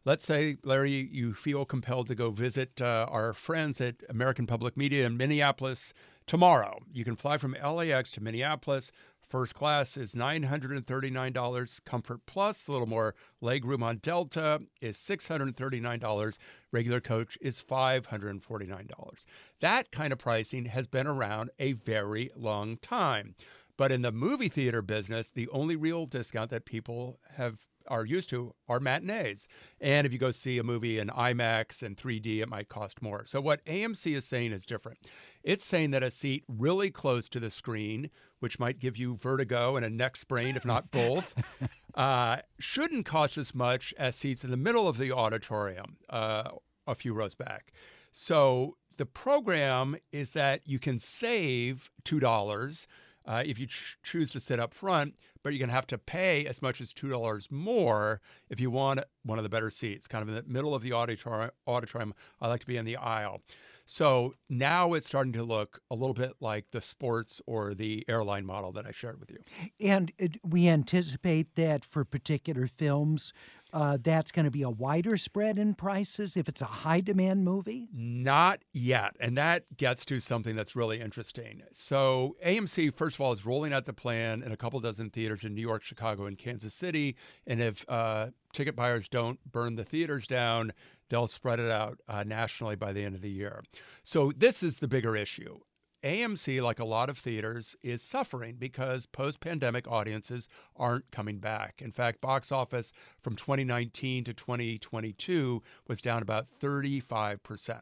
Let's 0.05 0.25
say, 0.25 0.57
Larry, 0.63 1.09
you 1.11 1.35
feel 1.35 1.65
compelled 1.65 2.07
to 2.07 2.15
go 2.15 2.31
visit 2.31 2.81
uh, 2.81 3.09
our 3.11 3.33
friends 3.33 3.81
at 3.81 3.97
American 4.09 4.47
Public 4.47 4.77
Media 4.77 5.05
in 5.05 5.17
Minneapolis 5.17 5.93
tomorrow. 6.29 6.79
You 6.93 7.05
can 7.05 7.17
fly 7.17 7.39
from 7.39 7.57
LAX 7.61 8.13
to 8.13 8.23
Minneapolis. 8.23 8.93
First 9.29 9.55
class 9.55 9.99
is 9.99 10.15
$939. 10.15 11.85
Comfort 11.85 12.21
Plus, 12.25 12.67
a 12.67 12.73
little 12.73 12.87
more 12.87 13.15
leg 13.43 13.67
room 13.67 13.83
on 13.83 13.99
Delta, 13.99 14.63
is 14.81 14.97
$639. 14.97 16.39
Regular 16.73 17.01
coach 17.01 17.37
is 17.43 17.63
$549. 17.63 19.25
That 19.61 19.93
kind 19.93 20.13
of 20.15 20.19
pricing 20.19 20.65
has 20.65 20.87
been 20.87 21.07
around 21.07 21.51
a 21.59 21.73
very 21.75 22.31
long 22.35 22.79
time. 22.79 23.35
But 23.77 23.93
in 23.93 24.01
the 24.01 24.13
movie 24.13 24.49
theater 24.49 24.81
business, 24.81 25.29
the 25.29 25.49
only 25.51 25.77
real 25.77 26.07
discount 26.07 26.51
that 26.51 26.65
people 26.65 27.21
have 27.37 27.67
are 27.89 28.05
used 28.05 28.29
to 28.31 28.55
are 28.69 28.81
matinees. 28.81 29.49
And 29.81 30.07
if 30.07 30.13
you 30.13 30.19
go 30.19 30.31
see 30.31 30.59
a 30.59 30.63
movie 30.63 30.99
in 30.99 31.09
IMAX 31.09 31.83
and 31.83 31.97
3D, 31.97 32.41
it 32.41 32.49
might 32.49 32.69
cost 32.69 33.03
more. 33.03 33.25
So 33.25 33.41
what 33.41 33.65
AMC 33.65 34.17
is 34.17 34.25
saying 34.25 34.53
is 34.53 34.65
different. 34.65 34.99
It's 35.43 35.65
saying 35.65 35.91
that 35.93 36.03
a 36.03 36.11
seat 36.11 36.45
really 36.49 36.91
close 36.91 37.29
to 37.31 37.41
the 37.41 37.51
screen, 37.51 38.11
which 38.41 38.59
might 38.59 38.79
give 38.79 38.97
you 38.97 39.17
vertigo 39.17 39.77
and 39.77 39.85
a 39.85 39.91
neck 39.91 40.17
sprain, 40.17 40.57
if 40.57 40.65
not 40.65 40.91
both, 40.91 41.35
uh, 41.95 42.39
shouldn't 42.59 43.07
cost 43.07 43.39
as 43.39 43.55
much 43.55 43.95
as 43.99 44.17
seats 44.17 44.45
in 44.45 44.51
the 44.51 44.57
middle 44.57 44.89
of 44.89 44.99
the 44.99 45.13
auditorium, 45.13 45.97
uh, 46.11 46.51
a 46.87 46.95
few 46.95 47.13
rows 47.15 47.35
back. 47.35 47.73
So 48.13 48.77
the 48.97 49.07
program 49.07 49.97
is 50.13 50.33
that 50.33 50.63
you 50.65 50.79
can 50.79 50.99
save 50.99 51.91
two 52.05 52.21
dollars 52.21 52.87
uh, 53.29 53.43
if 53.45 53.59
you 53.59 53.67
ch- 53.67 53.99
choose 54.03 54.33
to 54.33 54.41
sit 54.41 54.59
up 54.59 54.73
front, 54.73 55.15
but 55.45 55.53
you're 55.53 55.59
going 55.59 55.69
to 55.69 55.75
have 55.75 55.87
to 55.87 55.99
pay 55.99 56.47
as 56.47 56.63
much 56.63 56.81
as 56.81 56.93
$2 56.95 57.51
more 57.53 58.21
if 58.49 58.59
you 58.59 58.71
want 58.71 59.01
one 59.23 59.39
of 59.39 59.45
the 59.45 59.51
better 59.51 59.71
seats, 59.71 60.09
kind 60.09 60.23
of 60.23 60.29
in 60.29 60.35
the 60.35 60.45
middle 60.47 60.75
of 60.75 60.83
the 60.83 60.95
auditorium. 60.95 61.51
auditorium. 61.67 62.15
I 62.41 62.49
like 62.49 62.61
to 62.61 62.67
be 62.67 62.79
in 62.79 62.87
the 62.87 62.97
aisle. 62.97 63.43
So 63.85 64.35
now 64.51 64.93
it's 64.93 65.07
starting 65.07 65.33
to 65.33 65.43
look 65.43 65.81
a 65.91 65.95
little 65.95 66.13
bit 66.13 66.33
like 66.41 66.73
the 66.73 66.81
sports 66.83 67.41
or 67.47 67.73
the 67.73 68.05
airline 68.07 68.45
model 68.45 68.71
that 68.73 68.87
I 68.87 68.91
shared 68.91 69.19
with 69.19 69.31
you. 69.31 69.39
And 69.81 70.13
we 70.45 70.69
anticipate 70.69 71.55
that 71.57 71.87
for 71.87 72.05
particular 72.05 72.67
films, 72.67 73.33
uh, 73.73 73.99
that's 74.01 74.33
going 74.33 74.45
to 74.45 74.51
be 74.51 74.63
a 74.63 74.71
wider 74.71 75.17
spread 75.17 75.59
in 75.59 75.75
prices 75.75 76.37
if 76.37 76.49
it's 76.49 76.63
a 76.63 76.67
high 76.67 77.01
demand 77.01 77.45
movie? 77.45 77.89
Not 77.93 78.63
yet. 78.73 79.17
And 79.21 79.37
that 79.37 79.65
gets 79.77 80.05
to 80.07 80.21
something 80.21 80.57
that's 80.57 80.75
really 80.75 81.01
interesting. 81.01 81.63
So, 81.73 82.37
AMC, 82.45 82.95
first 82.95 83.17
of 83.17 83.21
all, 83.21 83.33
is 83.33 83.45
rolling 83.45 83.73
out 83.73 83.87
the 83.87 83.93
plan 83.93 84.43
in 84.43 84.53
a 84.53 84.57
couple 84.57 84.81
dozen 84.81 85.11
theaters 85.11 85.45
in 85.45 85.55
New 85.55 85.63
York, 85.63 85.83
Chicago, 85.83 86.27
and 86.27 86.39
Kansas 86.39 86.75
City. 86.75 87.17
And 87.47 87.61
if 87.61 87.85
uh, 87.89 88.29
ticket 88.53 88.77
buyers 88.77 89.09
don't 89.09 89.39
burn 89.51 89.77
the 89.77 89.85
theaters 89.85 90.27
down, 90.27 90.73
they'll 91.09 91.27
spread 91.27 91.61
it 91.61 91.71
out 91.71 91.99
uh, 92.09 92.25
nationally 92.25 92.77
by 92.77 92.93
the 92.93 93.05
end 93.05 93.15
of 93.15 93.21
the 93.21 93.31
year. 93.31 93.63
So, 94.05 94.33
this 94.37 94.63
is 94.63 94.79
the 94.79 94.89
bigger 94.89 95.17
issue. 95.17 95.59
AMC, 96.03 96.63
like 96.63 96.79
a 96.79 96.85
lot 96.85 97.11
of 97.11 97.19
theaters, 97.19 97.75
is 97.83 98.03
suffering 98.03 98.57
because 98.59 99.07
post 99.07 99.41
pandemic 99.41 99.89
audiences 99.89 100.49
aren't 100.77 101.11
coming 101.11 101.39
back. 101.39 101.83
In 101.83 101.91
fact, 101.91 102.21
box 102.21 102.53
office 102.53 102.93
from 103.21 103.35
2019 103.35 104.25
to 104.25 104.33
2022 104.33 105.63
was 105.89 106.01
down 106.01 106.23
about 106.23 106.47
35%. 106.61 107.81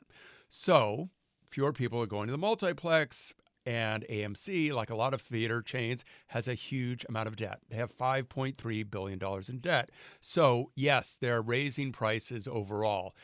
So 0.48 1.10
fewer 1.50 1.72
people 1.72 2.00
are 2.00 2.06
going 2.06 2.26
to 2.26 2.32
the 2.32 2.38
multiplex. 2.38 3.34
And 3.66 4.04
AMC, 4.08 4.72
like 4.72 4.90
a 4.90 4.94
lot 4.94 5.12
of 5.12 5.20
theater 5.20 5.60
chains, 5.60 6.04
has 6.28 6.46
a 6.46 6.54
huge 6.54 7.04
amount 7.08 7.26
of 7.26 7.34
debt. 7.34 7.58
They 7.68 7.76
have 7.76 7.92
$5.3 7.92 8.90
billion 8.90 9.20
in 9.48 9.58
debt. 9.58 9.90
So, 10.20 10.70
yes, 10.76 11.18
they're 11.20 11.42
raising 11.42 11.90
prices 11.90 12.46
overall. 12.46 13.16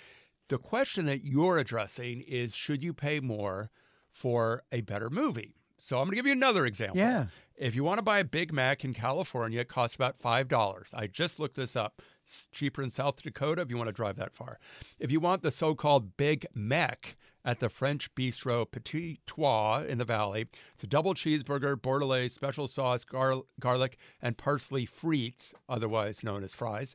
The 0.48 0.58
question 0.58 1.06
that 1.06 1.24
you're 1.24 1.58
addressing 1.58 2.22
is 2.22 2.56
should 2.56 2.82
you 2.82 2.92
pay 2.92 3.20
more 3.20 3.70
for 4.12 4.62
a 4.70 4.82
better 4.82 5.10
movie. 5.10 5.56
So 5.78 5.96
I'm 5.96 6.04
going 6.04 6.12
to 6.12 6.16
give 6.16 6.26
you 6.26 6.32
another 6.32 6.64
example. 6.64 6.98
Yeah. 6.98 7.26
If 7.56 7.74
you 7.74 7.82
want 7.82 7.98
to 7.98 8.02
buy 8.02 8.20
a 8.20 8.24
Big 8.24 8.52
Mac 8.52 8.84
in 8.84 8.94
California, 8.94 9.60
it 9.60 9.68
costs 9.68 9.96
about 9.96 10.18
$5. 10.18 10.94
I 10.94 11.06
just 11.08 11.40
looked 11.40 11.56
this 11.56 11.74
up. 11.74 12.00
It's 12.24 12.46
cheaper 12.52 12.82
in 12.82 12.90
South 12.90 13.20
Dakota 13.20 13.62
if 13.62 13.70
you 13.70 13.76
want 13.76 13.88
to 13.88 13.92
drive 13.92 14.16
that 14.16 14.32
far. 14.32 14.58
If 15.00 15.10
you 15.10 15.18
want 15.18 15.42
the 15.42 15.50
so 15.50 15.74
called 15.74 16.16
Big 16.16 16.46
Mac 16.54 17.16
at 17.44 17.58
the 17.58 17.68
French 17.68 18.14
bistro 18.14 18.64
Petit 18.70 19.18
Trois 19.26 19.82
in 19.88 19.98
the 19.98 20.04
Valley, 20.04 20.46
it's 20.72 20.84
a 20.84 20.86
double 20.86 21.14
cheeseburger, 21.14 21.74
bordelaise, 21.76 22.30
special 22.30 22.68
sauce, 22.68 23.04
gar- 23.04 23.42
garlic, 23.58 23.96
and 24.20 24.38
parsley 24.38 24.86
frites, 24.86 25.52
otherwise 25.68 26.22
known 26.22 26.44
as 26.44 26.54
fries. 26.54 26.94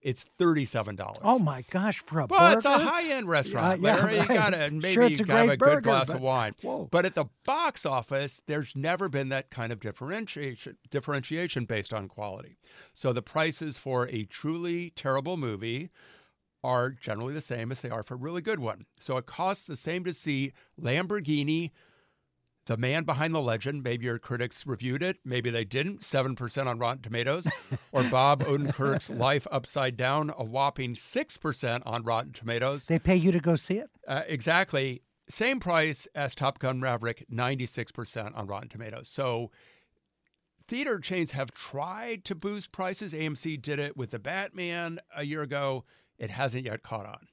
It's 0.00 0.22
thirty-seven 0.38 0.94
dollars. 0.94 1.18
Oh 1.22 1.38
my 1.40 1.62
gosh, 1.70 1.98
for 1.98 2.20
a 2.20 2.26
well, 2.26 2.38
burger! 2.40 2.56
it's 2.58 2.64
a 2.64 2.78
high-end 2.78 3.28
restaurant. 3.28 3.80
Yeah, 3.80 3.96
yeah, 3.96 4.02
Larry. 4.04 4.18
right. 4.18 4.28
You 4.28 4.34
gotta 4.36 4.70
maybe 4.70 4.92
Sure, 4.94 5.02
it's 5.02 5.20
a 5.20 5.26
have 5.32 5.46
a 5.46 5.56
good 5.56 5.58
burger, 5.58 5.80
glass 5.80 6.06
but- 6.06 6.16
of 6.16 6.22
wine. 6.22 6.54
Whoa. 6.62 6.88
But 6.90 7.04
at 7.04 7.14
the 7.16 7.26
box 7.44 7.84
office, 7.84 8.40
there's 8.46 8.76
never 8.76 9.08
been 9.08 9.28
that 9.30 9.50
kind 9.50 9.72
of 9.72 9.80
differentiation 9.80 10.76
differentiation 10.90 11.64
based 11.64 11.92
on 11.92 12.06
quality. 12.06 12.58
So 12.94 13.12
the 13.12 13.22
prices 13.22 13.76
for 13.76 14.06
a 14.08 14.24
truly 14.24 14.90
terrible 14.90 15.36
movie 15.36 15.90
are 16.62 16.90
generally 16.90 17.34
the 17.34 17.40
same 17.40 17.72
as 17.72 17.80
they 17.80 17.90
are 17.90 18.02
for 18.02 18.14
a 18.14 18.18
really 18.18 18.40
good 18.42 18.60
one. 18.60 18.86
So 19.00 19.16
it 19.16 19.26
costs 19.26 19.64
the 19.64 19.76
same 19.76 20.04
to 20.04 20.12
see 20.14 20.52
Lamborghini, 20.80 21.70
the 22.68 22.76
man 22.76 23.04
behind 23.04 23.34
the 23.34 23.40
legend. 23.40 23.82
Maybe 23.82 24.04
your 24.04 24.18
critics 24.18 24.66
reviewed 24.66 25.02
it, 25.02 25.18
maybe 25.24 25.50
they 25.50 25.64
didn't. 25.64 26.02
7% 26.02 26.66
on 26.66 26.78
Rotten 26.78 27.02
Tomatoes. 27.02 27.48
or 27.92 28.04
Bob 28.04 28.44
Odenkirk's 28.44 29.10
Life 29.10 29.46
Upside 29.50 29.96
Down, 29.96 30.30
a 30.38 30.44
whopping 30.44 30.94
6% 30.94 31.82
on 31.84 32.02
Rotten 32.04 32.32
Tomatoes. 32.32 32.86
They 32.86 32.98
pay 32.98 33.16
you 33.16 33.32
to 33.32 33.40
go 33.40 33.56
see 33.56 33.78
it? 33.78 33.90
Uh, 34.06 34.22
exactly. 34.28 35.02
Same 35.30 35.60
price 35.60 36.06
as 36.14 36.34
Top 36.34 36.58
Gun 36.58 36.78
Maverick, 36.78 37.24
96% 37.32 38.36
on 38.36 38.46
Rotten 38.46 38.68
Tomatoes. 38.68 39.08
So 39.08 39.50
theater 40.68 41.00
chains 41.00 41.32
have 41.32 41.50
tried 41.52 42.24
to 42.26 42.34
boost 42.34 42.70
prices. 42.70 43.14
AMC 43.14 43.60
did 43.60 43.78
it 43.78 43.96
with 43.96 44.10
the 44.10 44.18
Batman 44.18 45.00
a 45.16 45.24
year 45.24 45.42
ago. 45.42 45.84
It 46.18 46.30
hasn't 46.30 46.64
yet 46.64 46.82
caught 46.82 47.06
on. 47.06 47.28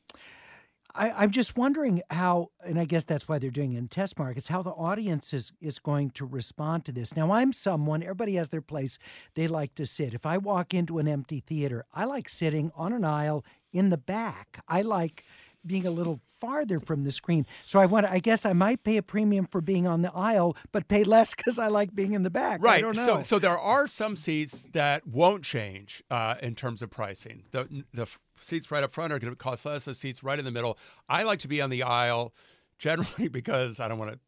I, 0.96 1.12
I'm 1.12 1.32
just 1.32 1.58
wondering 1.58 2.02
how, 2.10 2.52
and 2.66 2.80
I 2.80 2.86
guess 2.86 3.04
that's 3.04 3.28
why 3.28 3.38
they're 3.40 3.50
doing 3.52 3.74
it 3.74 3.78
in 3.78 3.88
test 3.88 4.18
markets, 4.18 4.48
how 4.48 4.62
the 4.62 4.72
audience 4.72 5.34
is, 5.34 5.52
is 5.60 5.78
going 5.80 6.12
to 6.12 6.26
respond 6.26 6.86
to 6.86 6.92
this. 6.92 7.16
Now, 7.16 7.32
I'm 7.32 7.52
someone, 7.52 8.02
everybody 8.02 8.36
has 8.36 8.50
their 8.50 8.62
place 8.62 8.98
they 9.36 9.48
like 9.48 9.76
to 9.76 9.86
sit. 9.86 10.14
If 10.14 10.26
I 10.26 10.38
walk 10.38 10.74
into 10.74 10.98
an 11.00 11.08
empty 11.08 11.42
theater, 11.46 11.86
I 11.94 12.06
like 12.06 12.30
sitting 12.30 12.72
on 12.76 12.94
an 12.94 13.04
aisle 13.04 13.44
in 13.74 13.90
the 13.90 13.98
back. 13.98 14.64
I 14.68 14.82
like 14.82 15.24
being 15.66 15.86
a 15.88 15.92
little 15.92 16.22
farther 16.40 16.80
from 16.80 17.04
the 17.04 17.12
screen. 17.12 17.46
So 17.66 17.80
I 17.80 17.88
want 17.88 18.06
I 18.06 18.20
guess 18.20 18.46
I 18.46 18.54
might 18.54 18.84
pay 18.84 18.98
a 18.98 19.02
premium 19.02 19.48
for 19.48 19.62
being 19.62 19.88
on 19.88 20.04
the 20.04 20.12
aisle, 20.14 20.56
but 20.72 20.88
pay 20.88 21.04
less 21.04 21.34
because 21.36 21.58
I 21.58 21.68
like 21.70 21.96
being 21.96 22.14
in 22.14 22.22
the 22.24 22.30
back. 22.30 22.60
I 22.62 22.64
Right. 22.64 22.82
don't 22.82 22.96
know. 22.96 23.06
So, 23.18 23.22
so 23.24 23.40
there 23.40 23.58
are 23.58 23.88
some 23.88 24.16
seats 24.16 24.68
that 24.74 25.08
won't 25.08 25.44
change 25.44 26.04
uh, 26.12 26.36
in 26.42 26.54
terms 26.56 26.82
of 26.84 26.92
pricing. 26.92 27.46
The 27.52 27.84
the 27.94 28.08
seats 28.42 28.72
right 28.72 28.84
up 28.84 28.92
front 28.92 29.14
are 29.14 29.20
going 29.20 29.32
to 29.34 29.38
cost 29.38 29.66
less. 29.66 29.86
The 29.86 29.96
seats 29.96 30.24
right 30.24 30.38
in 30.40 30.46
the 30.46 30.52
middle. 30.52 30.78
I 31.10 31.24
like 31.24 31.40
to 31.40 31.48
be 31.48 31.62
on 31.62 31.70
the 31.70 31.84
aisle 31.84 32.34
generally 32.80 33.28
because 33.28 33.80
I 33.80 33.88
don't 33.88 33.98
want 34.00 34.12
to 34.14 34.20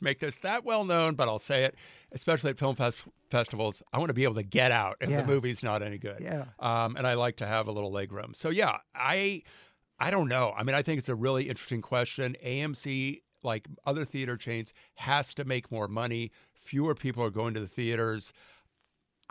make 0.00 0.20
this 0.20 0.36
that 0.38 0.64
well 0.64 0.84
known, 0.84 1.14
but 1.14 1.28
I'll 1.28 1.38
say 1.38 1.64
it, 1.64 1.74
especially 2.12 2.50
at 2.50 2.58
film 2.58 2.76
fest- 2.76 3.02
festivals. 3.30 3.82
I 3.92 3.98
want 3.98 4.10
to 4.10 4.14
be 4.14 4.24
able 4.24 4.34
to 4.36 4.42
get 4.42 4.70
out 4.70 4.96
if 5.00 5.10
Yeah. 5.10 5.22
the 5.22 5.26
movie's 5.26 5.62
not 5.62 5.82
any 5.82 5.98
good. 5.98 6.20
Yeah. 6.20 6.44
Um, 6.60 6.96
and 6.96 7.06
I 7.06 7.14
like 7.14 7.36
to 7.36 7.46
have 7.46 7.66
a 7.68 7.72
little 7.72 7.90
leg 7.90 8.12
room. 8.12 8.32
So 8.34 8.50
yeah, 8.50 8.78
I 8.94 9.42
I 9.98 10.10
don't 10.10 10.28
know. 10.28 10.52
I 10.56 10.62
mean, 10.64 10.74
I 10.74 10.82
think 10.82 10.98
it's 10.98 11.08
a 11.08 11.14
really 11.14 11.48
interesting 11.48 11.80
question. 11.80 12.36
AMC, 12.44 13.22
like 13.42 13.66
other 13.86 14.04
theater 14.04 14.36
chains, 14.36 14.72
has 14.96 15.32
to 15.34 15.44
make 15.44 15.70
more 15.70 15.88
money. 15.88 16.30
Fewer 16.54 16.94
people 16.94 17.22
are 17.24 17.30
going 17.30 17.54
to 17.54 17.60
the 17.60 17.68
theaters. 17.68 18.32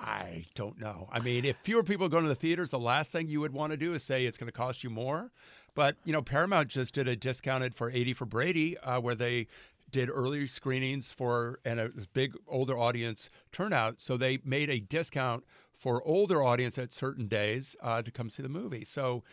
I 0.02 0.46
don't 0.56 0.80
know. 0.80 1.08
I 1.12 1.20
mean, 1.20 1.46
if 1.46 1.58
fewer 1.58 1.84
people 1.84 2.08
are 2.08 2.10
going 2.10 2.24
to 2.24 2.30
the 2.30 2.36
theaters, 2.36 2.72
the 2.72 2.80
last 2.80 3.12
thing 3.12 3.28
you 3.28 3.40
would 3.40 3.54
want 3.54 3.72
to 3.72 3.78
do 3.78 3.94
is 3.94 4.04
say 4.04 4.26
it's 4.26 4.38
going 4.38 4.48
to 4.48 4.52
cost 4.52 4.84
you 4.84 4.90
more. 4.90 5.32
But 5.76 5.96
you 6.04 6.12
know, 6.12 6.24
Paramount 6.24 6.70
just 6.70 6.94
did 6.94 7.08
a 7.08 7.16
discounted 7.16 7.76
for 7.76 7.92
80 7.92 8.14
for 8.14 8.26
Brady, 8.26 8.78
uh, 8.80 9.00
where 9.00 9.16
they 9.16 9.48
did 9.92 10.10
early 10.10 10.48
screenings 10.48 11.12
for 11.12 11.60
and 11.66 11.80
a 11.80 11.90
big 12.14 12.34
older 12.48 12.78
audience 12.78 13.30
turnout. 13.52 14.02
So 14.02 14.18
they 14.18 14.40
made 14.44 14.70
a 14.70 14.80
discount 14.80 15.44
for 15.72 16.02
older 16.04 16.42
audience 16.42 16.78
at 16.78 16.92
certain 16.92 17.28
days 17.28 17.76
uh, 17.82 18.02
to 18.02 18.12
come 18.12 18.30
see 18.30 18.42
the 18.42 18.50
movie. 18.50 18.86
So 18.86 19.24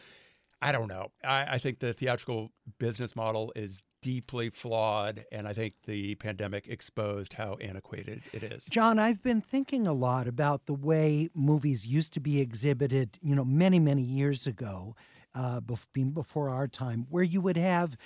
I 0.60 0.72
don't 0.72 0.88
know. 0.88 1.12
I, 1.24 1.54
I 1.54 1.58
think 1.58 1.78
the 1.78 1.94
theatrical 1.94 2.50
business 2.78 3.16
model 3.16 3.52
is 3.56 3.82
deeply 4.00 4.50
flawed, 4.50 5.24
and 5.32 5.46
I 5.48 5.52
think 5.52 5.74
the 5.86 6.14
pandemic 6.16 6.66
exposed 6.68 7.34
how 7.34 7.54
antiquated 7.60 8.22
it 8.32 8.42
is. 8.42 8.66
John, 8.66 8.98
I've 8.98 9.22
been 9.22 9.40
thinking 9.40 9.86
a 9.86 9.92
lot 9.92 10.28
about 10.28 10.66
the 10.66 10.74
way 10.74 11.28
movies 11.34 11.86
used 11.86 12.12
to 12.14 12.20
be 12.20 12.40
exhibited, 12.40 13.18
you 13.22 13.34
know, 13.34 13.44
many, 13.44 13.78
many 13.78 14.02
years 14.02 14.46
ago, 14.46 14.94
uh, 15.34 15.60
before 15.60 16.48
our 16.48 16.66
time, 16.66 17.06
where 17.10 17.22
you 17.22 17.40
would 17.40 17.56
have 17.56 17.96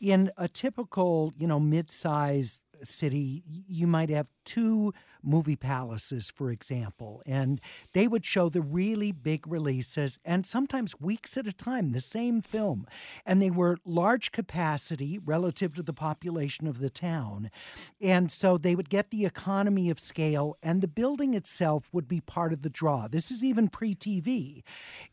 in 0.00 0.30
a 0.36 0.48
typical, 0.48 1.32
you 1.36 1.46
know, 1.46 1.60
mid-sized 1.60 2.60
city, 2.82 3.42
you 3.46 3.86
might 3.86 4.10
have 4.10 4.28
two 4.44 4.92
movie 5.22 5.56
palaces, 5.56 6.30
for 6.30 6.50
example, 6.50 7.22
and 7.26 7.60
they 7.92 8.08
would 8.08 8.24
show 8.24 8.48
the 8.48 8.60
really 8.60 9.12
big 9.12 9.46
releases 9.46 10.18
and 10.24 10.44
sometimes 10.44 10.98
weeks 11.00 11.36
at 11.36 11.46
a 11.46 11.52
time, 11.52 11.92
the 11.92 12.00
same 12.00 12.42
film. 12.42 12.86
And 13.24 13.40
they 13.40 13.50
were 13.50 13.78
large 13.84 14.32
capacity 14.32 15.18
relative 15.24 15.74
to 15.74 15.82
the 15.82 15.92
population 15.92 16.66
of 16.66 16.78
the 16.78 16.90
town. 16.90 17.50
And 18.00 18.30
so 18.30 18.58
they 18.58 18.74
would 18.74 18.90
get 18.90 19.10
the 19.10 19.24
economy 19.24 19.90
of 19.90 20.00
scale, 20.00 20.56
and 20.62 20.80
the 20.80 20.88
building 20.88 21.34
itself 21.34 21.88
would 21.92 22.08
be 22.08 22.20
part 22.20 22.52
of 22.52 22.62
the 22.62 22.70
draw. 22.70 23.08
This 23.08 23.30
is 23.30 23.44
even 23.44 23.68
pre 23.68 23.94
TV. 23.94 24.62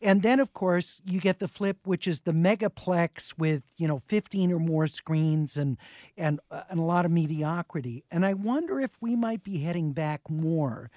And 0.02 0.22
then, 0.22 0.40
of 0.40 0.52
course, 0.52 1.00
you 1.04 1.20
get 1.20 1.38
the 1.38 1.48
flip, 1.48 1.78
which 1.84 2.06
is 2.06 2.20
the 2.20 2.32
megaplex 2.32 3.38
with, 3.38 3.62
you 3.76 3.86
know, 3.86 3.98
15 4.06 4.52
or 4.52 4.58
more 4.58 4.86
screens 4.86 5.56
and, 5.56 5.76
and, 6.16 6.40
uh, 6.50 6.62
and 6.68 6.80
a 6.80 6.82
lot 6.82 7.04
of 7.04 7.10
mediocrity. 7.10 8.04
And 8.10 8.24
I 8.26 8.34
wonder 8.34 8.80
if 8.80 8.96
we 9.00 9.16
might 9.20 9.44
be 9.44 9.58
heading 9.58 9.92
back 9.92 10.28
more 10.28 10.90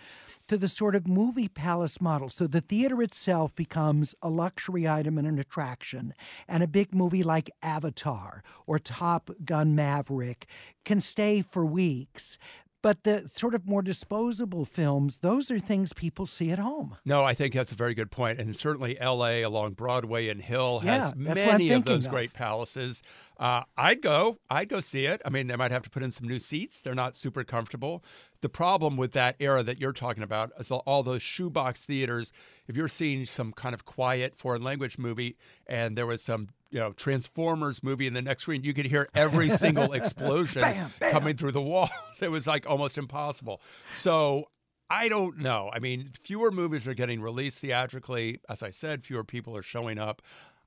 to 0.47 0.57
the 0.57 0.67
sort 0.67 0.95
of 0.95 1.07
movie 1.07 1.47
palace 1.47 2.01
model. 2.01 2.30
So 2.30 2.47
the 2.47 2.61
theater 2.61 3.01
itself 3.01 3.55
becomes 3.55 4.15
a 4.21 4.30
luxury 4.30 4.88
item 4.88 5.17
and 5.17 5.28
an 5.28 5.39
attraction. 5.39 6.13
And 6.47 6.63
a 6.63 6.67
big 6.67 6.93
movie 6.93 7.24
like 7.24 7.51
Avatar 7.61 8.43
or 8.65 8.80
Top 8.80 9.30
Gun 9.45 9.76
Maverick 9.76 10.47
can 10.86 10.99
stay 10.99 11.41
for 11.41 11.65
weeks. 11.65 12.38
But 12.84 13.03
the 13.05 13.29
sort 13.34 13.55
of 13.55 13.65
more 13.65 13.81
disposable 13.81 14.65
films, 14.65 15.19
those 15.19 15.49
are 15.49 15.57
things 15.57 15.93
people 15.93 16.25
see 16.25 16.51
at 16.51 16.59
home. 16.59 16.97
No, 17.05 17.23
I 17.23 17.34
think 17.34 17.53
that's 17.53 17.71
a 17.71 17.75
very 17.75 17.93
good 17.93 18.11
point. 18.11 18.41
And 18.41 18.57
certainly 18.57 18.97
LA 19.01 19.47
along 19.47 19.73
Broadway 19.73 20.27
and 20.27 20.41
Hill 20.41 20.79
has 20.79 20.86
Yeah, 20.86 21.11
that's 21.15 21.39
what 21.45 21.53
I'm 21.53 21.57
many 21.59 21.71
of 21.71 21.86
those 21.86 22.03
of. 22.03 22.11
great 22.11 22.34
palaces. 22.34 23.01
Uh, 23.39 23.61
I'd 23.77 24.01
go. 24.01 24.38
I'd 24.49 24.67
go 24.67 24.81
see 24.81 25.05
it. 25.05 25.21
I 25.23 25.29
mean, 25.29 25.47
they 25.47 25.55
might 25.55 25.71
have 25.71 25.84
to 25.84 25.89
put 25.89 26.03
in 26.03 26.11
some 26.11 26.27
new 26.27 26.39
seats. 26.39 26.81
They're 26.81 26.93
not 26.93 27.15
super 27.15 27.45
comfortable. 27.45 28.03
The 28.41 28.49
problem 28.49 28.97
with 28.97 29.13
that 29.13 29.38
era 29.39 29.63
that 29.63 29.79
you're 29.79 29.93
talking 29.93 30.21
about 30.21 30.51
is 30.59 30.69
all 30.69 31.03
those 31.03 31.21
shoebox 31.21 31.86
theaters. 31.86 32.34
If 32.67 32.75
you're 32.75 32.89
seeing 32.89 33.25
some 33.25 33.53
kind 33.53 33.73
of 33.73 33.86
quiet 33.86 34.36
foreign 34.36 34.61
language 34.61 34.97
movie 34.97 35.38
and 35.65 35.97
there 35.97 36.05
was 36.05 36.21
some 36.21 36.49
you 36.74 36.80
know 36.80 36.91
Transformers 36.91 37.84
movie 37.84 38.07
in 38.07 38.13
the 38.13 38.21
next 38.21 38.41
screen, 38.41 38.63
you 38.63 38.74
could 38.74 38.88
hear 38.88 39.07
every 39.15 39.51
single 39.51 39.93
explosion 39.93 40.63
Bam, 40.63 40.91
bam. 40.99 41.11
coming 41.11 41.38
through 41.38 41.51
the 41.51 41.61
walls. 41.61 41.89
It 42.21 42.32
was 42.32 42.47
like 42.47 42.67
almost 42.67 42.97
impossible. 42.97 43.61
So 43.95 44.45
I 44.89 45.07
don't 45.07 45.38
know. 45.39 45.69
I 45.74 45.80
mean, 45.80 46.11
fewer 46.21 46.51
movies 46.51 46.88
are 46.88 46.93
getting 46.93 47.21
released 47.21 47.59
theatrically. 47.59 48.39
As 48.49 48.63
I 48.63 48.71
said, 48.71 49.03
fewer 49.03 49.24
people 49.24 49.55
are 49.55 49.61
showing 49.61 49.99
up. 49.99 50.21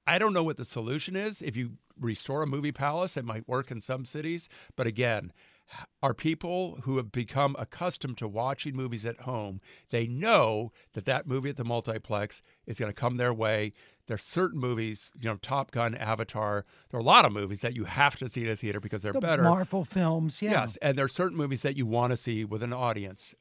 I 0.07 0.18
don't 0.18 0.32
know 0.32 0.44
what 0.44 0.57
the 0.57 0.64
solution 0.64 1.16
is. 1.16 1.42
If 1.42 1.57
you 1.57 1.72
restore 1.98 2.42
a 2.42 2.46
movie 2.46 2.72
palace, 2.72 3.16
it 3.16 3.24
might 3.24 3.48
work 3.48 3.70
in 3.70 3.80
some 3.80 4.04
cities. 4.04 4.48
But 4.76 4.86
again, 4.86 5.32
are 6.02 6.14
people 6.14 6.78
who 6.82 6.96
have 6.96 7.11
become 7.11 7.57
accustomed 7.59 8.18
to 8.18 8.28
watching 8.28 8.76
movies 8.76 9.04
at 9.04 9.20
home, 9.22 9.61
they 9.90 10.07
know 10.07 10.72
that 10.92 11.07
that 11.07 11.26
movie 11.26 11.50
at 11.50 11.57
the 11.57 11.64
multiplex 11.64 12.42
is 12.66 12.78
going 12.78 12.90
to 12.90 13.00
come 13.00 13.16
their 13.16 13.34
way. 13.34 13.72
There's 14.07 14.22
certain 14.22 14.61
movies, 14.61 15.11
you 15.18 15.28
know, 15.28 15.36
Top 15.36 15.72
Gun, 15.72 15.94
Avatar. 15.96 16.64
There 16.90 16.98
are 16.98 17.02
a 17.02 17.04
lot 17.04 17.24
of 17.24 17.32
movies 17.32 17.61
that 17.62 17.74
you 17.74 17.84
have 17.84 18.16
to 18.16 18.28
see 18.28 18.44
in 18.44 18.48
a 18.50 18.57
theater 18.57 18.78
because 18.80 19.02
they're 19.02 19.12
The 19.12 19.20
better. 19.20 19.42
Marvel 19.42 19.84
films, 19.84 20.40
yeah. 20.40 20.52
Yes, 20.52 20.76
and 20.76 20.96
there 20.96 21.07
are 21.07 21.09
certain 21.09 21.36
movies 21.36 21.62
that 21.62 21.76
you 21.76 21.86
want 21.86 22.12
to 22.12 22.16
see 22.16 22.44
with 22.44 22.62
an 22.62 22.72
audience, 22.72 23.34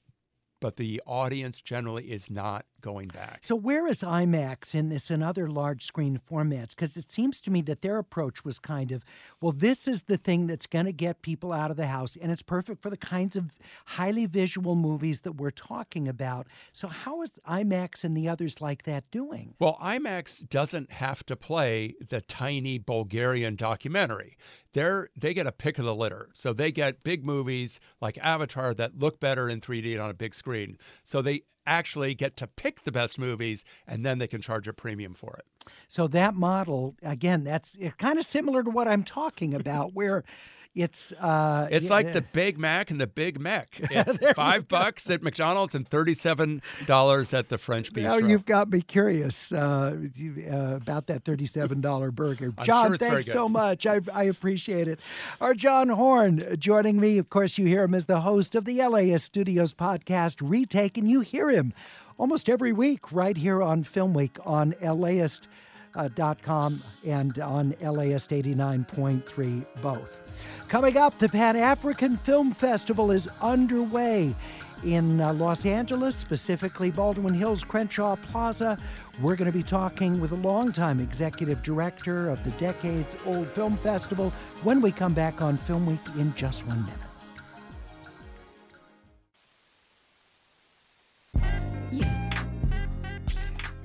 but 0.59 0.77
the 0.77 1.01
audience 1.05 1.61
generally 1.61 2.05
is 2.05 2.29
not 2.31 2.65
going 2.85 3.07
back. 3.07 3.39
So 3.41 3.55
where 3.55 3.87
is 3.87 4.01
IMAX 4.01 4.75
in 4.75 4.89
this 4.89 5.09
and 5.09 5.23
other 5.23 5.49
large 5.49 5.87
screen 5.87 6.21
formats? 6.31 6.69
Because 6.69 6.95
it 6.95 7.11
seems 7.11 7.41
to 7.41 7.49
me 7.49 7.63
that 7.63 7.81
their 7.81 7.97
approach 7.97 8.45
was 8.45 8.59
kind 8.59 8.91
of, 8.91 9.03
well, 9.41 9.51
this 9.51 9.87
is 9.87 10.03
the 10.03 10.17
thing 10.17 10.45
that's 10.45 10.67
going 10.67 10.85
to 10.85 10.93
get 10.93 11.23
people 11.23 11.51
out 11.51 11.71
of 11.71 11.77
the 11.77 11.87
house, 11.87 12.15
and 12.15 12.31
it's 12.31 12.43
perfect 12.43 12.83
for 12.83 12.91
the 12.91 12.97
kinds 12.97 13.35
of 13.35 13.57
highly 13.87 14.27
visual 14.27 14.75
movies 14.75 15.21
that 15.21 15.31
we're 15.31 15.49
talking 15.49 16.07
about. 16.07 16.45
So 16.73 16.87
how 16.87 17.23
is 17.23 17.31
IMAX 17.49 18.03
and 18.03 18.15
the 18.15 18.29
others 18.29 18.61
like 18.61 18.83
that 18.83 19.09
doing? 19.09 19.55
Well, 19.59 19.79
IMAX 19.81 20.47
doesn't 20.47 20.91
have 20.91 21.25
to 21.25 21.35
play 21.35 21.95
the 22.07 22.21
tiny 22.21 22.77
Bulgarian 22.77 23.55
documentary. 23.55 24.37
They're 24.73 25.09
they 25.15 25.33
get 25.33 25.47
a 25.47 25.51
pick 25.51 25.79
of 25.79 25.85
the 25.85 25.95
litter. 25.95 26.29
So 26.33 26.53
they 26.53 26.71
get 26.71 27.01
big 27.01 27.25
movies 27.25 27.79
like 28.01 28.19
Avatar 28.21 28.73
that 28.73 28.99
look 28.99 29.19
better 29.19 29.49
in 29.49 29.61
3D 29.61 29.93
and 29.93 30.01
on 30.01 30.09
a 30.11 30.13
big 30.13 30.35
screen. 30.35 30.77
So 31.03 31.21
they 31.21 31.43
actually 31.65 32.13
get 32.15 32.37
to 32.37 32.47
pick 32.47 32.83
the 32.83 32.91
best 32.91 33.17
movies 33.17 33.63
and 33.87 34.05
then 34.05 34.17
they 34.19 34.27
can 34.27 34.41
charge 34.41 34.67
a 34.67 34.73
premium 34.73 35.13
for 35.13 35.35
it. 35.37 35.45
So 35.87 36.07
that 36.09 36.35
model, 36.35 36.95
again, 37.01 37.43
that's 37.43 37.75
kind 37.97 38.19
of 38.19 38.25
similar 38.25 38.63
to 38.63 38.69
what 38.69 38.87
I'm 38.87 39.03
talking 39.03 39.53
about, 39.55 39.93
where 39.93 40.23
it's 40.75 41.13
uh, 41.13 41.69
It's 41.71 41.85
yeah, 41.85 41.89
like 41.89 42.13
the 42.13 42.21
Big 42.21 42.57
Mac 42.59 42.91
and 42.91 42.99
the 42.99 43.07
Big 43.07 43.39
Mac. 43.39 43.79
It's 43.95 44.33
five 44.33 44.67
bucks 44.67 45.09
at 45.09 45.23
McDonald's 45.23 45.73
and 45.73 45.87
thirty-seven 45.87 46.61
dollars 46.85 47.33
at 47.33 47.47
the 47.47 47.57
French 47.57 47.93
Bistro. 47.93 48.03
Now 48.03 48.17
you've 48.17 48.45
got 48.45 48.69
me 48.69 48.81
curious 48.81 49.53
uh, 49.53 49.95
uh, 50.51 50.75
about 50.75 51.07
that 51.07 51.23
thirty-seven 51.23 51.79
dollar 51.79 52.11
burger. 52.11 52.53
John, 52.63 52.89
sure 52.89 52.97
thanks 52.97 53.31
so 53.31 53.47
much. 53.47 53.85
I, 53.85 54.01
I 54.13 54.23
appreciate 54.23 54.87
it. 54.87 54.99
Our 55.39 55.53
John 55.53 55.89
Horn 55.89 56.43
uh, 56.43 56.55
joining 56.57 56.99
me. 56.99 57.17
Of 57.17 57.29
course, 57.29 57.57
you 57.57 57.65
hear 57.65 57.83
him 57.83 57.93
as 57.95 58.05
the 58.05 58.21
host 58.21 58.53
of 58.53 58.65
the 58.65 58.81
LAist 58.85 59.23
Studios 59.25 59.73
podcast 59.73 60.37
Retake, 60.41 60.97
and 60.97 61.09
you 61.09 61.21
hear 61.21 61.49
him 61.49 61.73
almost 62.17 62.49
every 62.49 62.73
week 62.73 63.11
right 63.13 63.37
here 63.37 63.63
on 63.63 63.83
Film 63.83 64.13
Week 64.13 64.37
on 64.45 64.75
LAist. 64.81 65.47
Uh, 65.95 66.09
dot 66.15 66.41
com 66.41 66.81
and 67.05 67.39
on 67.39 67.73
LAist 67.81 68.31
89.3 68.31 69.65
both. 69.81 70.67
Coming 70.67 70.97
up, 70.97 71.17
the 71.19 71.29
Pan 71.29 71.55
African 71.55 72.17
Film 72.17 72.51
Festival 72.51 73.11
is 73.11 73.27
underway 73.41 74.33
in 74.83 75.21
uh, 75.21 75.33
Los 75.33 75.65
Angeles, 75.65 76.15
specifically 76.15 76.91
Baldwin 76.91 77.33
Hills 77.33 77.63
Crenshaw 77.63 78.15
Plaza. 78.15 78.77
We're 79.21 79.35
going 79.35 79.51
to 79.51 79.57
be 79.57 79.63
talking 79.63 80.19
with 80.19 80.31
a 80.31 80.35
longtime 80.35 80.99
executive 80.99 81.63
director 81.63 82.29
of 82.29 82.43
the 82.43 82.51
decades 82.51 83.15
old 83.25 83.47
film 83.47 83.75
festival 83.77 84.31
when 84.63 84.81
we 84.81 84.91
come 84.91 85.13
back 85.13 85.41
on 85.41 85.55
Film 85.55 85.85
Week 85.85 85.99
in 86.17 86.33
just 86.33 86.65
one 86.67 86.83
minute. 86.83 86.99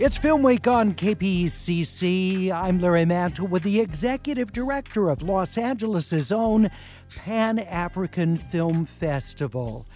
It's 0.03 0.17
Film 0.17 0.43
Week 0.43 0.67
on 0.67 0.95
KPCC. 0.95 2.51
I'm 2.51 2.81
Larry 2.81 3.05
Mantle 3.05 3.47
with 3.49 3.63
the 3.65 3.81
executive 3.81 4.51
director 4.51 5.11
of 5.11 5.21
Los 5.21 5.59
Angeles' 5.59 6.33
own 6.33 6.71
Pan 7.17 7.59
African 7.59 8.39
Film 8.39 8.87
Festival. 8.87 9.87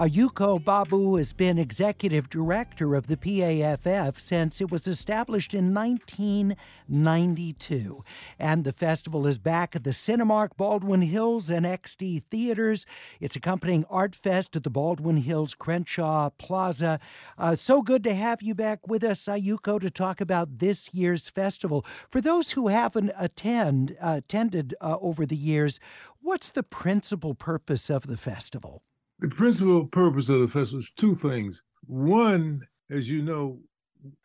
Ayuko 0.00 0.64
Babu 0.64 1.16
has 1.16 1.34
been 1.34 1.58
executive 1.58 2.30
director 2.30 2.94
of 2.94 3.06
the 3.06 3.18
PAFF 3.18 4.18
since 4.18 4.62
it 4.62 4.70
was 4.70 4.86
established 4.86 5.52
in 5.52 5.74
1992. 5.74 8.02
And 8.38 8.64
the 8.64 8.72
festival 8.72 9.26
is 9.26 9.36
back 9.36 9.76
at 9.76 9.84
the 9.84 9.90
Cinemark 9.90 10.56
Baldwin 10.56 11.02
Hills 11.02 11.50
and 11.50 11.66
XD 11.66 12.22
theaters. 12.22 12.86
It's 13.20 13.36
accompanying 13.36 13.84
Art 13.90 14.14
Fest 14.14 14.56
at 14.56 14.64
the 14.64 14.70
Baldwin 14.70 15.18
Hills 15.18 15.52
Crenshaw 15.52 16.30
Plaza. 16.30 16.98
Uh, 17.36 17.54
so 17.54 17.82
good 17.82 18.02
to 18.04 18.14
have 18.14 18.40
you 18.40 18.54
back 18.54 18.88
with 18.88 19.04
us, 19.04 19.26
Ayuko, 19.26 19.78
to 19.82 19.90
talk 19.90 20.22
about 20.22 20.60
this 20.60 20.94
year's 20.94 21.28
festival. 21.28 21.84
For 22.08 22.22
those 22.22 22.52
who 22.52 22.68
haven't 22.68 23.12
attend, 23.18 23.98
uh, 24.00 24.14
attended 24.16 24.74
uh, 24.80 24.96
over 24.98 25.26
the 25.26 25.36
years, 25.36 25.78
what's 26.22 26.48
the 26.48 26.62
principal 26.62 27.34
purpose 27.34 27.90
of 27.90 28.06
the 28.06 28.16
festival? 28.16 28.82
The 29.20 29.28
principal 29.28 29.86
purpose 29.86 30.30
of 30.30 30.40
the 30.40 30.48
festival 30.48 30.80
is 30.80 30.92
two 30.92 31.14
things. 31.14 31.62
One, 31.86 32.66
as 32.88 33.10
you 33.10 33.20
know, 33.20 33.60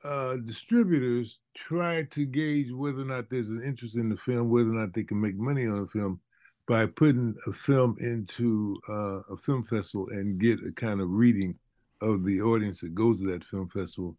uh, 0.06 0.38
distributors 0.38 1.40
try 1.54 2.04
to 2.12 2.26
gauge 2.26 2.72
whether 2.72 3.02
or 3.02 3.06
not 3.06 3.30
there's 3.30 3.50
an 3.50 3.62
interest 3.62 3.98
in 3.98 4.08
the 4.08 4.16
film, 4.16 4.50
whether 4.50 4.70
or 4.70 4.76
not 4.76 4.94
they 4.94 5.04
can 5.04 5.20
make 5.20 5.36
money 5.36 5.68
on 5.68 5.80
a 5.80 5.88
film 5.88 6.22
by 6.66 6.86
putting 6.86 7.36
a 7.46 7.52
film 7.52 7.98
into 8.00 8.78
uh, 8.88 9.20
a 9.34 9.38
film 9.38 9.64
festival 9.64 10.08
and 10.12 10.40
get 10.40 10.66
a 10.66 10.72
kind 10.72 11.02
of 11.02 11.10
reading 11.10 11.60
of 12.02 12.24
the 12.24 12.42
audience 12.42 12.80
that 12.80 12.96
goes 12.96 13.20
to 13.20 13.28
that 13.28 13.44
film 13.44 13.68
festival 13.68 14.16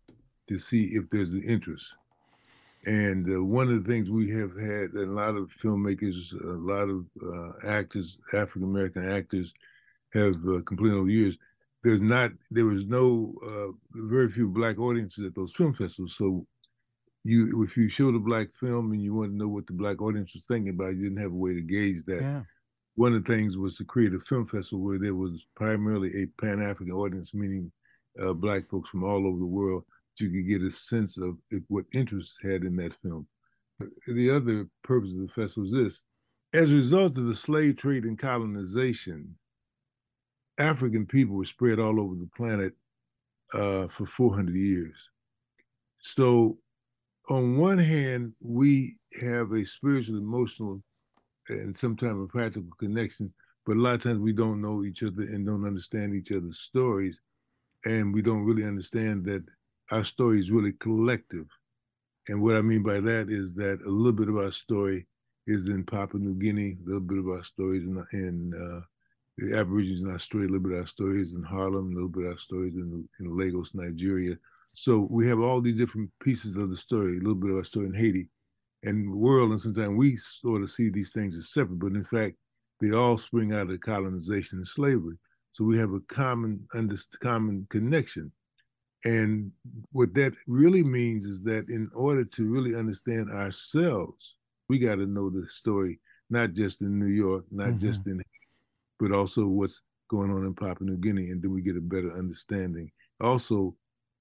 to 0.46 0.58
see 0.58 0.88
if 0.92 1.08
there's 1.08 1.32
an 1.32 1.42
interest. 1.42 1.96
And 2.84 3.26
uh, 3.34 3.42
one 3.42 3.68
of 3.68 3.82
the 3.82 3.90
things 3.90 4.10
we 4.10 4.30
have 4.32 4.54
had, 4.54 4.92
a 4.92 5.06
lot 5.06 5.36
of 5.36 5.50
filmmakers, 5.50 6.34
a 6.34 6.46
lot 6.46 6.90
of 6.90 7.06
uh, 7.26 7.66
actors, 7.66 8.18
African 8.34 8.64
American 8.64 9.08
actors, 9.08 9.54
have 10.14 10.36
uh, 10.48 10.62
complained 10.62 10.96
over 10.96 11.06
the 11.06 11.12
years. 11.12 11.38
There's 11.84 12.00
not, 12.00 12.32
there 12.50 12.64
was 12.64 12.86
no, 12.86 13.34
uh, 13.46 13.72
very 13.92 14.30
few 14.30 14.48
black 14.48 14.78
audiences 14.78 15.24
at 15.24 15.34
those 15.34 15.52
film 15.52 15.72
festivals. 15.72 16.16
So, 16.16 16.46
you, 17.24 17.64
if 17.64 17.76
you 17.76 17.88
showed 17.88 18.14
a 18.14 18.20
black 18.20 18.52
film 18.52 18.92
and 18.92 19.02
you 19.02 19.12
wanted 19.12 19.32
to 19.32 19.36
know 19.38 19.48
what 19.48 19.66
the 19.66 19.72
black 19.72 20.00
audience 20.00 20.32
was 20.32 20.46
thinking 20.46 20.74
about, 20.74 20.94
you 20.94 21.04
didn't 21.04 21.22
have 21.22 21.32
a 21.32 21.36
way 21.36 21.54
to 21.54 21.60
gauge 21.60 22.04
that. 22.04 22.22
Yeah. 22.22 22.42
One 22.94 23.14
of 23.14 23.24
the 23.24 23.34
things 23.34 23.58
was 23.58 23.76
to 23.76 23.84
create 23.84 24.14
a 24.14 24.20
film 24.20 24.46
festival 24.46 24.84
where 24.84 24.98
there 24.98 25.14
was 25.14 25.44
primarily 25.54 26.10
a 26.22 26.26
Pan 26.40 26.62
African 26.62 26.94
audience, 26.94 27.34
meaning 27.34 27.70
uh, 28.22 28.32
black 28.32 28.68
folks 28.68 28.88
from 28.88 29.04
all 29.04 29.26
over 29.26 29.38
the 29.38 29.44
world, 29.44 29.84
that 30.18 30.24
you 30.24 30.30
could 30.30 30.48
get 30.48 30.66
a 30.66 30.70
sense 30.70 31.18
of 31.18 31.36
if, 31.50 31.62
what 31.68 31.84
interest 31.92 32.38
had 32.42 32.62
in 32.62 32.74
that 32.76 32.94
film. 32.94 33.26
The 34.06 34.30
other 34.30 34.66
purpose 34.82 35.10
of 35.10 35.18
the 35.18 35.28
festival 35.28 35.64
is 35.64 35.72
this: 35.72 36.04
as 36.54 36.70
a 36.70 36.76
result 36.76 37.18
of 37.18 37.26
the 37.26 37.34
slave 37.34 37.76
trade 37.76 38.04
and 38.04 38.18
colonization, 38.18 39.36
African 40.58 41.06
people 41.06 41.36
were 41.36 41.44
spread 41.44 41.78
all 41.78 42.00
over 42.00 42.14
the 42.14 42.28
planet 42.36 42.74
uh, 43.52 43.88
for 43.88 44.06
400 44.06 44.54
years. 44.54 45.10
So, 45.98 46.58
on 47.28 47.56
one 47.56 47.78
hand, 47.78 48.34
we 48.40 48.96
have 49.20 49.52
a 49.52 49.64
spiritual, 49.64 50.18
emotional, 50.18 50.82
and 51.48 51.76
sometimes 51.76 52.24
a 52.24 52.28
practical 52.28 52.70
connection, 52.78 53.32
but 53.64 53.76
a 53.76 53.80
lot 53.80 53.94
of 53.94 54.02
times 54.02 54.18
we 54.18 54.32
don't 54.32 54.60
know 54.60 54.84
each 54.84 55.02
other 55.02 55.22
and 55.22 55.46
don't 55.46 55.66
understand 55.66 56.14
each 56.14 56.32
other's 56.32 56.60
stories. 56.60 57.18
And 57.84 58.14
we 58.14 58.22
don't 58.22 58.44
really 58.44 58.64
understand 58.64 59.24
that 59.26 59.44
our 59.90 60.04
story 60.04 60.38
is 60.38 60.50
really 60.50 60.72
collective. 60.72 61.46
And 62.28 62.42
what 62.42 62.56
I 62.56 62.62
mean 62.62 62.82
by 62.82 63.00
that 63.00 63.28
is 63.28 63.54
that 63.56 63.80
a 63.84 63.88
little 63.88 64.12
bit 64.12 64.28
of 64.28 64.36
our 64.36 64.50
story 64.50 65.06
is 65.46 65.66
in 65.68 65.84
Papua 65.84 66.20
New 66.20 66.34
Guinea, 66.34 66.76
a 66.80 66.84
little 66.84 67.00
bit 67.00 67.18
of 67.18 67.28
our 67.28 67.44
stories 67.44 67.84
in, 67.84 68.04
in 68.12 68.52
uh, 68.54 68.80
the 69.38 69.58
Aborigines 69.58 70.02
in 70.02 70.10
Australia, 70.10 70.48
a 70.48 70.52
little 70.52 70.68
bit 70.68 70.72
of 70.72 70.80
our 70.80 70.86
stories 70.86 71.34
in 71.34 71.42
Harlem, 71.42 71.90
a 71.90 71.94
little 71.94 72.08
bit 72.08 72.24
of 72.24 72.32
our 72.32 72.38
stories 72.38 72.76
in, 72.76 73.06
in 73.20 73.36
Lagos, 73.36 73.74
Nigeria. 73.74 74.36
So 74.72 75.06
we 75.10 75.28
have 75.28 75.40
all 75.40 75.60
these 75.60 75.76
different 75.76 76.10
pieces 76.22 76.56
of 76.56 76.70
the 76.70 76.76
story, 76.76 77.16
a 77.16 77.20
little 77.20 77.34
bit 77.34 77.50
of 77.50 77.56
our 77.56 77.64
story 77.64 77.86
in 77.86 77.94
Haiti 77.94 78.28
and 78.82 79.12
the 79.12 79.16
world. 79.16 79.50
And 79.50 79.60
sometimes 79.60 79.96
we 79.96 80.16
sort 80.16 80.62
of 80.62 80.70
see 80.70 80.90
these 80.90 81.12
things 81.12 81.36
as 81.36 81.50
separate, 81.50 81.78
but 81.78 81.92
in 81.92 82.04
fact, 82.04 82.34
they 82.80 82.92
all 82.92 83.16
spring 83.16 83.52
out 83.52 83.70
of 83.70 83.80
colonization 83.80 84.58
and 84.58 84.66
slavery. 84.66 85.16
So 85.52 85.64
we 85.64 85.78
have 85.78 85.92
a 85.92 86.00
common, 86.00 86.66
under, 86.74 86.96
common 87.20 87.66
connection. 87.70 88.32
And 89.04 89.52
what 89.92 90.14
that 90.14 90.34
really 90.46 90.82
means 90.82 91.24
is 91.24 91.42
that 91.44 91.68
in 91.68 91.88
order 91.94 92.24
to 92.24 92.44
really 92.44 92.74
understand 92.74 93.30
ourselves, 93.30 94.36
we 94.68 94.78
got 94.78 94.96
to 94.96 95.06
know 95.06 95.30
the 95.30 95.48
story, 95.48 96.00
not 96.28 96.54
just 96.54 96.80
in 96.80 96.98
New 96.98 97.06
York, 97.06 97.44
not 97.50 97.68
mm-hmm. 97.68 97.78
just 97.78 98.06
in, 98.06 98.20
but 98.98 99.12
also 99.12 99.46
what's 99.46 99.82
going 100.08 100.30
on 100.30 100.44
in 100.44 100.54
Papua 100.54 100.88
New 100.88 100.96
Guinea, 100.96 101.30
and 101.30 101.42
then 101.42 101.52
we 101.52 101.62
get 101.62 101.76
a 101.76 101.80
better 101.80 102.16
understanding. 102.16 102.90
Also, 103.20 103.74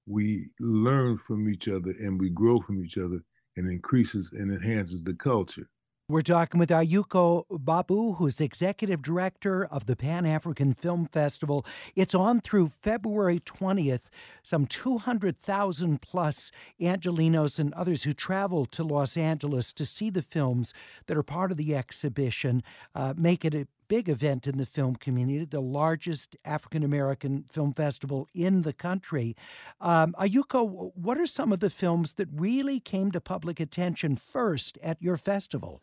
we 0.07 0.49
learn 0.59 1.17
from 1.17 1.49
each 1.49 1.67
other 1.67 1.91
and 1.99 2.19
we 2.19 2.29
grow 2.29 2.59
from 2.61 2.83
each 2.83 2.97
other, 2.97 3.19
and 3.57 3.69
increases 3.69 4.31
and 4.33 4.51
enhances 4.51 5.03
the 5.03 5.13
culture. 5.13 5.69
We're 6.07 6.21
talking 6.21 6.59
with 6.59 6.69
Ayuko 6.69 7.45
Babu, 7.49 8.13
who's 8.13 8.39
executive 8.39 9.01
director 9.01 9.65
of 9.65 9.87
the 9.87 9.95
Pan 9.95 10.27
African 10.27 10.75
Film 10.75 11.07
Festival. 11.07 11.65
It's 11.95 12.13
on 12.13 12.41
through 12.41 12.67
February 12.67 13.39
20th. 13.39 14.03
Some 14.43 14.67
200,000 14.67 15.99
plus 16.03 16.51
Angelinos 16.79 17.57
and 17.57 17.73
others 17.73 18.03
who 18.03 18.13
travel 18.13 18.67
to 18.67 18.83
Los 18.83 19.17
Angeles 19.17 19.73
to 19.73 19.83
see 19.83 20.11
the 20.11 20.21
films 20.21 20.75
that 21.07 21.17
are 21.17 21.23
part 21.23 21.49
of 21.49 21.57
the 21.57 21.75
exhibition 21.75 22.61
uh, 22.93 23.15
make 23.17 23.43
it 23.43 23.55
a 23.55 23.67
big 23.87 24.09
event 24.09 24.47
in 24.47 24.57
the 24.57 24.65
film 24.65 24.95
community, 24.95 25.45
the 25.45 25.61
largest 25.61 26.35
African 26.45 26.83
American 26.83 27.45
film 27.51 27.73
festival 27.73 28.27
in 28.33 28.61
the 28.61 28.73
country. 28.73 29.35
Um, 29.81 30.15
Ayuko, 30.19 30.91
what 30.95 31.17
are 31.17 31.27
some 31.27 31.51
of 31.51 31.59
the 31.59 31.69
films 31.69 32.13
that 32.13 32.27
really 32.33 32.79
came 32.79 33.11
to 33.11 33.21
public 33.21 33.59
attention 33.59 34.15
first 34.15 34.77
at 34.83 35.01
your 35.01 35.17
festival? 35.17 35.81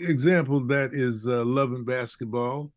Example 0.00 0.60
that 0.66 0.90
is 0.92 1.26
uh, 1.26 1.44
Love 1.44 1.72
and 1.72 1.86
Basketball. 1.86 2.72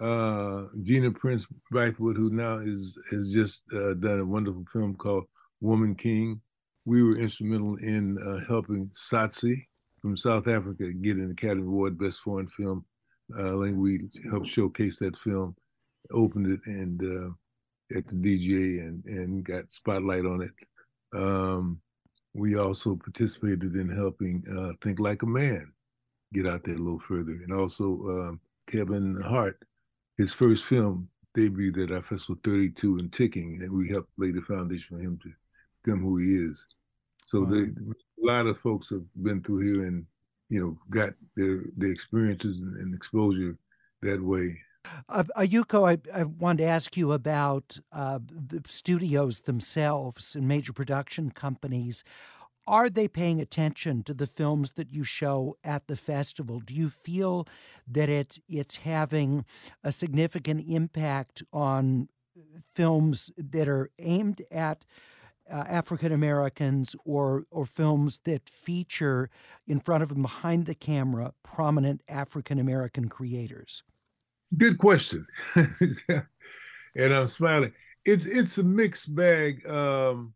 Uh, 0.00 0.64
Gina 0.82 1.12
Prince 1.12 1.46
Bythewood, 1.72 2.16
who 2.16 2.30
now 2.30 2.56
is 2.58 2.98
has 3.10 3.32
just 3.32 3.64
uh, 3.72 3.94
done 3.94 4.18
a 4.18 4.24
wonderful 4.24 4.64
film 4.72 4.96
called 4.96 5.24
Woman 5.60 5.94
King. 5.94 6.40
We 6.84 7.04
were 7.04 7.16
instrumental 7.16 7.76
in 7.76 8.18
uh, 8.18 8.44
helping 8.48 8.88
Tsotsi 8.88 9.66
from 10.00 10.16
South 10.16 10.48
Africa 10.48 10.92
get 10.92 11.18
an 11.18 11.30
Academy 11.30 11.66
Award 11.66 11.96
Best 11.96 12.18
Foreign 12.20 12.48
Film 12.48 12.84
uh, 13.38 13.56
we 13.56 14.08
helped 14.30 14.48
showcase 14.48 14.98
that 14.98 15.16
film, 15.16 15.54
opened 16.10 16.46
it 16.46 16.60
and 16.66 17.02
uh, 17.02 17.98
at 17.98 18.06
the 18.08 18.14
DJ 18.14 18.80
and 18.80 19.04
and 19.06 19.44
got 19.44 19.70
spotlight 19.72 20.26
on 20.26 20.42
it. 20.42 21.18
Um, 21.18 21.80
we 22.34 22.56
also 22.56 22.96
participated 22.96 23.74
in 23.74 23.88
helping 23.88 24.42
uh, 24.50 24.72
Think 24.82 24.98
Like 24.98 25.22
a 25.22 25.26
Man 25.26 25.72
get 26.32 26.46
out 26.46 26.64
there 26.64 26.76
a 26.76 26.78
little 26.78 27.00
further, 27.00 27.32
and 27.32 27.52
also 27.52 27.84
um, 27.84 28.40
Kevin 28.66 29.20
Hart, 29.20 29.58
his 30.16 30.32
first 30.32 30.64
film 30.64 31.08
debuted 31.36 31.84
at 31.84 31.92
our 31.92 32.02
festival 32.02 32.40
32 32.44 32.98
and 32.98 33.12
ticking, 33.12 33.60
and 33.62 33.72
we 33.72 33.88
helped 33.88 34.10
lay 34.16 34.32
the 34.32 34.40
foundation 34.40 34.98
for 34.98 35.02
him 35.02 35.18
to 35.22 35.30
become 35.82 36.00
who 36.00 36.18
he 36.18 36.36
is. 36.36 36.66
So 37.26 37.40
wow. 37.40 37.50
they, 37.50 37.60
a 37.60 37.94
lot 38.18 38.46
of 38.46 38.58
folks 38.58 38.90
have 38.90 39.04
been 39.22 39.42
through 39.42 39.60
here 39.60 39.86
and 39.86 40.06
you 40.52 40.60
know, 40.60 40.78
got 40.90 41.14
their 41.34 41.62
the 41.78 41.90
experiences 41.90 42.60
and 42.60 42.94
exposure 42.94 43.56
that 44.02 44.22
way. 44.22 44.58
Uh, 45.08 45.24
Ayuko, 45.34 45.88
I, 45.88 46.20
I 46.20 46.24
wanted 46.24 46.64
to 46.64 46.68
ask 46.68 46.94
you 46.94 47.12
about 47.12 47.78
uh, 47.90 48.18
the 48.28 48.60
studios 48.66 49.40
themselves 49.40 50.36
and 50.36 50.46
major 50.46 50.74
production 50.74 51.30
companies. 51.30 52.04
Are 52.66 52.90
they 52.90 53.08
paying 53.08 53.40
attention 53.40 54.02
to 54.02 54.12
the 54.12 54.26
films 54.26 54.72
that 54.72 54.92
you 54.92 55.04
show 55.04 55.56
at 55.64 55.86
the 55.86 55.96
festival? 55.96 56.60
Do 56.60 56.74
you 56.74 56.90
feel 56.90 57.48
that 57.90 58.10
it, 58.10 58.38
it's 58.46 58.76
having 58.78 59.46
a 59.82 59.90
significant 59.90 60.68
impact 60.68 61.42
on 61.50 62.10
films 62.74 63.30
that 63.38 63.68
are 63.68 63.88
aimed 63.98 64.42
at 64.50 64.84
uh, 65.52 65.64
African 65.68 66.12
Americans 66.12 66.96
or 67.04 67.44
or 67.50 67.66
films 67.66 68.20
that 68.24 68.48
feature 68.48 69.28
in 69.66 69.78
front 69.78 70.02
of 70.02 70.10
and 70.10 70.22
behind 70.22 70.66
the 70.66 70.74
camera 70.74 71.34
prominent 71.42 72.00
African 72.08 72.58
American 72.58 73.08
creators? 73.08 73.82
Good 74.56 74.78
question, 74.78 75.26
and 75.54 77.14
I'm 77.14 77.28
smiling. 77.28 77.72
It's 78.04 78.24
it's 78.24 78.58
a 78.58 78.64
mixed 78.64 79.14
bag, 79.14 79.66
um, 79.68 80.34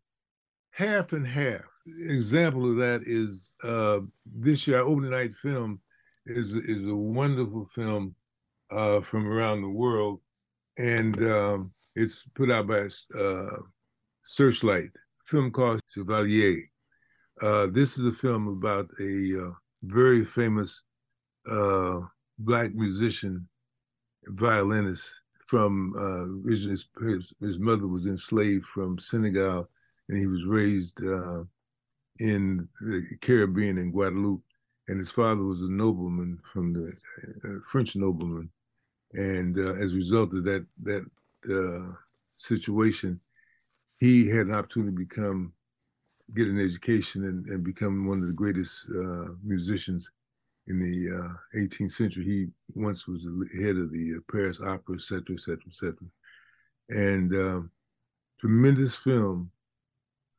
half 0.71 1.13
and 1.13 1.27
half. 1.27 1.61
Example 2.01 2.69
of 2.69 2.77
that 2.77 3.01
is 3.05 3.55
uh, 3.63 3.99
this 4.25 4.67
year, 4.67 4.77
our 4.77 4.85
opening 4.85 5.11
night 5.11 5.33
film 5.33 5.79
is 6.25 6.53
is 6.53 6.85
a 6.85 6.95
wonderful 6.95 7.65
film 7.73 8.15
uh, 8.71 9.01
from 9.01 9.27
around 9.27 9.61
the 9.61 9.69
world, 9.69 10.19
and 10.77 11.17
um, 11.23 11.71
it's 11.95 12.23
put 12.35 12.51
out 12.51 12.67
by 12.67 12.87
uh, 13.17 13.57
Searchlight 14.23 14.91
film 15.27 15.51
called 15.51 15.81
Chevalier. 15.93 16.69
Uh, 17.41 17.67
this 17.67 17.97
is 17.97 18.05
a 18.05 18.13
film 18.13 18.47
about 18.47 18.89
a 18.99 19.47
uh, 19.47 19.51
very 19.83 20.25
famous 20.25 20.85
uh, 21.49 21.99
black 22.39 22.73
musician, 22.73 23.47
violinist 24.27 25.21
from 25.45 25.93
uh, 25.97 26.49
his, 26.49 26.89
his, 27.39 27.59
mother 27.59 27.87
was 27.87 28.05
enslaved 28.05 28.65
from 28.65 28.99
Senegal, 28.99 29.69
and 30.09 30.17
he 30.17 30.27
was 30.27 30.45
raised 30.45 31.01
uh, 31.05 31.43
in 32.19 32.67
the 32.81 33.17
Caribbean 33.21 33.77
in 33.77 33.91
Guadeloupe, 33.91 34.43
and 34.87 34.99
his 34.99 35.11
father 35.11 35.43
was 35.43 35.61
a 35.61 35.71
nobleman 35.71 36.39
from 36.51 36.73
the 36.73 36.91
uh, 37.45 37.59
French 37.71 37.95
nobleman, 37.95 38.49
and 39.13 39.57
as 39.57 39.93
a 39.93 39.95
result 39.95 40.33
of 40.33 40.43
that 40.43 40.65
that 40.83 41.05
situation, 42.35 43.21
he 43.99 44.27
had 44.29 44.47
an 44.47 44.53
opportunity 44.53 44.91
to 44.91 44.97
become 44.97 45.53
get 46.33 46.47
an 46.47 46.59
education 46.59 47.23
and, 47.23 47.45
and 47.47 47.63
become 47.63 48.05
one 48.05 48.21
of 48.21 48.27
the 48.27 48.33
greatest 48.33 48.87
uh, 48.89 49.31
musicians 49.43 50.11
in 50.67 50.79
the 50.79 51.17
uh, 51.17 51.57
18th 51.57 51.91
century. 51.91 52.23
He 52.25 52.47
once 52.75 53.07
was 53.07 53.23
the 53.23 53.47
head 53.61 53.77
of 53.77 53.91
the 53.91 54.15
uh, 54.17 54.31
Paris 54.31 54.59
Opera, 54.59 54.95
et 54.95 55.01
cetera, 55.01 55.35
et 55.35 55.39
cetera, 55.39 55.63
et 55.67 55.73
cetera. 55.73 56.07
And 56.89 57.33
um, 57.33 57.71
tremendous 58.39 58.93
film 58.93 59.51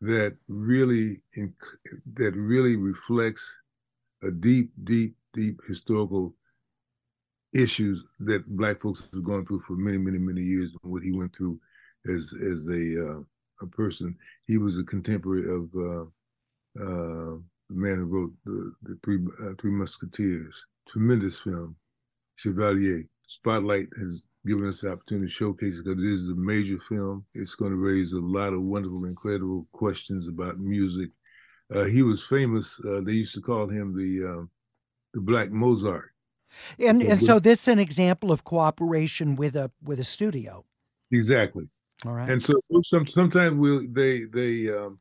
that 0.01 0.37
really 0.47 1.23
that 2.15 2.35
really 2.37 2.77
reflects 2.77 3.57
a 4.23 4.31
deep, 4.31 4.71
deep, 4.85 5.17
deep 5.35 5.61
historical 5.67 6.35
issues 7.55 8.05
that 8.21 8.47
Black 8.47 8.79
folks 8.81 9.09
have 9.13 9.25
gone 9.25 9.47
through 9.47 9.61
for 9.61 9.75
many, 9.75 9.99
many, 9.99 10.19
many 10.19 10.43
years, 10.43 10.77
and 10.83 10.93
what 10.93 11.03
he 11.03 11.13
went 11.13 11.35
through 11.35 11.59
as 12.07 12.33
as 12.35 12.69
a 12.69 13.11
uh, 13.11 13.21
a 13.63 13.67
person. 13.67 14.17
He 14.47 14.59
was 14.59 14.79
a 14.79 14.85
contemporary 14.85 15.49
of 15.49 15.71
uh, 15.75 16.03
uh, 16.83 17.37
the 17.69 17.75
man 17.75 17.97
who 17.97 18.05
wrote 18.05 18.33
the, 18.45 18.73
the 18.83 18.99
Three 19.05 19.19
uh, 19.43 19.53
Three 19.61 19.71
Musketeers. 19.71 20.65
Tremendous 20.89 21.39
film, 21.39 21.77
Chevalier. 22.37 23.05
Spotlight 23.27 23.89
has 24.01 24.27
given 24.47 24.67
us 24.67 24.81
the 24.81 24.91
opportunity 24.91 25.27
to 25.27 25.33
showcase 25.33 25.77
it 25.79 25.85
because 25.85 26.03
this 26.03 26.21
is 26.21 26.31
a 26.31 26.35
major 26.35 26.79
film. 26.89 27.27
It's 27.35 27.55
going 27.55 27.73
to 27.73 27.77
raise 27.77 28.15
a 28.15 28.21
lot 28.21 28.55
of 28.55 28.63
wonderful, 28.63 29.05
incredible 29.05 29.67
questions 29.73 30.27
about 30.27 30.59
music. 30.59 31.11
Uh, 31.75 31.85
he 31.85 32.03
was 32.03 32.25
famous. 32.25 32.81
Uh, 32.83 33.03
they 33.05 33.13
used 33.13 33.35
to 33.35 33.43
call 33.43 33.69
him 33.69 33.95
the 33.95 34.27
um, 34.27 34.51
the 35.13 35.21
Black 35.21 35.51
Mozart. 35.51 36.13
And 36.79 37.03
so, 37.03 37.11
and 37.11 37.21
so 37.21 37.39
this 37.39 37.63
is 37.63 37.69
an 37.69 37.79
example 37.79 38.33
of 38.33 38.45
cooperation 38.45 39.37
with 39.37 39.57
a 39.57 39.71
with 39.83 40.01
a 40.01 40.05
studio. 40.05 40.65
Exactly. 41.11 41.69
All 42.07 42.13
right. 42.13 42.29
And 42.29 42.43
so 42.43 42.61
some 42.85 43.07
sometimes 43.07 43.57
we 43.57 43.87
they 43.89 44.25
they 44.25 44.75
um, 44.75 44.99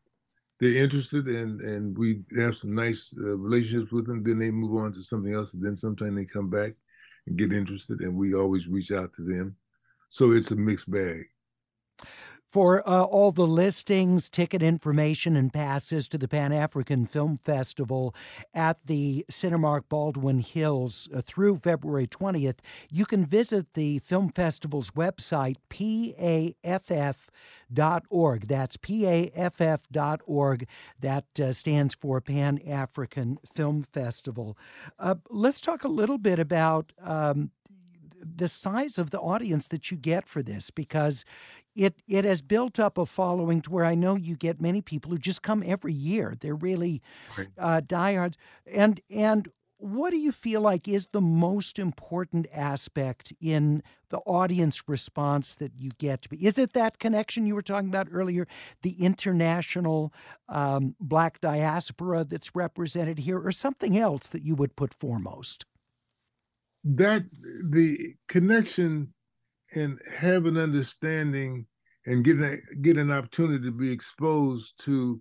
they're 0.59 0.83
interested 0.83 1.27
and 1.27 1.61
and 1.61 1.97
we 1.97 2.23
have 2.37 2.57
some 2.57 2.73
nice 2.73 3.15
uh, 3.19 3.37
relationships 3.37 3.91
with 3.91 4.07
them. 4.07 4.23
Then 4.23 4.39
they 4.39 4.51
move 4.51 4.75
on 4.81 4.93
to 4.93 5.03
something 5.03 5.33
else, 5.33 5.53
and 5.53 5.63
then 5.63 5.75
sometimes 5.75 6.15
they 6.15 6.25
come 6.25 6.49
back 6.49 6.73
and 7.27 7.37
get 7.37 7.53
interested, 7.53 7.99
and 8.01 8.15
we 8.15 8.33
always 8.33 8.67
reach 8.67 8.91
out 8.91 9.13
to 9.13 9.21
them. 9.23 9.55
So 10.09 10.31
it's 10.31 10.51
a 10.51 10.55
mixed 10.55 10.89
bag. 10.89 11.23
For 12.49 12.81
uh, 12.87 13.03
all 13.03 13.33
the 13.33 13.45
listings, 13.45 14.29
ticket 14.29 14.63
information, 14.63 15.35
and 15.35 15.51
passes 15.51 16.07
to 16.07 16.17
the 16.17 16.29
Pan 16.29 16.53
African 16.53 17.05
Film 17.05 17.37
Festival 17.43 18.15
at 18.53 18.77
the 18.85 19.25
Cinemark 19.29 19.89
Baldwin 19.89 20.39
Hills 20.39 21.09
uh, 21.13 21.21
through 21.21 21.57
February 21.57 22.07
20th, 22.07 22.59
you 22.89 23.05
can 23.05 23.25
visit 23.25 23.73
the 23.73 23.99
film 23.99 24.29
festival's 24.29 24.91
website, 24.91 25.57
paff.org. 25.67 27.27
That's 28.47 28.77
paff.org. 28.77 30.67
That 31.01 31.25
uh, 31.41 31.51
stands 31.51 31.95
for 31.95 32.21
Pan 32.21 32.61
African 32.65 33.39
Film 33.53 33.83
Festival. 33.83 34.57
Uh, 34.97 35.15
let's 35.29 35.59
talk 35.59 35.83
a 35.83 35.89
little 35.89 36.17
bit 36.17 36.39
about. 36.39 36.93
Um, 37.01 37.51
the 38.19 38.47
size 38.47 38.97
of 38.97 39.11
the 39.11 39.19
audience 39.19 39.67
that 39.67 39.91
you 39.91 39.97
get 39.97 40.27
for 40.27 40.41
this 40.41 40.71
because 40.71 41.23
it 41.77 41.95
it 42.07 42.25
has 42.25 42.41
built 42.41 42.79
up 42.79 42.97
a 42.97 43.05
following 43.05 43.61
to 43.61 43.71
where 43.71 43.85
I 43.85 43.95
know 43.95 44.15
you 44.15 44.35
get 44.35 44.59
many 44.59 44.81
people 44.81 45.11
who 45.11 45.17
just 45.17 45.41
come 45.43 45.63
every 45.65 45.93
year. 45.93 46.35
They're 46.39 46.55
really 46.55 47.01
right. 47.37 47.47
uh, 47.57 47.81
diehards. 47.85 48.37
And 48.65 48.99
and 49.09 49.49
what 49.79 50.09
do 50.09 50.17
you 50.17 50.31
feel 50.31 50.61
like 50.61 50.87
is 50.87 51.07
the 51.11 51.21
most 51.21 51.77
important 51.77 52.47
aspect 52.51 53.31
in 53.39 53.83
the 54.09 54.17
audience 54.19 54.81
response 54.87 55.53
that 55.55 55.73
you 55.77 55.91
get 55.99 56.23
to 56.23 56.29
be? 56.29 56.43
Is 56.43 56.57
it 56.57 56.73
that 56.73 56.97
connection 56.97 57.45
you 57.45 57.53
were 57.53 57.61
talking 57.61 57.89
about 57.89 58.07
earlier, 58.11 58.47
the 58.81 59.03
international 59.03 60.11
um, 60.49 60.95
black 60.99 61.39
diaspora 61.41 62.23
that's 62.23 62.55
represented 62.55 63.19
here, 63.19 63.39
or 63.39 63.51
something 63.51 63.97
else 63.97 64.27
that 64.29 64.41
you 64.41 64.55
would 64.55 64.75
put 64.75 64.95
foremost? 64.95 65.65
That 66.83 67.25
the 67.63 68.15
connection 68.27 69.13
and 69.75 69.99
have 70.17 70.45
an 70.45 70.57
understanding 70.57 71.65
and 72.05 72.23
get 72.23 72.39
a, 72.39 72.57
get 72.81 72.97
an 72.97 73.11
opportunity 73.11 73.65
to 73.65 73.71
be 73.71 73.91
exposed 73.91 74.81
to 74.85 75.19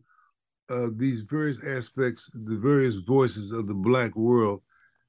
uh, 0.70 0.88
these 0.96 1.20
various 1.20 1.64
aspects, 1.64 2.30
the 2.32 2.56
various 2.56 2.96
voices 2.96 3.50
of 3.50 3.66
the 3.66 3.74
Black 3.74 4.14
world, 4.16 4.62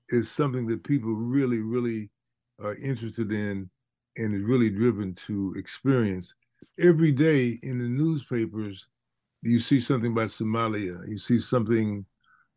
is 0.09 0.29
something 0.29 0.65
that 0.67 0.83
people 0.83 1.13
really, 1.13 1.59
really 1.59 2.09
are 2.59 2.75
interested 2.75 3.31
in 3.31 3.69
and 4.17 4.33
is 4.33 4.41
really 4.41 4.69
driven 4.69 5.13
to 5.13 5.53
experience. 5.57 6.33
Every 6.79 7.11
day 7.11 7.59
in 7.61 7.79
the 7.79 7.88
newspapers, 7.88 8.88
you 9.43 9.59
see 9.59 9.79
something 9.79 10.11
about 10.11 10.29
Somalia, 10.29 11.07
you 11.07 11.19
see 11.19 11.39
something 11.39 12.05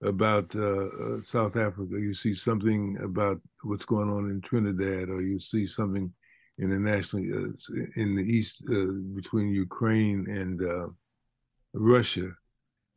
about 0.02 0.54
uh, 0.56 0.86
uh, 0.86 1.22
South 1.22 1.56
Africa, 1.56 1.92
you 1.92 2.14
see 2.14 2.32
something 2.32 2.96
about 3.02 3.40
what's 3.64 3.84
going 3.84 4.08
on 4.08 4.30
in 4.30 4.40
Trinidad, 4.40 5.10
or 5.10 5.20
you 5.20 5.38
see 5.38 5.66
something 5.66 6.12
internationally 6.60 7.30
uh, 7.32 8.00
in 8.00 8.14
the 8.14 8.22
east 8.22 8.62
uh, 8.68 8.92
between 9.14 9.48
Ukraine 9.48 10.26
and 10.28 10.62
uh, 10.62 10.88
Russia. 11.74 12.30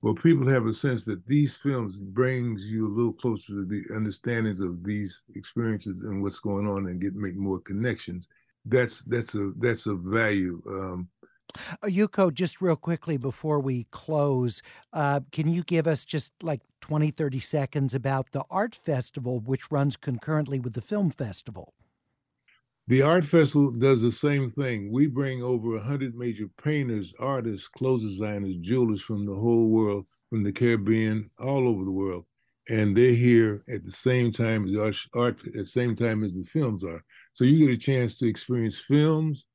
Well, 0.02 0.16
people 0.16 0.48
have 0.50 0.66
a 0.66 0.74
sense 0.74 1.06
that 1.06 1.26
these 1.26 1.56
films 1.56 1.98
brings 1.98 2.62
you 2.64 2.88
a 2.88 2.96
little 2.96 3.14
closer 3.14 3.54
to 3.54 3.66
the 3.66 3.84
understandings 3.96 4.60
of 4.60 4.84
these 4.84 5.24
experiences 5.36 6.02
and 6.02 6.22
what's 6.22 6.40
going 6.40 6.68
on, 6.68 6.88
and 6.88 7.00
get 7.00 7.16
make 7.16 7.38
more 7.38 7.60
connections. 7.60 8.28
That's 8.66 9.02
that's 9.04 9.34
a 9.36 9.54
that's 9.58 9.88
a 9.88 9.96
value. 9.96 10.62
Um, 10.68 11.08
uh, 11.82 11.88
Yuko, 11.88 12.34
just 12.34 12.62
real 12.62 12.76
quickly 12.76 13.18
before 13.18 13.60
we 13.60 13.86
close, 13.92 14.62
uh, 14.92 15.22
can 15.32 15.48
you 15.48 15.64
give 15.64 15.88
us 15.88 16.04
just 16.04 16.32
like 16.42 16.62
20, 16.82 17.12
30 17.12 17.40
seconds 17.40 17.94
about 17.94 18.32
the 18.32 18.44
art 18.50 18.76
festival, 18.76 19.40
which 19.40 19.72
runs 19.72 19.96
concurrently 19.96 20.60
with 20.60 20.74
the 20.74 20.82
film 20.82 21.12
festival? 21.12 21.74
The 22.88 23.02
art 23.02 23.24
festival 23.24 23.72
does 23.72 24.02
the 24.02 24.12
same 24.12 24.50
thing. 24.50 24.92
We 24.92 25.08
bring 25.08 25.42
over 25.42 25.70
100 25.70 26.16
major 26.16 26.50
painters, 26.62 27.14
artists, 27.18 27.70
clothes 27.70 28.04
designers, 28.04 28.58
jewelers 28.58 29.02
from 29.02 29.26
the 29.26 29.34
whole 29.34 29.70
world, 29.70 30.06
from 30.30 30.44
the 30.44 30.52
Caribbean, 30.52 31.30
all 31.40 31.68
over 31.68 31.86
the 31.86 31.92
world. 31.92 32.26
And 32.70 32.96
they're 32.96 33.14
here 33.14 33.64
at 33.74 33.86
the 33.86 33.92
same 33.92 34.32
time 34.32 34.66
as 34.66 34.72
the 34.72 34.82
art, 35.14 35.48
at 35.48 35.54
the 35.54 35.66
same 35.66 35.96
time 35.96 36.24
as 36.24 36.36
the 36.36 36.44
films 36.44 36.84
are. 36.84 37.04
So 37.34 37.46
you 37.46 37.66
get 37.66 37.74
a 37.74 37.78
chance 37.78 38.18
to 38.20 38.28
experience 38.28 38.80
films 38.80 39.46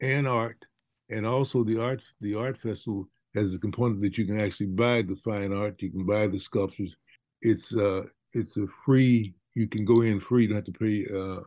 and 0.00 0.28
art. 0.28 0.64
And 1.10 1.26
also 1.26 1.64
the 1.64 1.80
art, 1.80 2.02
the 2.20 2.34
art 2.34 2.58
festival 2.58 3.08
has 3.34 3.54
a 3.54 3.58
component 3.58 4.00
that 4.02 4.16
you 4.16 4.26
can 4.26 4.40
actually 4.40 4.66
buy 4.66 5.02
the 5.02 5.16
fine 5.16 5.52
art, 5.52 5.82
you 5.82 5.90
can 5.90 6.06
buy 6.06 6.26
the 6.26 6.38
sculptures. 6.38 6.96
It's 7.42 7.74
uh 7.74 8.04
it's 8.32 8.56
a 8.56 8.66
free 8.84 9.34
you 9.56 9.66
can 9.66 9.86
go 9.86 10.02
in 10.02 10.20
free. 10.20 10.42
You 10.42 10.48
don't 10.48 10.56
have 10.56 10.64
to 10.66 10.72
pay 10.72 11.06
uh, 11.10 11.40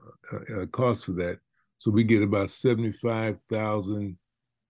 a, 0.58 0.62
a 0.64 0.68
cost 0.68 1.06
for 1.06 1.12
that. 1.14 1.40
So 1.78 1.92
we 1.92 2.04
get 2.04 2.24
about 2.24 2.50
75,000 2.50 4.18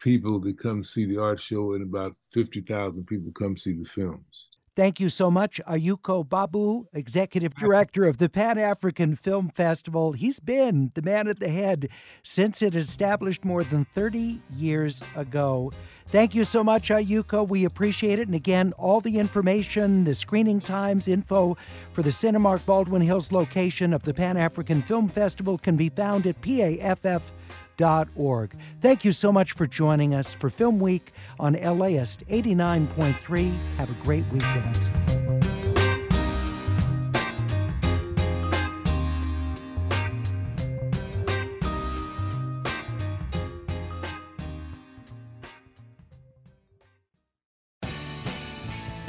people 0.02 0.42
to 0.42 0.54
come 0.54 0.84
see 0.84 1.06
the 1.06 1.18
art 1.18 1.40
show 1.40 1.74
and 1.74 1.82
about 1.82 2.16
50,000 2.28 3.06
people 3.06 3.32
come 3.32 3.56
see 3.56 3.78
the 3.78 3.88
films. 3.88 4.49
Thank 4.80 5.02
you 5.02 5.10
so 5.10 5.30
much, 5.30 5.60
Ayuko 5.68 6.24
Babu, 6.24 6.86
Executive 6.94 7.54
Director 7.54 8.06
of 8.06 8.18
the 8.18 8.30
Pan 8.30 8.58
African 8.58 9.18
Film 9.18 9.50
Festival. 9.50 10.14
He's 10.14 10.40
been 10.40 10.92
the 10.94 11.02
man 11.02 11.28
at 11.28 11.42
the 11.42 11.50
head 11.50 11.90
since 12.24 12.62
it 12.62 12.74
established 12.76 13.44
more 13.44 13.66
than 13.66 13.84
30 13.84 14.40
years 14.56 15.04
ago. 15.18 15.74
Thank 16.08 16.34
you 16.34 16.46
so 16.46 16.64
much, 16.64 16.92
Ayuko. 16.92 17.46
We 17.46 17.66
appreciate 17.66 18.20
it. 18.20 18.30
And 18.30 18.36
again, 18.36 18.72
all 18.78 19.02
the 19.02 19.20
information, 19.20 20.06
the 20.06 20.16
screening 20.16 20.62
times, 20.62 21.10
info 21.10 21.58
for 21.92 22.02
the 22.02 22.10
Cinemark 22.10 22.66
Baldwin 22.66 23.02
Hills 23.02 23.34
location 23.34 23.94
of 23.94 24.04
the 24.04 24.14
Pan 24.14 24.38
African 24.38 24.82
Film 24.82 25.10
Festival 25.10 25.58
can 25.58 25.76
be 25.76 25.90
found 25.90 26.26
at 26.26 26.40
PAFF 26.40 27.34
LAist.org. 27.80 28.56
Thank 28.82 29.06
you 29.06 29.12
so 29.12 29.32
much 29.32 29.54
for 29.54 29.66
joining 29.66 30.14
us 30.14 30.32
for 30.32 30.50
Film 30.50 30.80
Week 30.80 31.12
on 31.40 31.54
LAist 31.54 32.26
89.3. 32.28 33.74
Have 33.76 33.90
a 33.90 34.04
great 34.04 34.26
weekend. 34.32 34.80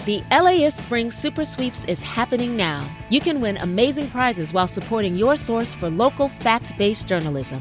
The 0.06 0.24
LAist 0.30 0.78
Spring 0.78 1.10
Super 1.10 1.44
Sweeps 1.44 1.84
is 1.84 2.02
happening 2.02 2.56
now. 2.56 2.88
You 3.10 3.20
can 3.20 3.40
win 3.40 3.58
amazing 3.58 4.08
prizes 4.08 4.52
while 4.52 4.66
supporting 4.66 5.14
your 5.14 5.36
source 5.36 5.72
for 5.72 5.88
local 5.88 6.28
fact 6.28 6.76
based 6.78 7.06
journalism. 7.06 7.60